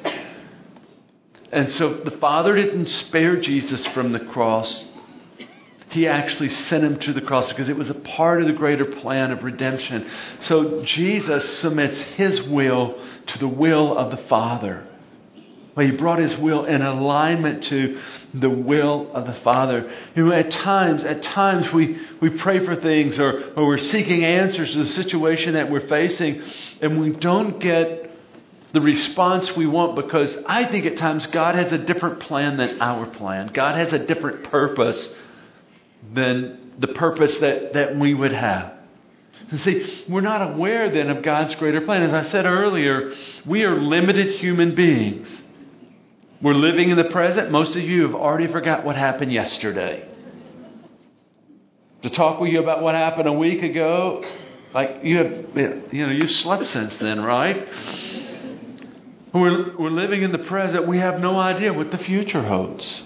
And 1.51 1.69
so 1.71 1.93
the 1.93 2.11
Father 2.11 2.55
didn't 2.55 2.87
spare 2.87 3.39
Jesus 3.39 3.85
from 3.87 4.11
the 4.11 4.19
cross. 4.19 4.83
He 5.95 6.09
actually 6.09 6.49
sent 6.49 6.83
him 6.83 6.99
to 6.99 7.13
the 7.13 7.21
cross 7.21 7.47
because 7.47 7.69
it 7.69 7.77
was 7.77 7.89
a 7.89 7.93
part 7.93 8.41
of 8.41 8.47
the 8.47 8.53
greater 8.53 8.83
plan 8.83 9.31
of 9.31 9.45
redemption. 9.45 10.05
So 10.41 10.83
Jesus 10.83 11.59
submits 11.59 12.01
his 12.01 12.43
will 12.43 13.01
to 13.27 13.39
the 13.39 13.47
will 13.47 13.97
of 13.97 14.11
the 14.11 14.17
Father. 14.27 14.85
Well, 15.73 15.85
he 15.85 15.93
brought 15.93 16.19
his 16.19 16.35
will 16.35 16.65
in 16.65 16.81
alignment 16.81 17.63
to 17.65 18.01
the 18.33 18.49
will 18.49 19.09
of 19.13 19.25
the 19.25 19.35
Father. 19.35 19.89
You 20.15 20.25
know, 20.25 20.33
at 20.33 20.51
times, 20.51 21.05
at 21.05 21.21
times 21.21 21.71
we, 21.71 21.97
we 22.19 22.29
pray 22.29 22.65
for 22.65 22.75
things 22.75 23.17
or, 23.17 23.53
or 23.55 23.65
we're 23.65 23.77
seeking 23.77 24.25
answers 24.25 24.73
to 24.73 24.79
the 24.79 24.85
situation 24.85 25.53
that 25.53 25.71
we're 25.71 25.87
facing, 25.87 26.41
and 26.81 26.99
we 26.99 27.11
don't 27.11 27.57
get 27.61 28.11
the 28.73 28.81
response 28.81 29.55
we 29.55 29.65
want 29.65 29.95
because 29.95 30.37
I 30.45 30.65
think 30.65 30.85
at 30.85 30.97
times 30.97 31.25
God 31.27 31.55
has 31.55 31.71
a 31.71 31.77
different 31.77 32.19
plan 32.19 32.57
than 32.57 32.81
our 32.81 33.05
plan. 33.05 33.51
God 33.53 33.77
has 33.77 33.93
a 33.93 33.99
different 33.99 34.43
purpose 34.43 35.15
than 36.13 36.73
the 36.79 36.87
purpose 36.89 37.37
that, 37.39 37.73
that 37.73 37.95
we 37.95 38.13
would 38.13 38.31
have. 38.31 38.73
And 39.49 39.59
see, 39.59 40.03
we're 40.09 40.21
not 40.21 40.53
aware 40.53 40.89
then 40.89 41.09
of 41.09 41.21
God's 41.21 41.55
greater 41.55 41.81
plan. 41.81 42.01
As 42.01 42.13
I 42.13 42.29
said 42.29 42.45
earlier, 42.45 43.13
we 43.45 43.63
are 43.63 43.79
limited 43.79 44.39
human 44.39 44.73
beings. 44.73 45.43
We're 46.41 46.53
living 46.53 46.89
in 46.89 46.97
the 46.97 47.05
present. 47.05 47.51
Most 47.51 47.75
of 47.75 47.81
you 47.81 48.03
have 48.03 48.15
already 48.15 48.47
forgot 48.47 48.83
what 48.83 48.95
happened 48.95 49.31
yesterday. 49.31 50.07
To 52.01 52.09
talk 52.09 52.39
with 52.39 52.51
you 52.51 52.61
about 52.61 52.81
what 52.81 52.95
happened 52.95 53.27
a 53.27 53.33
week 53.33 53.63
ago, 53.63 54.23
like 54.73 54.99
you 55.03 55.17
have, 55.17 55.93
you 55.93 56.05
know, 56.05 56.11
you've 56.11 56.31
slept 56.31 56.67
since 56.67 56.95
then, 56.97 57.23
right? 57.23 57.67
We're, 59.33 59.77
we're 59.77 59.89
living 59.89 60.21
in 60.21 60.31
the 60.31 60.39
present. 60.39 60.87
We 60.87 60.99
have 60.99 61.19
no 61.19 61.37
idea 61.39 61.73
what 61.73 61.91
the 61.91 61.97
future 61.97 62.43
holds. 62.43 63.03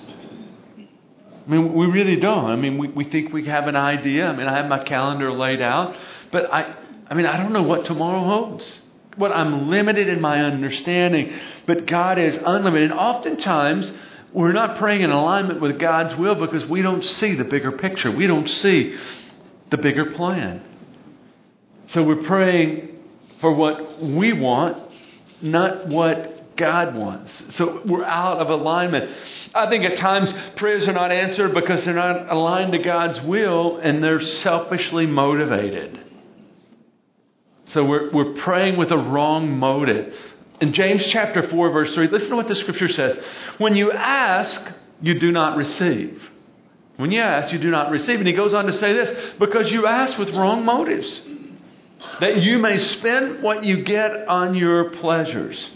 I 1.49 1.51
mean, 1.51 1.73
we 1.73 1.87
really 1.87 2.17
don't. 2.17 2.45
I 2.45 2.55
mean, 2.55 2.77
we, 2.77 2.89
we 2.89 3.03
think 3.05 3.33
we 3.33 3.45
have 3.45 3.67
an 3.67 3.75
idea. 3.75 4.27
I 4.27 4.35
mean, 4.35 4.45
I 4.45 4.55
have 4.55 4.67
my 4.67 4.83
calendar 4.83 5.31
laid 5.31 5.61
out, 5.61 5.97
but 6.31 6.53
I, 6.53 6.75
I 7.09 7.15
mean, 7.15 7.25
I 7.25 7.37
don't 7.37 7.53
know 7.53 7.63
what 7.63 7.85
tomorrow 7.85 8.23
holds. 8.23 8.81
What 9.15 9.31
I'm 9.31 9.67
limited 9.67 10.07
in 10.07 10.21
my 10.21 10.41
understanding, 10.43 11.33
but 11.65 11.87
God 11.87 12.19
is 12.19 12.35
unlimited. 12.35 12.91
And 12.91 12.99
oftentimes, 12.99 13.91
we're 14.31 14.51
not 14.51 14.77
praying 14.77 15.01
in 15.01 15.09
alignment 15.09 15.59
with 15.59 15.79
God's 15.79 16.15
will 16.15 16.35
because 16.35 16.63
we 16.67 16.83
don't 16.83 17.03
see 17.03 17.33
the 17.33 17.45
bigger 17.45 17.71
picture. 17.71 18.11
We 18.11 18.27
don't 18.27 18.47
see 18.47 18.95
the 19.71 19.77
bigger 19.79 20.11
plan. 20.11 20.61
So 21.87 22.03
we're 22.03 22.23
praying 22.23 22.95
for 23.41 23.55
what 23.55 23.99
we 23.99 24.33
want 24.33 24.89
not 25.41 25.87
what 25.87 26.38
God 26.59 26.93
wants. 26.93 27.55
So 27.55 27.81
we're 27.85 28.03
out 28.03 28.37
of 28.37 28.49
alignment. 28.49 29.09
I 29.55 29.69
think 29.69 29.85
at 29.85 29.97
times 29.97 30.31
prayers 30.57 30.87
are 30.87 30.93
not 30.93 31.11
answered 31.11 31.53
because 31.53 31.83
they're 31.85 31.93
not 31.93 32.29
aligned 32.29 32.73
to 32.73 32.79
God's 32.79 33.19
will 33.21 33.77
and 33.77 34.03
they're 34.03 34.21
selfishly 34.21 35.07
motivated. 35.07 35.99
So 37.67 37.85
we're, 37.85 38.11
we're 38.11 38.33
praying 38.33 38.77
with 38.77 38.91
a 38.91 38.97
wrong 38.97 39.57
motive. 39.57 40.13
In 40.59 40.73
James 40.73 41.05
chapter 41.07 41.47
4, 41.47 41.69
verse 41.69 41.95
3, 41.95 42.07
listen 42.07 42.31
to 42.31 42.35
what 42.35 42.49
the 42.49 42.55
scripture 42.55 42.89
says. 42.89 43.17
When 43.57 43.75
you 43.75 43.93
ask, 43.93 44.61
you 45.01 45.17
do 45.17 45.31
not 45.31 45.55
receive. 45.55 46.21
When 46.97 47.11
you 47.11 47.21
ask, 47.21 47.53
you 47.53 47.59
do 47.59 47.71
not 47.71 47.91
receive. 47.91 48.19
And 48.19 48.27
he 48.27 48.33
goes 48.33 48.53
on 48.53 48.65
to 48.65 48.73
say 48.73 48.91
this 48.91 49.33
because 49.39 49.71
you 49.71 49.87
ask 49.87 50.17
with 50.17 50.31
wrong 50.31 50.65
motives 50.65 51.25
that 52.19 52.41
you 52.41 52.57
may 52.57 52.77
spend 52.77 53.41
what 53.41 53.63
you 53.63 53.83
get 53.83 54.27
on 54.27 54.55
your 54.55 54.89
pleasures. 54.89 55.71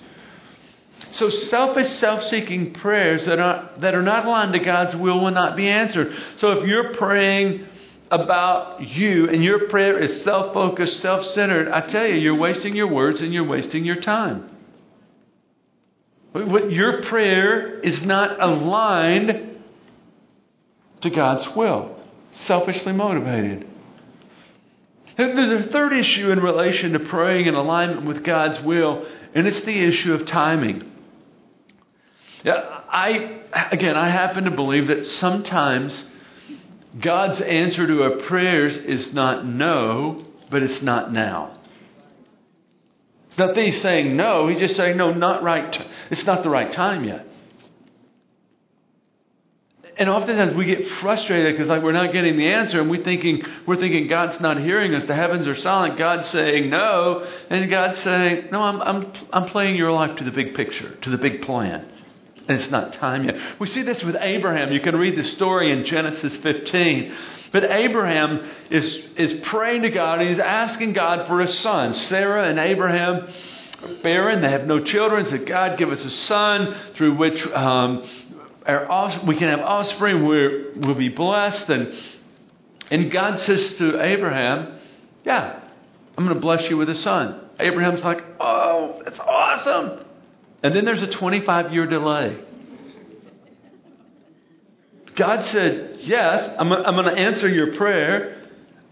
So 1.14 1.30
selfish, 1.30 1.90
self-seeking 1.90 2.74
prayers 2.74 3.26
that 3.26 3.40
are, 3.40 3.70
that 3.78 3.94
are 3.94 4.02
not 4.02 4.26
aligned 4.26 4.54
to 4.54 4.60
God's 4.60 4.96
will 4.96 5.22
will 5.22 5.30
not 5.30 5.56
be 5.56 5.68
answered. 5.68 6.12
So 6.38 6.54
if 6.54 6.68
you're 6.68 6.96
praying 6.96 7.68
about 8.10 8.82
you 8.82 9.30
and 9.30 9.44
your 9.44 9.70
prayer 9.70 10.00
is 10.00 10.24
self-focused, 10.24 11.02
self-centered, 11.02 11.70
I 11.70 11.82
tell 11.82 12.08
you, 12.08 12.16
you're 12.16 12.36
wasting 12.36 12.76
your 12.76 12.92
words 12.92 13.22
and 13.22 13.32
you're 13.32 13.44
wasting 13.44 13.86
your 13.86 13.98
time. 13.98 14.50
What 16.32 16.72
your 16.72 17.04
prayer 17.04 17.80
is 17.82 18.02
not 18.02 18.42
aligned 18.42 19.62
to 21.02 21.10
God's 21.12 21.48
will, 21.56 21.96
selfishly 22.32 22.92
motivated. 22.92 23.68
There's 25.16 25.68
a 25.68 25.70
third 25.70 25.94
issue 25.94 26.32
in 26.32 26.40
relation 26.40 26.94
to 26.94 27.00
praying 27.02 27.46
in 27.46 27.54
alignment 27.54 28.08
with 28.08 28.24
God's 28.24 28.60
will, 28.64 29.06
and 29.36 29.46
it's 29.46 29.62
the 29.62 29.80
issue 29.80 30.16
of 30.16 30.26
timing. 30.26 30.90
Yeah, 32.44 32.82
I 32.90 33.42
again, 33.72 33.96
I 33.96 34.10
happen 34.10 34.46
to 34.46 34.52
believe 34.52 34.88
that 34.88 35.06
sometimes 35.06 36.10
God's 37.00 37.42
answer 37.42 37.88
to 37.88 38.04
our 38.04 38.18
prayers 38.28 38.78
is 38.78 39.14
not 39.14 39.46
no, 39.46 40.26
but 40.50 40.62
it's 40.62 40.82
not 40.82 41.12
now. 41.12 41.58
It's 43.28 43.38
not 43.38 43.56
that 43.56 43.66
He's 43.66 43.82
saying 43.82 44.16
no; 44.16 44.48
He's 44.48 44.60
just 44.60 44.76
saying 44.76 44.98
no, 44.98 45.12
not 45.12 45.42
right. 45.42 45.88
It's 46.10 46.26
not 46.26 46.44
the 46.44 46.50
right 46.50 46.72
time 46.72 47.04
yet 47.06 47.28
and 49.98 50.10
oftentimes 50.10 50.56
we 50.56 50.66
get 50.66 50.88
frustrated 50.88 51.54
because 51.54 51.68
like 51.68 51.84
we're 51.84 51.92
not 51.92 52.12
getting 52.12 52.38
the 52.38 52.48
answer 52.48 52.82
and 52.82 52.90
we 52.90 52.98
thinking 52.98 53.44
we're 53.66 53.76
thinking 53.76 54.08
God's 54.08 54.40
not 54.40 54.60
hearing 54.60 54.94
us. 54.96 55.04
The 55.04 55.16
heavens 55.16 55.48
are 55.48 55.56
silent. 55.56 55.98
God's 55.98 56.28
saying 56.30 56.70
no, 56.70 57.28
and 57.50 57.70
God's 57.70 58.00
saying 58.00 58.50
no. 58.52 58.62
I'm 58.62 58.82
I'm 58.82 59.14
I'm 59.32 59.50
playing 59.50 59.76
your 59.76 59.92
life 59.92 60.18
to 60.18 60.24
the 60.24 60.32
big 60.32 60.56
picture, 60.56 60.96
to 60.96 61.10
the 61.10 61.18
big 61.18 61.44
plan. 61.44 61.90
And 62.48 62.58
it's 62.58 62.70
not 62.72 62.94
time 62.94 63.24
yet. 63.26 63.60
We 63.60 63.68
see 63.68 63.84
this 63.84 64.04
with 64.04 64.18
Abraham. 64.20 64.72
You 64.72 64.82
can 64.82 64.96
read 64.96 65.16
the 65.16 65.24
story 65.24 65.72
in 65.72 65.86
Genesis 65.86 66.36
15. 66.38 67.14
But 67.54 67.66
Abraham 67.66 68.50
is, 68.72 69.02
is 69.16 69.34
praying 69.44 69.84
to 69.84 69.90
God, 69.90 70.22
he's 70.22 70.40
asking 70.40 70.94
God 70.94 71.28
for 71.28 71.40
a 71.40 71.48
son. 71.48 71.94
Sarah 71.94 72.50
and 72.50 72.58
Abraham 72.60 73.32
are 73.84 73.94
barren, 74.02 74.42
they 74.42 74.50
have 74.50 74.66
no 74.66 74.84
children. 74.84 75.26
So 75.28 75.38
God, 75.38 75.78
give 75.78 75.90
us 75.90 76.04
a 76.04 76.10
son 76.10 76.76
through 76.96 77.16
which 77.16 77.46
um, 77.48 78.10
our 78.66 79.26
we 79.26 79.36
can 79.36 79.50
have 79.50 79.60
offspring. 79.60 80.26
we 80.26 80.72
we'll 80.76 80.96
be 80.96 81.10
blessed. 81.10 81.70
And, 81.70 81.94
and 82.90 83.12
God 83.12 83.38
says 83.40 83.76
to 83.76 84.02
Abraham, 84.02 84.80
Yeah, 85.24 85.60
I'm 86.18 86.26
going 86.26 86.36
to 86.36 86.42
bless 86.42 86.70
you 86.70 86.78
with 86.78 86.90
a 86.90 86.96
son. 86.96 87.40
Abraham's 87.60 88.04
like, 88.04 88.24
Oh, 88.40 89.02
that's 89.06 89.20
awesome. 89.20 90.03
And 90.64 90.74
then 90.74 90.86
there's 90.86 91.04
a 91.04 91.08
25 91.08 91.74
year 91.74 91.86
delay. 91.86 92.38
God 95.16 95.44
said, 95.44 96.00
Yes, 96.02 96.56
I'm, 96.58 96.72
I'm 96.72 96.96
going 96.96 97.14
to 97.14 97.22
answer 97.22 97.48
your 97.48 97.76
prayer. 97.76 98.42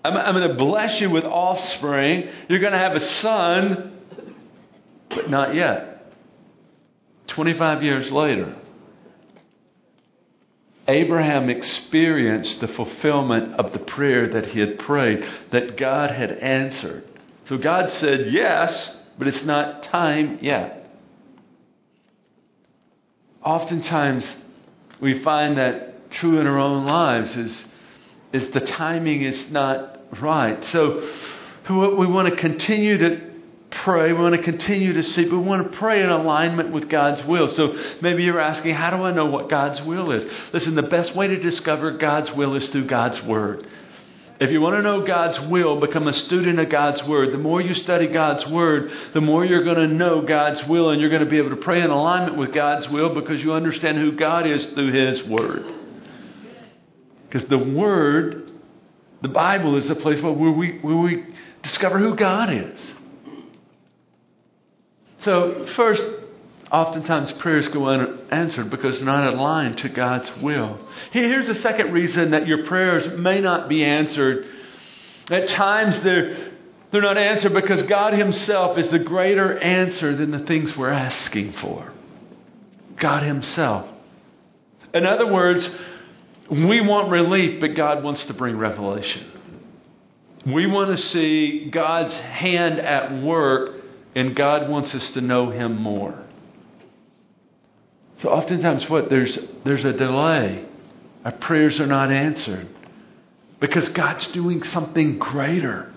I'm, 0.04 0.16
I'm 0.16 0.36
going 0.36 0.50
to 0.50 0.56
bless 0.56 1.00
you 1.00 1.10
with 1.10 1.24
offspring. 1.24 2.30
You're 2.50 2.60
going 2.60 2.74
to 2.74 2.78
have 2.78 2.96
a 2.96 3.00
son, 3.00 3.98
but 5.10 5.30
not 5.30 5.56
yet. 5.56 5.88
25 7.28 7.84
years 7.84 8.12
later, 8.12 8.56
Abraham 10.88 11.50
experienced 11.50 12.60
the 12.60 12.68
fulfillment 12.68 13.54
of 13.54 13.72
the 13.72 13.80
prayer 13.80 14.28
that 14.34 14.48
he 14.48 14.60
had 14.60 14.80
prayed, 14.80 15.26
that 15.52 15.78
God 15.78 16.12
had 16.12 16.32
answered. 16.32 17.08
So 17.46 17.58
God 17.58 17.92
said, 17.92 18.32
Yes, 18.32 18.98
but 19.18 19.30
it's 19.30 19.44
not 19.44 19.84
time 19.84 20.40
yet 20.42 20.81
oftentimes 23.44 24.38
we 25.00 25.24
find 25.24 25.58
that 25.58 26.12
true 26.12 26.40
in 26.40 26.48
our 26.48 26.60
own 26.60 26.86
lives 26.86 27.36
is, 27.36 27.66
is 28.34 28.50
the 28.52 28.62
timing 28.62 29.22
is 29.22 29.50
not 29.52 30.00
right. 30.22 30.64
So 30.66 31.10
we 31.70 32.06
want 32.06 32.30
to 32.30 32.36
continue 32.36 32.98
to 32.98 33.32
pray. 33.72 34.12
We 34.12 34.20
want 34.20 34.36
to 34.36 34.42
continue 34.42 34.94
to 34.94 35.04
seek. 35.04 35.32
We 35.32 35.38
want 35.38 35.72
to 35.72 35.78
pray 35.78 36.04
in 36.04 36.10
alignment 36.10 36.72
with 36.72 36.90
God's 36.90 37.24
will. 37.24 37.48
So 37.48 37.78
maybe 38.02 38.24
you're 38.24 38.40
asking, 38.40 38.76
how 38.76 38.90
do 38.90 38.98
I 39.04 39.12
know 39.12 39.28
what 39.28 39.50
God's 39.50 39.82
will 39.82 40.12
is? 40.12 40.26
Listen, 40.54 40.76
the 40.76 40.84
best 40.84 41.16
way 41.16 41.28
to 41.28 41.38
discover 41.38 41.92
God's 41.92 42.32
will 42.32 42.56
is 42.56 42.68
through 42.70 42.88
God's 42.88 43.22
Word. 43.24 43.66
If 44.42 44.50
you 44.50 44.60
want 44.60 44.76
to 44.76 44.82
know 44.82 45.06
God's 45.06 45.40
will, 45.40 45.80
become 45.80 46.08
a 46.08 46.14
student 46.14 46.60
of 46.60 46.68
God's 46.68 47.04
Word. 47.04 47.32
The 47.32 47.38
more 47.38 47.62
you 47.62 47.76
study 47.76 48.08
God's 48.08 48.44
Word, 48.48 48.92
the 49.14 49.22
more 49.22 49.46
you're 49.46 49.64
going 49.64 49.88
to 49.88 49.88
know 49.88 50.24
God's 50.24 50.66
will, 50.66 50.90
and 50.90 51.00
you're 51.00 51.12
going 51.12 51.24
to 51.24 51.30
be 51.30 51.38
able 51.38 51.52
to 51.52 51.58
pray 51.58 51.80
in 51.84 51.92
alignment 51.92 52.38
with 52.38 52.52
God's 52.52 52.90
will 52.90 53.14
because 53.14 53.44
you 53.44 53.54
understand 53.54 54.00
who 54.00 54.14
God 54.14 54.48
is 54.48 54.66
through 54.66 54.94
His 54.94 55.24
Word. 55.24 55.64
Because 57.28 57.48
the 57.50 57.60
Word, 57.60 58.52
the 59.22 59.30
Bible, 59.30 59.76
is 59.76 59.88
the 59.88 59.96
place 59.96 60.20
where 60.24 60.34
we, 60.34 60.80
where 60.80 60.98
we 60.98 61.24
discover 61.62 62.00
who 62.00 62.16
God 62.16 62.52
is. 62.52 62.96
So, 65.20 65.68
first, 65.76 66.04
oftentimes 66.72 67.32
prayers 67.34 67.68
go 67.68 67.86
unanswered 68.32 68.70
because 68.70 69.02
not 69.04 69.34
aligned 69.34 69.80
to 69.80 69.90
God's 69.90 70.32
will. 70.38 70.80
Here's 71.12 71.48
the 71.48 71.56
second 71.56 71.92
reason 71.92 72.32
that 72.32 72.48
your 72.48 72.66
prayers 72.66 73.08
may 73.20 73.42
not 73.42 73.68
be 73.68 73.84
answered. 73.84 74.48
At 75.30 75.50
times 75.50 76.00
they're, 76.02 76.52
they're 76.92 77.02
not 77.02 77.18
answered 77.18 77.54
because 77.54 77.84
God 77.84 78.14
Himself 78.14 78.78
is 78.78 78.90
the 78.90 79.00
greater 79.00 79.58
answer 79.60 80.16
than 80.16 80.32
the 80.32 80.40
things 80.40 80.76
we're 80.78 80.90
asking 80.90 81.54
for. 81.54 81.92
God 82.98 83.24
Himself. 83.24 83.88
In 84.94 85.06
other 85.06 85.32
words, 85.32 85.70
we 86.50 86.82
want 86.82 87.12
relief, 87.12 87.60
but 87.60 87.76
God 87.76 88.04
wants 88.04 88.26
to 88.26 88.34
bring 88.34 88.58
revelation. 88.58 89.28
We 90.46 90.68
want 90.68 90.90
to 90.90 90.98
see 90.98 91.70
God's 91.70 92.14
hand 92.14 92.80
at 92.80 93.22
work, 93.22 93.84
and 94.16 94.36
God 94.36 94.70
wants 94.70 94.96
us 94.96 95.12
to 95.12 95.22
know 95.22 95.50
Him 95.50 95.82
more. 95.82 96.22
So 98.22 98.30
oftentimes 98.30 98.88
what 98.88 99.10
there's 99.10 99.38
there's 99.64 99.84
a 99.84 99.94
delay. 99.94 100.66
Our 101.26 101.32
prayers 101.32 101.80
are 101.80 101.88
not 101.88 102.12
answered 102.12 102.68
because 103.60 103.90
God's 103.90 104.28
doing 104.28 104.62
something 104.64 105.18
greater, 105.18 105.92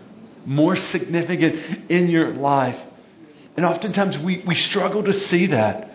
more 0.46 0.76
significant 0.76 1.90
in 1.90 2.08
your 2.08 2.32
life. 2.32 2.78
And 3.56 3.64
oftentimes 3.64 4.18
we, 4.18 4.42
we 4.46 4.54
struggle 4.54 5.02
to 5.04 5.12
see 5.12 5.46
that. 5.46 5.90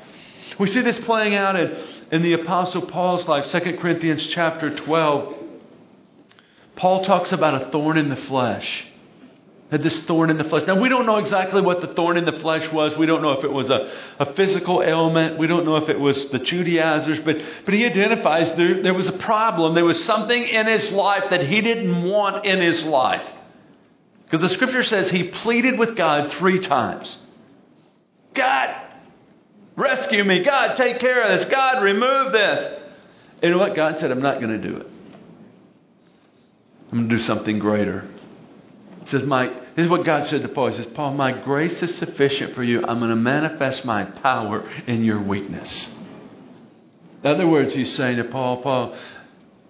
We 0.59 0.67
see 0.67 0.81
this 0.81 0.99
playing 0.99 1.35
out 1.35 1.55
in, 1.55 1.71
in 2.11 2.21
the 2.23 2.33
Apostle 2.33 2.83
Paul's 2.83 3.27
life, 3.27 3.47
2 3.47 3.77
Corinthians 3.77 4.25
chapter 4.27 4.75
12. 4.75 5.35
Paul 6.75 7.05
talks 7.05 7.31
about 7.31 7.61
a 7.61 7.71
thorn 7.71 7.97
in 7.97 8.09
the 8.09 8.15
flesh 8.15 8.87
had 9.71 9.83
this 9.83 10.01
thorn 10.01 10.31
in 10.31 10.37
the 10.37 10.43
flesh. 10.45 10.63
Now, 10.65 10.81
we 10.81 10.89
don't 10.89 11.05
know 11.05 11.17
exactly 11.17 11.61
what 11.61 11.81
the 11.81 11.93
thorn 11.93 12.17
in 12.17 12.25
the 12.25 12.39
flesh 12.39 12.71
was. 12.71 12.97
We 12.97 13.05
don't 13.05 13.21
know 13.21 13.33
if 13.33 13.43
it 13.43 13.51
was 13.51 13.69
a, 13.69 13.91
a 14.17 14.33
physical 14.33 14.81
ailment. 14.81 15.37
We 15.37 15.45
don't 15.45 15.63
know 15.63 15.75
if 15.75 15.89
it 15.89 15.99
was 15.99 16.29
the 16.31 16.39
Judaizers, 16.39 17.19
but, 17.19 17.37
but 17.65 17.73
he 17.75 17.85
identifies 17.85 18.51
there, 18.55 18.81
there 18.81 18.95
was 18.95 19.07
a 19.07 19.17
problem. 19.17 19.75
There 19.75 19.85
was 19.85 20.03
something 20.05 20.41
in 20.41 20.65
his 20.65 20.91
life 20.91 21.25
that 21.29 21.45
he 21.45 21.61
didn't 21.61 22.03
want 22.03 22.45
in 22.45 22.59
his 22.59 22.83
life. 22.83 23.25
Because 24.23 24.41
the 24.41 24.55
scripture 24.55 24.83
says 24.83 25.09
he 25.11 25.25
pleaded 25.25 25.77
with 25.77 25.95
God 25.95 26.31
three 26.33 26.59
times 26.59 27.17
God, 28.33 28.75
rescue 29.75 30.23
me. 30.23 30.43
God, 30.43 30.75
take 30.75 30.99
care 30.99 31.23
of 31.23 31.39
this. 31.39 31.49
God, 31.49 31.83
remove 31.83 32.31
this. 32.31 32.79
And 33.41 33.43
you 33.43 33.49
know 33.51 33.57
what? 33.57 33.75
God 33.75 33.99
said, 33.99 34.11
I'm 34.11 34.21
not 34.21 34.39
going 34.39 34.61
to 34.61 34.67
do 34.67 34.77
it. 34.77 34.87
I'm 36.91 36.97
going 36.99 37.09
to 37.09 37.17
do 37.17 37.21
something 37.21 37.59
greater 37.59 38.07
says, 39.09 39.23
"My." 39.23 39.47
this 39.79 39.85
is 39.85 39.89
what 39.89 40.03
God 40.03 40.25
said 40.25 40.41
to 40.41 40.49
Paul. 40.49 40.71
He 40.71 40.75
says, 40.75 40.87
Paul, 40.87 41.13
my 41.13 41.31
grace 41.31 41.81
is 41.81 41.95
sufficient 41.97 42.53
for 42.53 42.63
you. 42.63 42.85
I'm 42.85 42.99
going 42.99 43.11
to 43.11 43.15
manifest 43.15 43.85
my 43.85 44.03
power 44.03 44.69
in 44.87 45.05
your 45.05 45.21
weakness. 45.21 45.89
In 47.23 47.31
other 47.31 47.47
words, 47.47 47.73
he's 47.73 47.95
saying 47.95 48.17
to 48.17 48.25
Paul, 48.25 48.61
Paul, 48.61 48.97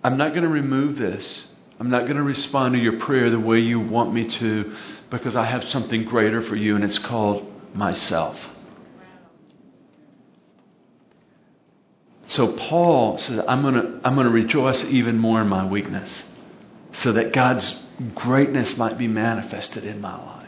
I'm 0.03 0.17
not 0.17 0.29
going 0.29 0.43
to 0.43 0.49
remove 0.49 0.97
this. 0.97 1.47
I'm 1.79 1.89
not 1.91 2.05
going 2.05 2.17
to 2.17 2.23
respond 2.23 2.73
to 2.73 2.79
your 2.79 2.99
prayer 2.99 3.29
the 3.29 3.39
way 3.39 3.59
you 3.59 3.79
want 3.79 4.13
me 4.13 4.27
to 4.27 4.75
because 5.09 5.35
I 5.35 5.45
have 5.45 5.63
something 5.65 6.05
greater 6.05 6.41
for 6.41 6.55
you, 6.55 6.75
and 6.75 6.83
it's 6.83 6.99
called 6.99 7.47
myself. 7.75 8.35
So 12.27 12.53
Paul 12.53 13.17
says, 13.17 13.43
I'm 13.47 13.61
going 13.61 13.75
to, 13.75 13.99
I'm 14.03 14.15
going 14.15 14.27
to 14.27 14.33
rejoice 14.33 14.83
even 14.85 15.17
more 15.17 15.41
in 15.41 15.47
my 15.47 15.65
weakness 15.65 16.28
so 16.91 17.13
that 17.13 17.33
God's 17.33 17.81
greatness 18.15 18.77
might 18.77 18.97
be 18.97 19.07
manifested 19.07 19.83
in 19.83 20.01
my 20.01 20.15
life. 20.15 20.47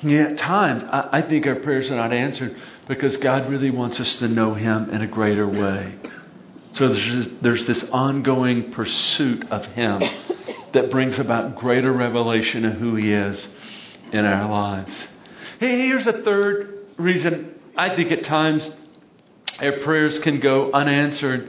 Yet 0.00 0.32
at 0.32 0.38
times, 0.38 0.84
I, 0.84 1.08
I 1.12 1.22
think 1.22 1.46
our 1.46 1.56
prayers 1.56 1.90
are 1.90 1.96
not 1.96 2.12
answered 2.12 2.56
because 2.86 3.16
God 3.16 3.48
really 3.48 3.70
wants 3.70 3.98
us 3.98 4.16
to 4.16 4.28
know 4.28 4.54
Him 4.54 4.90
in 4.90 5.02
a 5.02 5.06
greater 5.06 5.48
way. 5.48 5.94
So 6.72 6.88
there's, 6.88 7.28
there's 7.40 7.66
this 7.66 7.82
ongoing 7.90 8.72
pursuit 8.72 9.50
of 9.50 9.64
Him 9.66 10.02
that 10.72 10.90
brings 10.90 11.18
about 11.18 11.56
greater 11.56 11.92
revelation 11.92 12.66
of 12.66 12.74
who 12.74 12.94
He 12.96 13.12
is 13.12 13.48
in 14.12 14.24
our 14.24 14.50
lives. 14.50 15.08
Hey, 15.58 15.86
here's 15.86 16.06
a 16.06 16.22
third 16.22 16.86
reason 16.98 17.58
I 17.76 17.96
think 17.96 18.12
at 18.12 18.24
times 18.24 18.70
our 19.58 19.78
prayers 19.78 20.18
can 20.18 20.40
go 20.40 20.70
unanswered, 20.72 21.48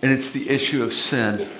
and 0.00 0.12
it's 0.12 0.30
the 0.32 0.48
issue 0.48 0.82
of 0.82 0.92
sin 0.94 1.50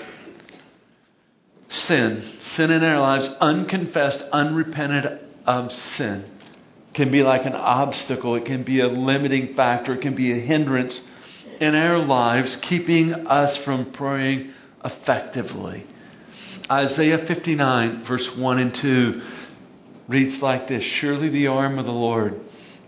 sin, 1.72 2.38
sin 2.54 2.70
in 2.70 2.84
our 2.84 3.00
lives, 3.00 3.28
unconfessed, 3.40 4.22
unrepented 4.32 5.20
of 5.46 5.72
sin, 5.72 6.24
can 6.94 7.10
be 7.10 7.22
like 7.22 7.46
an 7.46 7.54
obstacle. 7.54 8.34
It 8.34 8.44
can 8.44 8.62
be 8.62 8.80
a 8.80 8.88
limiting 8.88 9.54
factor. 9.54 9.94
It 9.94 10.02
can 10.02 10.14
be 10.14 10.32
a 10.32 10.40
hindrance 10.40 11.08
in 11.60 11.74
our 11.74 11.98
lives, 11.98 12.56
keeping 12.56 13.14
us 13.26 13.56
from 13.58 13.92
praying 13.92 14.52
effectively. 14.84 15.86
Isaiah 16.70 17.24
59, 17.26 18.04
verse 18.04 18.36
1 18.36 18.58
and 18.58 18.74
2, 18.74 19.22
reads 20.08 20.42
like 20.42 20.68
this 20.68 20.82
Surely 20.82 21.28
the 21.28 21.46
arm 21.46 21.78
of 21.78 21.86
the 21.86 21.92
Lord 21.92 22.40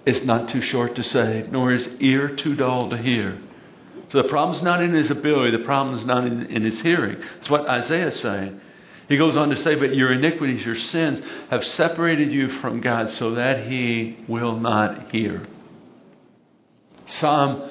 is 0.05 0.25
not 0.25 0.49
too 0.49 0.61
short 0.61 0.95
to 0.97 1.03
save, 1.03 1.51
nor 1.51 1.71
his 1.71 1.89
ear 2.01 2.29
too 2.29 2.55
dull 2.55 2.91
to 2.91 2.99
hear. 2.99 3.39
So 4.11 4.23
the 4.23 4.29
problem's 4.29 4.63
not 4.63 4.83
in 4.83 4.93
his 4.93 5.11
ability, 5.11 5.57
the 5.57 5.65
problem 5.65 5.97
is 5.97 6.05
not 6.05 6.27
in, 6.27 6.47
in 6.47 6.63
his 6.63 6.81
hearing. 6.83 7.21
That's 7.37 7.51
what 7.51 7.67
Isaiah 7.67 8.09
is 8.09 8.21
saying. 8.21 8.61
He 9.09 9.17
goes 9.17 9.37
on 9.37 9.51
to 9.51 9.57
say, 9.57 9.75
But 9.75 9.95
your 9.95 10.13
iniquities, 10.13 10.65
your 10.65 10.77
sins, 10.77 11.21
have 11.51 11.65
separated 11.65 12.33
you 12.33 12.49
from 12.49 12.81
God 12.81 13.11
so 13.11 13.33
that 13.35 13.67
he 13.67 14.19
will 14.29 14.59
not 14.59 15.11
hear. 15.13 15.47
Psalm, 17.07 17.71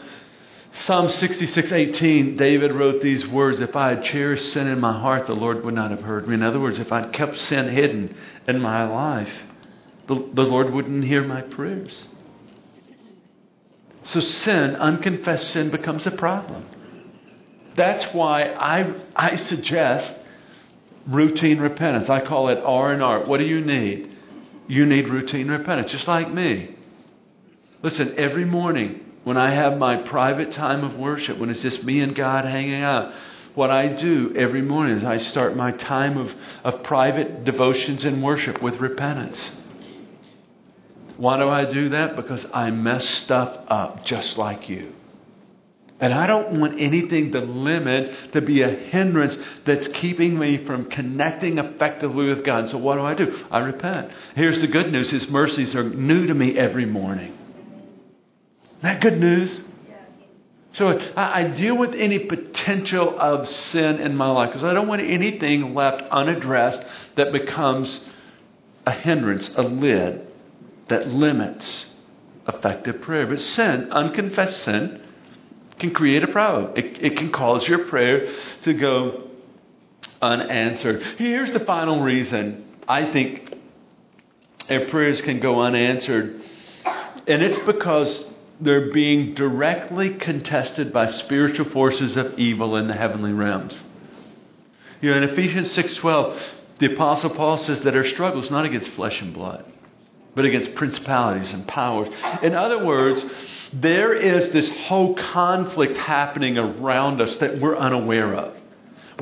Psalm 0.73 1.09
66 1.09 1.71
18, 1.71 2.37
David 2.37 2.71
wrote 2.71 3.01
these 3.01 3.27
words 3.27 3.59
If 3.59 3.75
I 3.75 3.89
had 3.89 4.03
cherished 4.03 4.53
sin 4.53 4.67
in 4.67 4.79
my 4.79 4.99
heart, 4.99 5.25
the 5.25 5.33
Lord 5.33 5.63
would 5.63 5.73
not 5.73 5.91
have 5.91 6.01
heard 6.01 6.27
me. 6.27 6.35
In 6.35 6.43
other 6.43 6.59
words, 6.59 6.79
if 6.79 6.91
I'd 6.91 7.13
kept 7.13 7.37
sin 7.37 7.69
hidden 7.69 8.15
in 8.47 8.61
my 8.61 8.83
life, 8.83 9.33
the, 10.07 10.15
the 10.33 10.43
Lord 10.43 10.71
wouldn't 10.71 11.05
hear 11.05 11.23
my 11.23 11.41
prayers. 11.41 12.09
So 14.03 14.19
sin, 14.19 14.75
unconfessed 14.75 15.51
sin, 15.51 15.71
becomes 15.71 16.05
a 16.05 16.11
problem. 16.11 16.65
That's 17.75 18.03
why 18.13 18.49
I, 18.53 18.93
I 19.15 19.35
suggest 19.35 20.19
routine 21.07 21.59
repentance. 21.59 22.09
I 22.09 22.25
call 22.25 22.49
it 22.49 22.59
R 22.63 22.91
and 22.91 23.03
R. 23.03 23.25
What 23.25 23.39
do 23.39 23.45
you 23.45 23.61
need? 23.61 24.15
You 24.67 24.85
need 24.85 25.09
routine 25.09 25.49
repentance, 25.49 25.91
just 25.91 26.07
like 26.07 26.31
me. 26.31 26.75
Listen, 27.81 28.15
every 28.17 28.45
morning 28.45 29.03
when 29.23 29.37
I 29.37 29.53
have 29.53 29.77
my 29.77 29.97
private 29.97 30.51
time 30.51 30.83
of 30.83 30.95
worship, 30.97 31.37
when 31.37 31.49
it's 31.49 31.61
just 31.61 31.83
me 31.83 31.99
and 31.99 32.15
God 32.15 32.45
hanging 32.45 32.81
out, 32.81 33.13
what 33.55 33.69
I 33.69 33.87
do 33.87 34.33
every 34.35 34.61
morning 34.61 34.97
is 34.97 35.03
I 35.03 35.17
start 35.17 35.55
my 35.55 35.71
time 35.71 36.17
of, 36.17 36.33
of 36.63 36.83
private 36.83 37.43
devotions 37.43 38.03
and 38.03 38.23
worship 38.23 38.61
with 38.61 38.79
repentance. 38.79 39.57
Why 41.17 41.37
do 41.37 41.47
I 41.47 41.65
do 41.65 41.89
that? 41.89 42.15
Because 42.15 42.45
I 42.53 42.71
mess 42.71 43.07
stuff 43.07 43.59
up 43.67 44.03
just 44.05 44.37
like 44.37 44.69
you. 44.69 44.93
And 46.03 46.13
I 46.13 46.27
don't 46.27 46.59
want 46.59 46.81
anything 46.81 47.31
to 47.31 47.39
limit, 47.39 48.33
to 48.33 48.41
be 48.41 48.61
a 48.61 48.67
hindrance 48.67 49.37
that's 49.63 49.87
keeping 49.87 50.37
me 50.37 50.65
from 50.65 50.89
connecting 50.89 51.59
effectively 51.59 52.25
with 52.25 52.43
God. 52.43 52.69
So 52.69 52.77
what 52.77 52.95
do 52.95 53.03
I 53.03 53.13
do? 53.13 53.45
I 53.49 53.59
repent. 53.59 54.11
Here's 54.35 54.59
the 54.59 54.67
good 54.67 54.91
news 54.91 55.09
His 55.09 55.29
mercies 55.29 55.73
are 55.75 55.83
new 55.85 56.27
to 56.27 56.33
me 56.33 56.57
every 56.57 56.85
morning. 56.85 57.29
Isn't 57.29 58.81
that 58.81 58.99
good 58.99 59.17
news? 59.17 59.63
So 60.73 60.99
I, 61.15 61.43
I 61.43 61.47
deal 61.47 61.77
with 61.77 61.93
any 61.93 62.19
potential 62.19 63.17
of 63.17 63.47
sin 63.47 64.01
in 64.01 64.17
my 64.17 64.29
life 64.29 64.49
because 64.49 64.65
I 64.65 64.73
don't 64.73 64.89
want 64.89 65.03
anything 65.03 65.73
left 65.73 66.03
unaddressed 66.11 66.83
that 67.15 67.31
becomes 67.31 68.03
a 68.85 68.91
hindrance, 68.91 69.49
a 69.55 69.63
lid 69.63 70.27
that 70.89 71.07
limits 71.07 71.91
effective 72.45 72.99
prayer. 72.99 73.25
But 73.25 73.39
sin, 73.39 73.89
unconfessed 73.89 74.63
sin, 74.63 74.99
can 75.83 75.93
create 75.93 76.23
a 76.23 76.27
problem. 76.27 76.71
It, 76.77 77.03
it 77.03 77.17
can 77.17 77.29
cause 77.29 77.67
your 77.67 77.85
prayer 77.89 78.33
to 78.61 78.73
go 78.73 79.27
unanswered. 80.21 81.03
Here's 81.17 81.51
the 81.51 81.59
final 81.59 82.01
reason 82.01 82.63
I 82.87 83.11
think 83.11 83.53
our 84.69 84.85
prayers 84.85 85.21
can 85.21 85.41
go 85.41 85.59
unanswered, 85.59 86.41
and 87.27 87.43
it's 87.43 87.59
because 87.59 88.25
they're 88.61 88.93
being 88.93 89.33
directly 89.33 90.15
contested 90.15 90.93
by 90.93 91.07
spiritual 91.07 91.69
forces 91.71 92.15
of 92.15 92.39
evil 92.39 92.77
in 92.77 92.87
the 92.87 92.93
heavenly 92.93 93.33
realms. 93.33 93.83
You 95.01 95.11
know, 95.11 95.17
in 95.17 95.23
Ephesians 95.23 95.69
6:12, 95.75 96.39
the 96.79 96.93
apostle 96.93 97.31
Paul 97.31 97.57
says 97.57 97.81
that 97.81 97.93
our 97.93 98.05
struggle 98.05 98.41
is 98.41 98.49
not 98.49 98.63
against 98.63 98.89
flesh 98.91 99.21
and 99.21 99.33
blood, 99.33 99.65
but 100.35 100.45
against 100.45 100.75
principalities 100.75 101.53
and 101.53 101.67
powers. 101.67 102.09
In 102.41 102.55
other 102.55 102.83
words, 102.83 103.23
there 103.73 104.13
is 104.13 104.49
this 104.49 104.69
whole 104.87 105.15
conflict 105.15 105.97
happening 105.97 106.57
around 106.57 107.21
us 107.21 107.37
that 107.37 107.59
we're 107.59 107.77
unaware 107.77 108.33
of. 108.33 108.57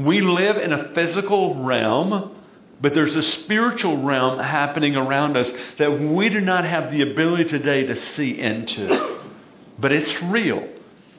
We 0.01 0.21
live 0.21 0.57
in 0.57 0.71
a 0.71 0.93
physical 0.93 1.63
realm, 1.63 2.35
but 2.79 2.93
there's 2.93 3.15
a 3.15 3.23
spiritual 3.23 4.01
realm 4.01 4.39
happening 4.39 4.95
around 4.95 5.35
us 5.35 5.51
that 5.77 5.99
we 5.99 6.29
do 6.29 6.39
not 6.39 6.63
have 6.63 6.91
the 6.91 7.01
ability 7.01 7.45
today 7.45 7.85
to 7.87 7.95
see 7.95 8.39
into. 8.39 9.19
But 9.77 9.91
it's 9.91 10.21
real. 10.23 10.67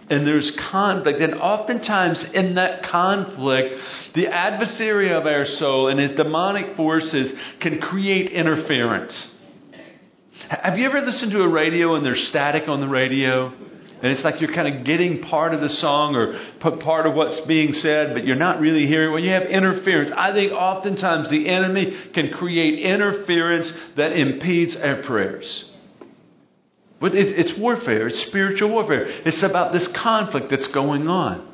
And 0.09 0.27
there's 0.27 0.51
conflict. 0.53 1.21
And 1.21 1.35
oftentimes 1.35 2.23
in 2.25 2.55
that 2.57 2.83
conflict, 2.83 3.77
the 4.15 4.29
adversary 4.29 5.11
of 5.11 5.27
our 5.27 5.45
soul 5.45 5.89
and 5.89 6.01
his 6.01 6.13
demonic 6.13 6.77
forces 6.77 7.33
can 7.61 7.81
create 7.81 8.31
interference. 8.31 9.32
Have 10.61 10.79
you 10.79 10.85
ever 10.85 11.01
listened 11.01 11.33
to 11.33 11.41
a 11.41 11.49
radio 11.49 11.95
and 11.95 12.05
there's 12.05 12.29
static 12.29 12.69
on 12.69 12.83
the 12.83 12.89
radio? 12.89 13.47
And 13.47 14.13
it's 14.13 14.23
like 14.23 14.43
you're 14.43 14.53
kind 14.53 14.77
of 14.77 14.85
getting 14.85 15.23
part 15.23 15.55
of 15.55 15.63
the 15.63 15.71
song 15.71 16.15
or 16.15 16.39
part 16.61 17.07
of 17.07 17.15
what's 17.15 17.41
being 17.43 17.73
said, 17.73 18.13
but 18.13 18.27
you're 18.27 18.37
not 18.37 18.61
really 18.61 18.87
hearing. 18.87 19.13
Well, 19.13 19.23
you 19.23 19.31
have 19.31 19.45
interference. 19.45 20.11
I 20.15 20.35
think 20.35 20.53
oftentimes 20.53 21.31
the 21.31 21.49
enemy 21.49 21.97
can 22.13 22.33
create 22.33 22.81
interference 22.81 23.73
that 23.97 24.13
impedes 24.13 24.77
our 24.77 24.97
prayers. 25.05 25.71
But 27.01 27.15
it's 27.15 27.57
warfare, 27.57 28.09
it's 28.09 28.21
spiritual 28.21 28.69
warfare. 28.69 29.07
It's 29.25 29.43
about 29.43 29.73
this 29.73 29.89
conflict 29.89 30.51
that's 30.51 30.69
going 30.69 31.09
on. 31.09 31.49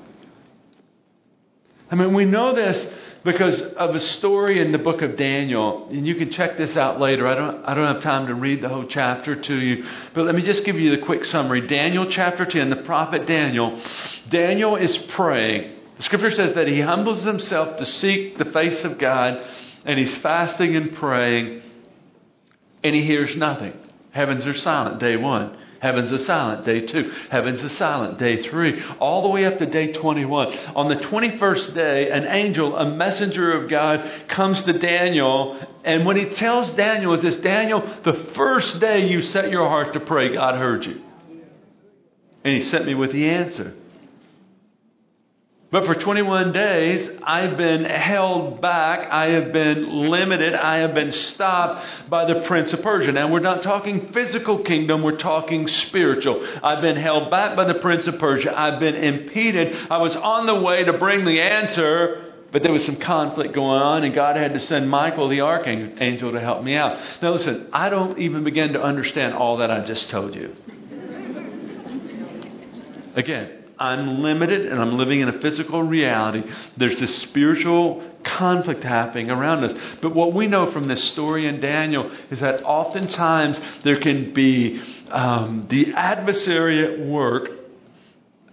I 1.88 1.94
mean, 1.94 2.14
we 2.14 2.24
know 2.24 2.52
this 2.52 2.92
because 3.32 3.60
of 3.74 3.94
a 3.94 4.00
story 4.00 4.58
in 4.58 4.72
the 4.72 4.78
book 4.78 5.02
of 5.02 5.16
Daniel, 5.16 5.86
and 5.90 6.06
you 6.06 6.14
can 6.14 6.30
check 6.30 6.56
this 6.56 6.76
out 6.76 6.98
later. 6.98 7.26
I 7.26 7.34
don't, 7.34 7.64
I 7.64 7.74
don't 7.74 7.92
have 7.92 8.02
time 8.02 8.26
to 8.28 8.34
read 8.34 8.62
the 8.62 8.70
whole 8.70 8.86
chapter 8.86 9.36
to 9.36 9.54
you, 9.54 9.84
but 10.14 10.24
let 10.24 10.34
me 10.34 10.42
just 10.42 10.64
give 10.64 10.80
you 10.80 10.90
the 10.90 11.04
quick 11.04 11.24
summary. 11.26 11.66
Daniel 11.66 12.10
chapter 12.10 12.46
10, 12.46 12.70
the 12.70 12.76
prophet 12.76 13.26
Daniel. 13.26 13.80
Daniel 14.30 14.76
is 14.76 14.96
praying. 14.96 15.76
The 15.98 16.02
scripture 16.04 16.30
says 16.30 16.54
that 16.54 16.68
he 16.68 16.80
humbles 16.80 17.22
himself 17.22 17.76
to 17.78 17.84
seek 17.84 18.38
the 18.38 18.46
face 18.46 18.82
of 18.84 18.98
God, 18.98 19.44
and 19.84 19.98
he's 19.98 20.16
fasting 20.18 20.74
and 20.74 20.96
praying, 20.96 21.62
and 22.82 22.94
he 22.94 23.02
hears 23.02 23.36
nothing. 23.36 23.74
Heavens 24.10 24.46
are 24.46 24.54
silent, 24.54 25.00
day 25.00 25.16
one. 25.16 25.54
Heavens 25.80 26.12
are 26.12 26.18
silent, 26.18 26.64
day 26.64 26.80
two. 26.80 27.12
Heavens 27.30 27.62
are 27.62 27.68
silent, 27.68 28.18
day 28.18 28.42
three. 28.42 28.82
All 28.98 29.22
the 29.22 29.28
way 29.28 29.44
up 29.44 29.58
to 29.58 29.66
day 29.66 29.92
21. 29.92 30.52
On 30.74 30.88
the 30.88 30.96
21st 30.96 31.74
day, 31.74 32.10
an 32.10 32.26
angel, 32.26 32.76
a 32.76 32.90
messenger 32.90 33.52
of 33.52 33.70
God, 33.70 34.08
comes 34.28 34.60
to 34.62 34.72
Daniel. 34.76 35.60
And 35.84 36.04
what 36.04 36.16
he 36.16 36.26
tells 36.26 36.70
Daniel 36.72 37.14
is 37.14 37.22
this 37.22 37.36
Daniel, 37.36 37.80
the 38.02 38.14
first 38.34 38.80
day 38.80 39.06
you 39.06 39.22
set 39.22 39.50
your 39.50 39.68
heart 39.68 39.92
to 39.92 40.00
pray, 40.00 40.34
God 40.34 40.56
heard 40.56 40.84
you. 40.84 41.00
And 42.44 42.56
he 42.56 42.62
sent 42.62 42.86
me 42.86 42.94
with 42.94 43.12
the 43.12 43.28
answer. 43.28 43.74
But 45.70 45.84
for 45.84 45.94
21 45.94 46.52
days, 46.52 47.10
I've 47.22 47.58
been 47.58 47.84
held 47.84 48.62
back. 48.62 49.10
I 49.10 49.32
have 49.32 49.52
been 49.52 50.08
limited. 50.08 50.54
I 50.54 50.78
have 50.78 50.94
been 50.94 51.12
stopped 51.12 51.84
by 52.08 52.24
the 52.24 52.40
Prince 52.46 52.72
of 52.72 52.80
Persia. 52.80 53.12
Now, 53.12 53.30
we're 53.30 53.40
not 53.40 53.62
talking 53.62 54.10
physical 54.14 54.60
kingdom, 54.60 55.02
we're 55.02 55.18
talking 55.18 55.68
spiritual. 55.68 56.42
I've 56.62 56.80
been 56.80 56.96
held 56.96 57.30
back 57.30 57.54
by 57.54 57.66
the 57.66 57.80
Prince 57.80 58.06
of 58.06 58.18
Persia. 58.18 58.58
I've 58.58 58.80
been 58.80 58.94
impeded. 58.94 59.76
I 59.90 59.98
was 59.98 60.16
on 60.16 60.46
the 60.46 60.54
way 60.54 60.84
to 60.84 60.94
bring 60.94 61.26
the 61.26 61.42
answer, 61.42 62.32
but 62.50 62.62
there 62.62 62.72
was 62.72 62.86
some 62.86 62.96
conflict 62.96 63.52
going 63.52 63.82
on, 63.82 64.04
and 64.04 64.14
God 64.14 64.36
had 64.36 64.54
to 64.54 64.60
send 64.60 64.88
Michael, 64.88 65.28
the 65.28 65.42
archangel, 65.42 66.32
to 66.32 66.40
help 66.40 66.64
me 66.64 66.76
out. 66.76 66.98
Now, 67.20 67.32
listen, 67.32 67.68
I 67.74 67.90
don't 67.90 68.18
even 68.18 68.42
begin 68.42 68.72
to 68.72 68.82
understand 68.82 69.34
all 69.34 69.58
that 69.58 69.70
I 69.70 69.84
just 69.84 70.08
told 70.08 70.34
you. 70.34 70.56
Again, 73.14 73.57
I'm 73.78 74.22
limited 74.22 74.66
and 74.66 74.80
I'm 74.80 74.96
living 74.96 75.20
in 75.20 75.28
a 75.28 75.40
physical 75.40 75.82
reality. 75.82 76.42
There's 76.76 76.98
this 76.98 77.22
spiritual 77.22 78.04
conflict 78.24 78.82
happening 78.82 79.30
around 79.30 79.64
us. 79.64 79.74
But 80.02 80.14
what 80.14 80.34
we 80.34 80.48
know 80.48 80.72
from 80.72 80.88
this 80.88 81.02
story 81.04 81.46
in 81.46 81.60
Daniel 81.60 82.10
is 82.30 82.40
that 82.40 82.62
oftentimes 82.64 83.60
there 83.84 84.00
can 84.00 84.34
be 84.34 84.82
um, 85.10 85.66
the 85.70 85.92
adversary 85.94 86.84
at 86.84 87.06
work 87.06 87.50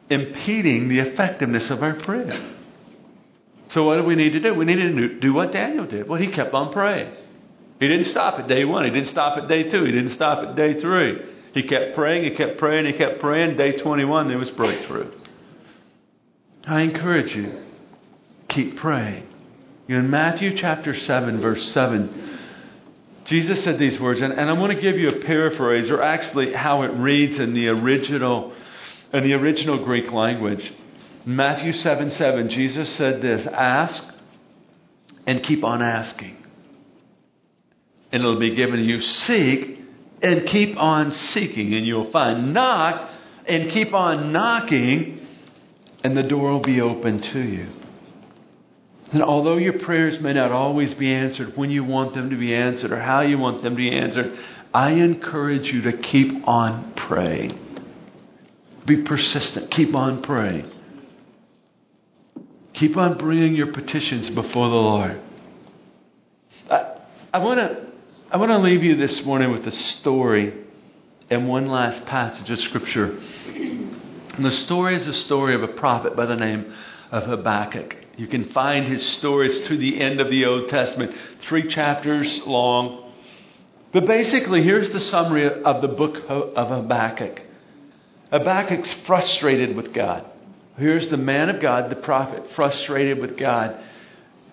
impeding 0.10 0.88
the 0.90 1.00
effectiveness 1.00 1.72
of 1.72 1.82
our 1.82 1.96
prayer. 1.96 2.52
So, 3.70 3.84
what 3.84 3.98
do 3.98 4.04
we 4.04 4.16
need 4.16 4.34
to 4.34 4.40
do? 4.40 4.54
We 4.54 4.66
need 4.66 4.76
to 4.76 5.20
do 5.20 5.34
what 5.34 5.52
Daniel 5.52 5.88
did. 5.88 6.08
Well, 6.08 6.22
he 6.22 6.28
kept 6.28 6.54
on 6.54 6.72
praying. 6.72 7.12
He 7.80 7.88
didn't 7.88 8.06
stop 8.06 8.40
at 8.40 8.48
day 8.48 8.64
one. 8.64 8.86
He 8.86 8.92
didn't 8.92 9.08
stop 9.08 9.38
at 9.38 9.48
day 9.48 9.64
two. 9.64 9.84
He 9.84 9.92
didn't 9.92 10.12
stop 10.12 10.48
at 10.48 10.56
day 10.56 10.80
three. 10.80 11.35
He 11.56 11.64
kept 11.64 11.96
praying, 11.96 12.26
he 12.26 12.32
kept 12.32 12.58
praying, 12.58 12.86
he 12.86 12.92
kept 12.92 13.22
praying. 13.22 13.56
Day 13.56 13.78
21, 13.78 14.28
there 14.28 14.38
was 14.38 14.52
breakthrough. 14.52 15.10
I 16.68 16.82
encourage 16.82 17.34
you, 17.34 17.64
keep 18.50 18.76
praying. 18.76 19.26
In 19.88 20.10
Matthew 20.10 20.58
chapter 20.58 20.94
7, 20.94 21.40
verse 21.40 21.72
7, 21.72 22.40
Jesus 23.24 23.64
said 23.64 23.80
these 23.80 23.98
words, 24.02 24.20
and, 24.20 24.34
and 24.34 24.50
I 24.50 24.54
want 24.54 24.74
to 24.74 24.82
give 24.82 24.98
you 24.98 25.08
a 25.10 25.22
paraphrase, 25.22 25.90
or 25.90 26.02
actually 26.02 26.52
how 26.52 26.82
it 26.82 26.90
reads 26.90 27.40
in 27.40 27.54
the 27.54 27.70
original, 27.70 28.54
in 29.14 29.24
the 29.24 29.34
original 29.34 29.82
Greek 29.86 30.12
language. 30.12 30.74
Matthew 31.26 31.72
7 31.72 32.12
7, 32.12 32.50
Jesus 32.50 32.90
said 32.98 33.22
this 33.22 33.48
Ask 33.48 34.14
and 35.26 35.42
keep 35.42 35.64
on 35.64 35.82
asking, 35.82 36.36
and 38.12 38.22
it'll 38.22 38.40
be 38.40 38.56
given 38.56 38.76
to 38.76 38.84
you. 38.84 39.00
Seek 39.00 39.75
and 40.26 40.48
keep 40.48 40.76
on 40.76 41.12
seeking, 41.12 41.76
and 41.76 41.86
you'll 41.86 42.10
find. 42.10 42.52
Knock 42.52 43.12
and 43.46 43.70
keep 43.70 43.94
on 43.94 44.32
knocking, 44.32 45.28
and 46.04 46.18
the 46.18 46.24
door 46.24 46.54
will 46.54 46.62
be 46.62 46.82
open 46.82 47.22
to 47.22 47.40
you. 47.40 47.68
And 49.12 49.22
although 49.22 49.58
your 49.58 49.78
prayers 49.80 50.20
may 50.20 50.34
not 50.34 50.52
always 50.52 50.96
be 50.96 51.14
answered 51.14 51.56
when 51.56 51.70
you 51.70 51.84
want 51.84 52.16
them 52.16 52.32
to 52.32 52.38
be 52.38 52.56
answered 52.56 52.92
or 52.92 53.00
how 53.00 53.22
you 53.22 53.38
want 53.38 53.62
them 53.62 53.74
to 53.74 53.78
be 53.78 53.96
answered, 53.96 54.36
I 54.74 54.94
encourage 54.94 55.72
you 55.72 55.84
to 55.84 55.94
keep 55.94 56.48
on 56.48 56.94
praying. 56.96 57.60
Be 58.88 59.04
persistent. 59.04 59.70
Keep 59.70 59.94
on 59.94 60.24
praying. 60.24 60.72
Keep 62.74 62.98
on 62.98 63.20
bringing 63.20 63.54
your 63.54 63.72
petitions 63.72 64.32
before 64.32 64.70
the 64.70 64.76
Lord. 64.76 65.22
I, 66.70 66.98
I 67.32 67.38
want 67.38 67.60
to 67.60 67.85
I 68.36 68.38
want 68.38 68.52
to 68.52 68.58
leave 68.58 68.84
you 68.84 68.98
this 68.98 69.24
morning 69.24 69.54
with 69.54 69.66
a 69.66 69.72
story 69.72 70.54
and 71.30 71.48
one 71.48 71.68
last 71.68 72.06
passage 72.06 72.50
of 72.50 72.60
Scripture. 72.60 73.18
And 73.46 74.44
the 74.44 74.52
story 74.52 74.98
is 74.98 75.08
a 75.08 75.14
story 75.14 75.56
of 75.56 75.64
a 75.64 75.70
prophet 75.70 76.18
by 76.18 76.26
the 76.26 76.36
name 76.36 76.76
of 77.12 77.24
Habakkuk. 77.24 77.96
You 78.18 78.28
can 78.28 78.50
find 78.50 78.90
his 78.90 79.08
stories 79.14 79.62
through 79.62 79.78
the 79.78 80.02
end 80.02 80.20
of 80.20 80.30
the 80.30 80.44
Old 80.44 80.68
Testament, 80.68 81.16
three 81.44 81.70
chapters 81.70 82.46
long. 82.46 83.10
But 83.94 84.06
basically, 84.06 84.64
here's 84.64 84.90
the 84.90 85.00
summary 85.00 85.64
of 85.64 85.82
the 85.82 85.88
book 85.88 86.18
of 86.28 86.68
Habakkuk. 86.68 87.42
Habakkuk's 88.34 88.94
frustrated 89.06 89.78
with 89.78 89.94
God. 89.94 90.26
Here's 90.78 91.08
the 91.08 91.16
man 91.16 91.50
of 91.50 91.62
God, 91.62 91.90
the 91.90 91.96
prophet, 91.96 92.44
frustrated 92.54 93.20
with 93.20 93.38
God. 93.38 93.82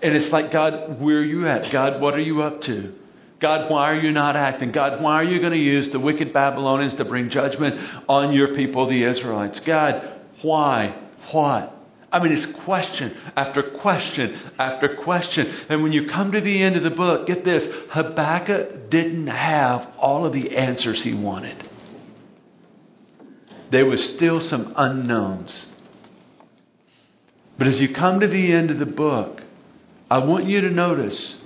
And 0.01 0.15
it's 0.15 0.31
like, 0.31 0.53
God, 0.53 1.01
where 1.01 1.19
are 1.19 1.25
you 1.25 1.49
at? 1.49 1.73
God, 1.73 2.01
what 2.01 2.15
are 2.15 2.21
you 2.21 2.43
up 2.43 2.61
to? 2.61 3.01
God, 3.43 3.69
why 3.69 3.91
are 3.91 4.01
you 4.01 4.13
not 4.13 4.37
acting? 4.37 4.71
God, 4.71 5.03
why 5.03 5.15
are 5.15 5.25
you 5.25 5.41
going 5.41 5.53
to 5.53 5.59
use 5.59 5.89
the 5.89 5.99
wicked 5.99 6.33
Babylonians 6.33 6.95
to 6.95 7.05
bring 7.05 7.29
judgment 7.29 7.77
on 8.09 8.33
your 8.33 8.55
people, 8.55 8.87
the 8.87 9.03
Israelites? 9.03 9.59
God, 9.61 10.21
why? 10.43 10.97
What? 11.33 11.77
I 12.13 12.23
mean, 12.23 12.33
it's 12.33 12.47
question 12.47 13.17
after 13.35 13.63
question 13.81 14.39
after 14.61 14.95
question. 14.97 15.53
And 15.69 15.83
when 15.83 15.93
you 15.93 16.07
come 16.07 16.31
to 16.33 16.41
the 16.41 16.63
end 16.63 16.77
of 16.77 16.85
the 16.85 16.91
book, 16.91 17.27
get 17.27 17.45
this 17.45 17.67
Habakkuk 17.91 18.91
didn't 18.91 19.27
have 19.27 19.89
all 19.99 20.25
of 20.25 20.33
the 20.33 20.57
answers 20.57 21.03
he 21.03 21.13
wanted. 21.13 21.69
There 23.71 23.87
was 23.87 24.05
still 24.15 24.41
some 24.41 24.73
unknowns. 24.77 25.67
But 27.59 27.67
as 27.67 27.81
you 27.81 27.93
come 27.93 28.21
to 28.21 28.29
the 28.29 28.53
end 28.53 28.71
of 28.71 28.79
the 28.79 28.87
book, 28.87 29.43
I 30.09 30.19
want 30.19 30.45
you 30.45 30.61
to 30.61 30.71
notice 30.71 31.42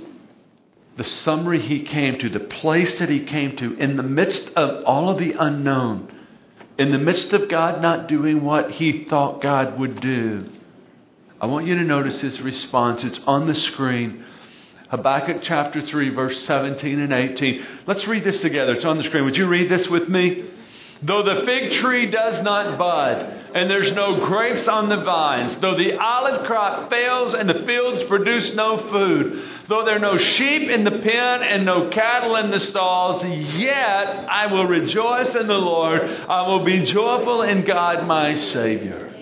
the 0.96 1.04
summary 1.04 1.60
he 1.60 1.82
came 1.82 2.18
to, 2.18 2.28
the 2.28 2.40
place 2.40 2.98
that 2.98 3.08
he 3.08 3.24
came 3.24 3.56
to, 3.56 3.74
in 3.74 3.96
the 3.96 4.02
midst 4.02 4.50
of 4.56 4.84
all 4.84 5.08
of 5.08 5.18
the 5.18 5.32
unknown, 5.32 6.12
in 6.78 6.90
the 6.90 6.98
midst 6.98 7.32
of 7.32 7.48
God 7.48 7.80
not 7.80 8.08
doing 8.08 8.42
what 8.42 8.72
he 8.72 9.04
thought 9.04 9.42
God 9.42 9.78
would 9.78 10.00
do. 10.00 10.46
I 11.40 11.46
want 11.46 11.66
you 11.66 11.74
to 11.76 11.84
notice 11.84 12.20
his 12.20 12.40
response. 12.40 13.04
It's 13.04 13.20
on 13.26 13.46
the 13.46 13.54
screen. 13.54 14.24
Habakkuk 14.88 15.38
chapter 15.42 15.82
3, 15.82 16.10
verse 16.10 16.44
17 16.44 17.00
and 17.00 17.12
18. 17.12 17.66
Let's 17.86 18.06
read 18.06 18.24
this 18.24 18.40
together. 18.40 18.72
It's 18.72 18.84
on 18.84 18.96
the 18.96 19.04
screen. 19.04 19.24
Would 19.24 19.36
you 19.36 19.46
read 19.46 19.68
this 19.68 19.88
with 19.88 20.08
me? 20.08 20.48
Though 21.02 21.22
the 21.22 21.44
fig 21.44 21.72
tree 21.72 22.06
does 22.06 22.42
not 22.42 22.78
bud, 22.78 23.20
and 23.54 23.70
there's 23.70 23.92
no 23.92 24.26
grapes 24.26 24.66
on 24.66 24.88
the 24.88 25.02
vines, 25.02 25.56
though 25.58 25.76
the 25.76 25.98
olive 25.98 26.46
crop 26.46 26.90
fails 26.90 27.34
and 27.34 27.48
the 27.48 27.66
fields 27.66 28.02
produce 28.04 28.54
no 28.54 28.88
food, 28.88 29.42
though 29.68 29.84
there 29.84 29.96
are 29.96 29.98
no 29.98 30.16
sheep 30.16 30.70
in 30.70 30.84
the 30.84 30.90
pen 30.90 31.42
and 31.42 31.66
no 31.66 31.90
cattle 31.90 32.36
in 32.36 32.50
the 32.50 32.60
stalls, 32.60 33.22
yet 33.24 34.26
I 34.28 34.46
will 34.52 34.66
rejoice 34.66 35.34
in 35.34 35.46
the 35.46 35.58
Lord. 35.58 36.02
I 36.02 36.48
will 36.48 36.64
be 36.64 36.84
joyful 36.84 37.42
in 37.42 37.64
God 37.64 38.06
my 38.06 38.34
Savior. 38.34 39.12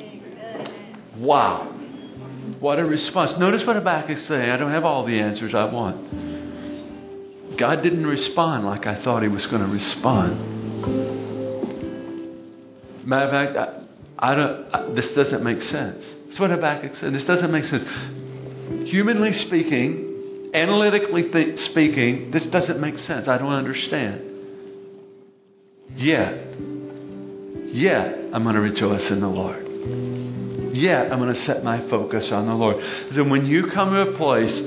Wow. 1.16 1.72
What 2.61 2.79
a 2.79 2.85
response. 2.85 3.37
Notice 3.37 3.64
what 3.64 3.77
Habakkuk 3.77 4.16
is 4.16 4.25
saying. 4.27 4.49
I 4.49 4.57
don't 4.57 4.70
have 4.70 4.85
all 4.85 5.05
the 5.05 5.20
answers 5.20 5.55
I 5.55 5.64
want. 5.64 7.57
God 7.57 7.83
didn't 7.83 8.07
respond 8.07 8.64
like 8.64 8.87
I 8.87 8.95
thought 8.97 9.22
he 9.22 9.29
was 9.29 9.47
going 9.47 9.62
to 9.62 9.68
respond. 9.68 11.24
Matter 13.05 13.24
of 13.26 13.30
fact, 13.30 13.57
I, 14.18 14.30
I 14.32 14.34
don't, 14.34 14.74
I, 14.74 14.92
this 14.92 15.12
doesn't 15.12 15.42
make 15.42 15.62
sense. 15.62 16.05
That's 16.26 16.40
what 16.40 16.50
Habakkuk 16.50 16.96
said. 16.96 17.12
This 17.12 17.24
doesn't 17.24 17.50
make 17.50 17.64
sense. 17.64 17.84
Humanly 18.88 19.32
speaking, 19.32 20.50
analytically 20.55 21.30
th- 21.30 21.61
speaking, 21.61 22.30
this 22.30 22.44
doesn't 22.44 22.80
make 22.80 22.98
sense. 22.98 23.28
I 23.28 23.38
don't 23.38 23.52
understand. 23.52 24.30
Yet, 25.96 26.57
yet, 27.66 28.18
I'm 28.32 28.42
going 28.42 28.55
to 28.55 28.61
rejoice 28.61 29.11
in 29.11 29.20
the 29.20 29.28
Lord. 29.28 29.62
Yet, 30.74 31.12
I'm 31.12 31.18
going 31.18 31.32
to 31.32 31.40
set 31.42 31.62
my 31.62 31.86
focus 31.88 32.32
on 32.32 32.46
the 32.46 32.55
Lord. 32.55 32.82
So 33.12 33.22
when 33.24 33.46
you 33.46 33.68
come 33.68 33.90
to 33.90 34.12
a 34.12 34.16
place 34.16 34.59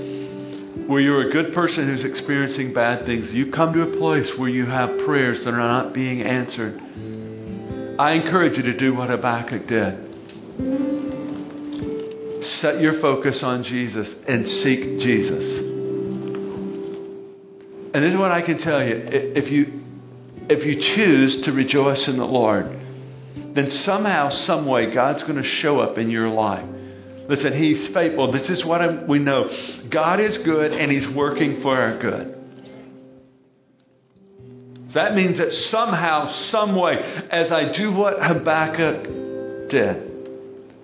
where 0.88 1.02
you're 1.02 1.30
a 1.30 1.32
good 1.32 1.54
person 1.54 1.88
who's 1.88 2.04
experiencing 2.04 2.74
bad 2.74 3.06
things, 3.06 3.34
you 3.34 3.52
come 3.52 3.74
to 3.74 3.82
a 3.82 3.98
place 3.98 4.38
where 4.38 4.48
you 4.48 4.66
have 4.68 5.00
prayers 5.00 5.44
that 5.44 5.54
are 5.54 5.58
not 5.58 5.94
being 5.94 6.22
answered 6.22 6.82
I 8.00 8.12
encourage 8.12 8.58
you 8.58 8.64
to 8.64 8.78
do 8.78 8.94
what 8.94 9.10
Habakkuk 9.10 9.66
did. 9.68 10.04
Set 12.46 12.80
your 12.80 13.00
focus 13.00 13.42
on 13.42 13.64
Jesus 13.64 14.14
and 14.28 14.48
seek 14.48 15.00
Jesus. 15.00 15.58
And 17.94 18.04
this 18.04 18.14
is 18.14 18.20
what 18.20 18.32
I 18.32 18.44
can 18.44 18.60
tell 18.60 18.86
you. 18.86 18.96
If 18.96 19.50
you, 19.50 19.82
if 20.48 20.64
you 20.64 20.80
choose 20.80 21.42
to 21.42 21.52
rejoice 21.52 22.08
in 22.08 22.18
the 22.18 22.26
Lord, 22.26 22.78
then 23.54 23.72
somehow, 23.72 24.30
some 24.30 24.68
way, 24.68 24.92
God's 24.94 25.24
going 25.24 25.38
to 25.38 25.44
show 25.44 25.80
up 25.80 25.98
in 25.98 26.12
your 26.12 26.30
life. 26.30 26.70
Listen, 27.28 27.54
He's 27.54 27.88
faithful. 27.88 28.32
This 28.32 28.48
is 28.50 28.64
what 28.64 29.08
we 29.08 29.18
know. 29.18 29.50
God 29.90 30.20
is 30.20 30.38
good 30.40 30.72
and 30.74 30.92
He's 30.92 31.08
working 31.08 31.62
for 31.62 31.76
our 31.76 31.98
good. 31.98 32.37
That 34.94 35.16
means 35.16 35.38
that 35.38 35.52
somehow, 35.52 36.32
some 36.32 36.76
way, 36.76 36.98
as 37.30 37.52
I 37.52 37.72
do 37.72 37.92
what 37.92 38.22
Habakkuk 38.22 39.70
did, 39.70 40.04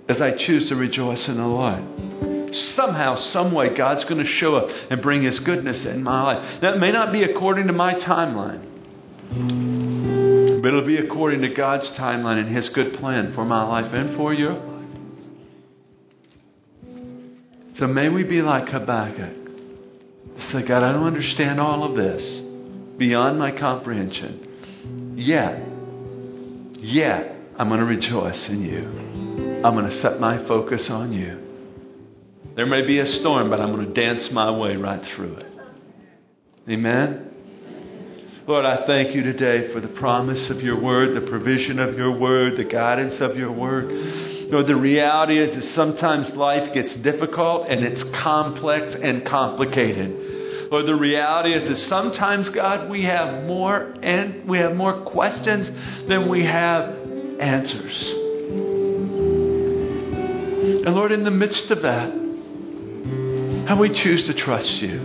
as 0.09 0.21
I 0.21 0.31
choose 0.31 0.67
to 0.69 0.75
rejoice 0.75 1.29
in 1.29 1.37
the 1.37 1.47
Lord, 1.47 2.53
somehow, 2.53 3.15
some 3.15 3.53
way, 3.53 3.69
God's 3.69 4.03
going 4.03 4.23
to 4.23 4.29
show 4.29 4.57
up 4.57 4.69
and 4.89 5.01
bring 5.01 5.21
His 5.21 5.39
goodness 5.39 5.85
in 5.85 6.03
my 6.03 6.21
life. 6.21 6.61
That 6.61 6.79
may 6.79 6.91
not 6.91 7.13
be 7.13 7.23
according 7.23 7.67
to 7.67 7.73
my 7.73 7.95
timeline, 7.95 8.61
but 10.61 10.67
it'll 10.67 10.85
be 10.85 10.97
according 10.97 11.41
to 11.41 11.49
God's 11.49 11.89
timeline 11.91 12.39
and 12.39 12.49
His 12.53 12.67
good 12.69 12.95
plan 12.95 13.33
for 13.33 13.45
my 13.45 13.63
life 13.63 13.93
and 13.93 14.17
for 14.17 14.33
your 14.33 14.53
life. 14.53 14.69
So 17.75 17.87
may 17.87 18.09
we 18.09 18.23
be 18.23 18.41
like 18.41 18.67
Habakkuk. 18.67 19.37
Say, 20.39 20.61
God, 20.63 20.83
I 20.83 20.91
don't 20.91 21.05
understand 21.05 21.61
all 21.61 21.83
of 21.83 21.95
this 21.95 22.43
beyond 22.97 23.39
my 23.39 23.51
comprehension. 23.51 25.15
Yet, 25.17 25.67
yet, 26.79 27.35
I'm 27.57 27.67
going 27.67 27.79
to 27.79 27.85
rejoice 27.85 28.49
in 28.49 28.63
you. 28.63 29.61
I'm 29.63 29.75
going 29.75 29.89
to 29.89 29.95
set 29.97 30.19
my 30.19 30.43
focus 30.45 30.89
on 30.89 31.13
you. 31.13 31.39
There 32.55 32.65
may 32.65 32.85
be 32.85 32.99
a 32.99 33.05
storm, 33.05 33.49
but 33.49 33.59
I'm 33.59 33.71
going 33.73 33.93
to 33.93 33.93
dance 33.93 34.31
my 34.31 34.51
way 34.51 34.75
right 34.75 35.03
through 35.03 35.35
it. 35.37 35.47
Amen? 36.69 37.29
Lord, 38.45 38.65
I 38.65 38.85
thank 38.85 39.15
you 39.15 39.23
today 39.23 39.71
for 39.71 39.79
the 39.79 39.87
promise 39.87 40.49
of 40.49 40.61
your 40.61 40.79
word, 40.79 41.15
the 41.15 41.29
provision 41.29 41.79
of 41.79 41.97
your 41.97 42.11
word, 42.11 42.57
the 42.57 42.65
guidance 42.65 43.21
of 43.21 43.37
your 43.37 43.51
word. 43.51 43.89
Lord, 44.51 44.67
the 44.67 44.75
reality 44.75 45.39
is 45.39 45.55
that 45.55 45.73
sometimes 45.73 46.29
life 46.35 46.73
gets 46.73 46.93
difficult 46.95 47.69
and 47.69 47.83
it's 47.83 48.03
complex 48.15 48.95
and 48.95 49.25
complicated. 49.25 50.42
Lord, 50.73 50.87
the 50.87 50.95
reality 50.95 51.53
is 51.53 51.67
that 51.67 51.75
sometimes, 51.75 52.49
God, 52.49 52.89
we 52.89 53.03
have 53.03 53.43
more 53.43 53.93
and 54.01 54.49
we 54.49 54.57
have 54.57 54.75
more 54.75 55.01
questions 55.01 55.69
than 56.07 56.27
we 56.29 56.45
have 56.45 56.97
answers. 57.39 58.09
And 60.81 60.95
Lord, 60.95 61.11
in 61.11 61.25
the 61.25 61.29
midst 61.29 61.69
of 61.69 61.83
that, 61.83 62.09
how 63.67 63.75
we 63.79 63.91
choose 63.91 64.23
to 64.23 64.33
trust 64.33 64.81
you. 64.81 64.97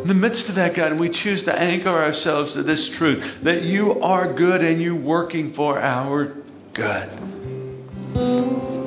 In 0.00 0.08
the 0.08 0.14
midst 0.14 0.48
of 0.48 0.54
that, 0.54 0.72
God, 0.74 0.98
we 0.98 1.10
choose 1.10 1.42
to 1.42 1.54
anchor 1.54 1.90
ourselves 1.90 2.54
to 2.54 2.62
this 2.62 2.88
truth 2.88 3.22
that 3.42 3.62
you 3.64 4.00
are 4.00 4.32
good 4.32 4.64
and 4.64 4.80
you're 4.80 4.94
working 4.94 5.52
for 5.52 5.78
our 5.78 6.34
good. 6.72 7.33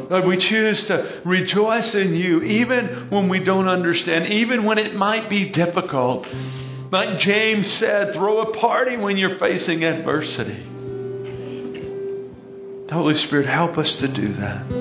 Lord, 0.10 0.26
we 0.26 0.38
choose 0.38 0.88
to 0.88 1.22
rejoice 1.26 1.94
in 1.94 2.16
you 2.16 2.42
even 2.42 3.10
when 3.10 3.28
we 3.28 3.40
don't 3.40 3.68
understand, 3.68 4.28
even 4.28 4.64
when 4.64 4.78
it 4.78 4.96
might 4.96 5.30
be 5.30 5.50
difficult. 5.50 6.26
Like 6.92 7.20
James 7.20 7.68
said, 7.74 8.14
throw 8.14 8.42
a 8.42 8.54
party 8.58 8.96
when 8.96 9.18
you're 9.18 9.38
facing 9.38 9.84
adversity. 9.84 10.64
The 12.88 12.94
Holy 12.94 13.16
Spirit, 13.16 13.48
help 13.48 13.78
us 13.78 13.94
to 13.98 14.08
do 14.08 14.34
that. 14.36 14.72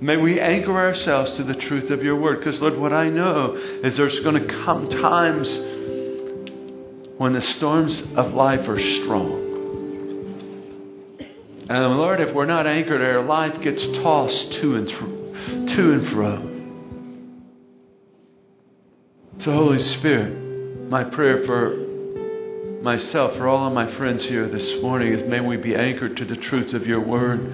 May 0.00 0.16
we 0.16 0.38
anchor 0.38 0.76
ourselves 0.76 1.32
to 1.32 1.44
the 1.44 1.54
truth 1.54 1.90
of 1.90 2.04
your 2.04 2.16
word. 2.16 2.38
Because, 2.38 2.60
Lord, 2.60 2.78
what 2.78 2.92
I 2.92 3.08
know 3.08 3.54
is 3.54 3.96
there's 3.96 4.20
going 4.20 4.46
to 4.46 4.62
come 4.64 4.90
times 4.90 5.58
when 7.16 7.32
the 7.32 7.40
storms 7.40 8.00
of 8.14 8.34
life 8.34 8.68
are 8.68 8.78
strong. 8.78 9.47
And 11.68 11.98
Lord, 11.98 12.20
if 12.20 12.34
we're 12.34 12.46
not 12.46 12.66
anchored, 12.66 13.02
our 13.02 13.22
life 13.22 13.60
gets 13.60 13.86
tossed 13.98 14.54
to 14.54 14.76
and 14.76 14.88
through, 14.88 15.66
to 15.66 15.92
and 15.92 16.08
fro. 16.08 16.54
So, 19.38 19.52
Holy 19.52 19.78
Spirit, 19.78 20.88
my 20.88 21.04
prayer 21.04 21.44
for 21.44 21.76
myself, 22.82 23.36
for 23.36 23.48
all 23.48 23.66
of 23.66 23.74
my 23.74 23.92
friends 23.96 24.24
here 24.24 24.48
this 24.48 24.80
morning, 24.82 25.12
is 25.12 25.28
may 25.28 25.40
we 25.40 25.58
be 25.58 25.74
anchored 25.74 26.16
to 26.16 26.24
the 26.24 26.36
truth 26.36 26.72
of 26.72 26.86
your 26.86 27.00
word. 27.00 27.52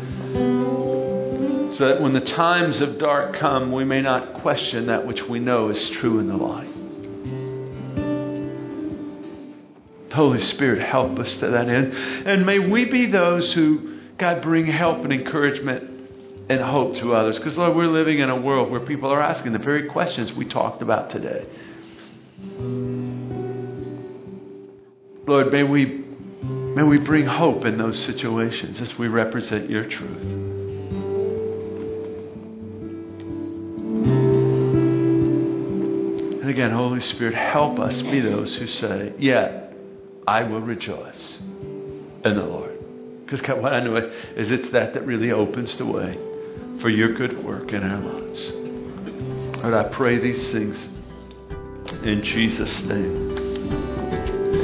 So 1.75 1.89
that 1.89 2.01
when 2.01 2.13
the 2.13 2.21
times 2.21 2.81
of 2.81 2.99
dark 2.99 3.35
come, 3.37 3.73
we 3.73 3.85
may 3.85 4.01
not 4.01 4.35
question 4.35 4.87
that 4.87 5.05
which 5.07 5.25
we 5.25 5.41
know 5.41 5.71
is 5.71 5.91
true 5.91 6.21
in 6.21 6.29
the 6.29 6.37
light. 6.37 6.71
Holy 10.15 10.41
Spirit, 10.41 10.81
help 10.81 11.19
us 11.19 11.37
to 11.39 11.49
that 11.49 11.69
end. 11.69 11.93
And 12.25 12.47
may 12.47 12.61
we 12.61 12.85
be 12.85 13.07
those 13.07 13.53
who, 13.53 13.94
God, 14.17 14.43
bring 14.43 14.67
help 14.67 15.03
and 15.05 15.13
encouragement 15.13 15.95
and 16.49 16.61
hope 16.61 16.97
to 16.97 17.15
others. 17.15 17.39
Because, 17.39 17.57
Lord, 17.57 17.75
we're 17.75 17.87
living 17.87 18.19
in 18.19 18.31
a 18.31 18.41
world 18.41 18.71
where 18.71 18.81
people 18.81 19.11
are 19.11 19.21
asking 19.21 19.53
the 19.53 19.59
very 19.59 19.89
questions 19.89 20.33
we 20.33 20.45
talked 20.45 20.83
about 20.83 21.11
today. 21.11 21.47
Lord, 25.27 25.53
may 25.53 25.63
we, 25.63 25.87
may 26.43 26.83
we 26.83 26.99
bring 26.99 27.25
hope 27.25 27.65
in 27.65 27.79
those 27.79 27.99
situations 28.05 28.81
as 28.81 28.97
we 28.99 29.09
represent 29.09 29.71
your 29.71 29.85
truth. 29.85 30.23
And 36.43 36.51
again, 36.51 36.73
Holy 36.73 37.01
Spirit, 37.01 37.35
help 37.35 37.81
us 37.81 38.03
be 38.03 38.21
those 38.21 38.55
who 38.57 38.67
say, 38.67 39.15
Yeah, 39.19 39.71
I 40.27 40.43
will 40.43 40.61
rejoice 40.61 41.41
in 41.41 42.21
the 42.23 42.45
Lord. 42.45 42.64
Because 43.41 43.63
what 43.63 43.73
I 43.73 43.81
know 43.81 43.97
is 44.37 44.51
it's 44.51 44.71
that 44.71 44.95
that 44.95 45.07
really 45.07 45.33
opens 45.33 45.77
the 45.77 45.87
way 45.87 46.19
for 46.81 46.89
your 46.89 47.15
good 47.15 47.45
work 47.45 47.73
in 47.73 47.83
our 47.83 48.01
lives. 48.01 48.53
Lord, 49.63 49.75
I 49.75 49.89
pray 49.91 50.19
these 50.19 50.51
things 50.53 50.89
in 52.03 52.23
Jesus' 52.23 52.83
name. 52.83 53.33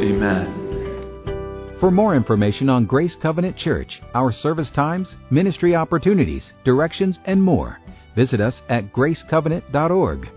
Amen. 0.01 1.77
For 1.81 1.91
more 1.91 2.15
information 2.15 2.69
on 2.69 2.85
Grace 2.85 3.17
Covenant 3.17 3.57
Church, 3.57 4.03
our 4.15 4.31
service 4.33 4.71
times, 4.71 5.17
ministry 5.31 5.75
opportunities, 5.75 6.53
directions, 6.63 7.19
and 7.25 7.43
more, 7.43 7.79
visit 8.15 8.41
us 8.41 8.63
at 8.69 8.93
gracecovenant.org. 8.93 10.31